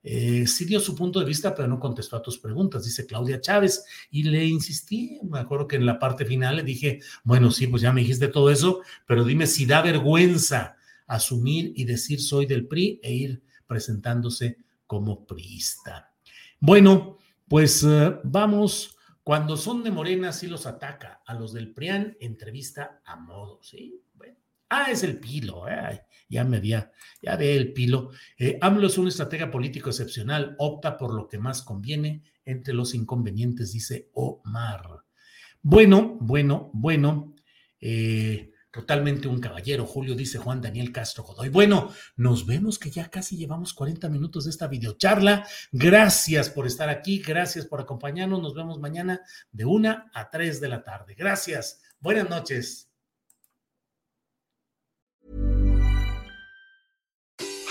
Eh, 0.04 0.46
sí 0.48 0.66
dio 0.66 0.80
su 0.80 0.96
punto 0.96 1.20
de 1.20 1.26
vista, 1.26 1.56
pero 1.56 1.68
no 1.68 1.80
contestó 1.80 2.18
a 2.18 2.22
tus 2.22 2.38
preguntas, 2.38 2.84
dice 2.84 3.06
Claudia 3.06 3.40
Chávez. 3.40 3.86
Y 4.12 4.24
le 4.24 4.46
insistí, 4.46 5.20
me 5.24 5.40
acuerdo 5.40 5.68
que 5.68 5.78
en 5.78 5.86
la 5.86 5.98
parte 5.98 6.26
final 6.26 6.58
le 6.58 6.64
dije, 6.64 7.00
bueno, 7.24 7.50
sí, 7.52 7.68
pues 7.68 7.82
ya 7.82 7.94
me 7.94 8.02
dijiste 8.02 8.28
todo 8.28 8.52
eso, 8.52 8.82
pero 9.08 9.24
dime 9.24 9.48
si 9.48 9.66
da 9.66 9.82
vergüenza 9.82 10.76
asumir 11.08 11.74
y 11.76 11.86
decir 11.86 12.22
soy 12.22 12.46
del 12.46 12.68
PRI 12.68 13.00
e 13.02 13.14
ir 13.14 13.44
presentándose 13.66 14.58
como 14.86 15.26
priista. 15.26 16.14
Bueno, 16.60 17.18
pues 17.48 17.84
eh, 17.84 18.20
vamos, 18.24 18.98
cuando 19.24 19.58
son 19.58 19.84
de 19.84 19.92
Morena 19.92 20.32
sí 20.32 20.48
los 20.48 20.66
ataca, 20.66 21.22
a 21.26 21.34
los 21.34 21.54
del 21.54 21.74
PRIAN 21.74 22.18
entrevista 22.20 23.02
a 23.06 23.16
modo, 23.16 23.60
¿sí? 23.62 24.02
Bueno, 24.14 24.36
ah, 24.70 24.92
es 24.92 25.04
el 25.04 25.20
pilo, 25.20 25.68
¿eh? 25.68 26.02
ya 26.30 26.44
me 26.44 26.62
ya 26.62 27.36
ve 27.38 27.56
el 27.56 27.74
pilo. 27.74 28.12
Eh, 28.38 28.58
AMLO 28.60 28.88
es 28.88 28.98
un 28.98 29.08
estratega 29.08 29.52
político 29.52 29.90
excepcional, 29.90 30.56
opta 30.58 30.98
por 30.98 31.14
lo 31.14 31.28
que 31.28 31.38
más 31.38 31.62
conviene 31.62 32.24
entre 32.44 32.74
los 32.74 32.94
inconvenientes, 32.94 33.72
dice 33.72 34.10
Omar. 34.14 35.04
Bueno, 35.62 36.18
bueno, 36.20 36.70
bueno. 36.74 37.36
Eh, 37.80 38.52
totalmente 38.72 39.28
un 39.28 39.40
caballero, 39.40 39.86
Julio, 39.86 40.16
dice 40.16 40.40
Juan 40.40 40.60
Daniel 40.60 40.92
Castro 40.92 41.24
Godoy. 41.24 41.50
Bueno, 41.50 41.94
nos 42.16 42.48
vemos 42.48 42.80
que 42.80 42.90
ya 42.90 43.10
casi 43.10 43.38
llevamos 43.38 43.74
40 43.74 44.10
minutos 44.10 44.46
de 44.46 44.50
esta 44.50 44.68
videocharla. 44.68 45.46
Gracias 45.72 46.50
por 46.50 46.66
estar 46.66 46.90
aquí, 46.90 47.20
gracias 47.20 47.68
por 47.68 47.80
acompañarnos. 47.80 48.42
Nos 48.42 48.56
vemos 48.56 48.80
mañana 48.80 49.22
de 49.52 49.66
una 49.66 50.10
a 50.14 50.30
3 50.30 50.60
de 50.60 50.70
la 50.70 50.84
tarde. 50.84 51.14
Gracias. 51.14 51.82
Buenas 52.00 52.30
noches. 52.30 52.93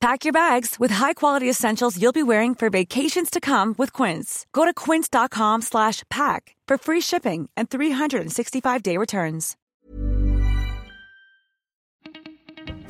Pack 0.00 0.24
your 0.24 0.32
bags 0.32 0.76
with 0.78 0.92
high-quality 0.92 1.50
essentials 1.50 2.00
you'll 2.00 2.12
be 2.12 2.22
wearing 2.22 2.54
for 2.54 2.70
vacations 2.70 3.30
to 3.30 3.40
come 3.40 3.74
with 3.76 3.92
Quince. 3.92 4.46
Go 4.52 4.64
to 4.64 4.72
quince.com 4.72 5.62
slash 5.62 6.04
pack 6.08 6.54
for 6.68 6.78
free 6.78 7.00
shipping 7.00 7.48
and 7.56 7.68
365-day 7.68 8.96
returns. 8.96 9.56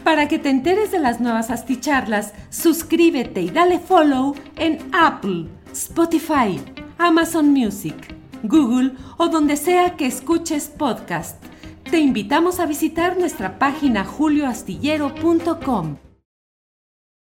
Para 0.04 0.28
que 0.28 0.38
te 0.38 0.50
enteres 0.50 0.90
de 0.90 1.00
las 1.00 1.18
nuevas 1.18 1.50
asticharlas, 1.50 2.34
suscríbete 2.50 3.40
y 3.40 3.50
dale 3.50 3.78
follow 3.78 4.34
en 4.56 4.78
Apple, 4.92 5.46
Spotify, 5.72 6.60
Amazon 6.98 7.52
Music, 7.52 8.14
Google 8.42 8.92
o 9.16 9.28
donde 9.28 9.56
sea 9.56 9.96
que 9.96 10.06
escuches 10.06 10.68
podcast. 10.68 11.42
Te 11.90 11.98
invitamos 12.00 12.60
a 12.60 12.66
visitar 12.66 13.18
nuestra 13.18 13.58
página 13.58 14.04
julioastillero.com. 14.04 15.96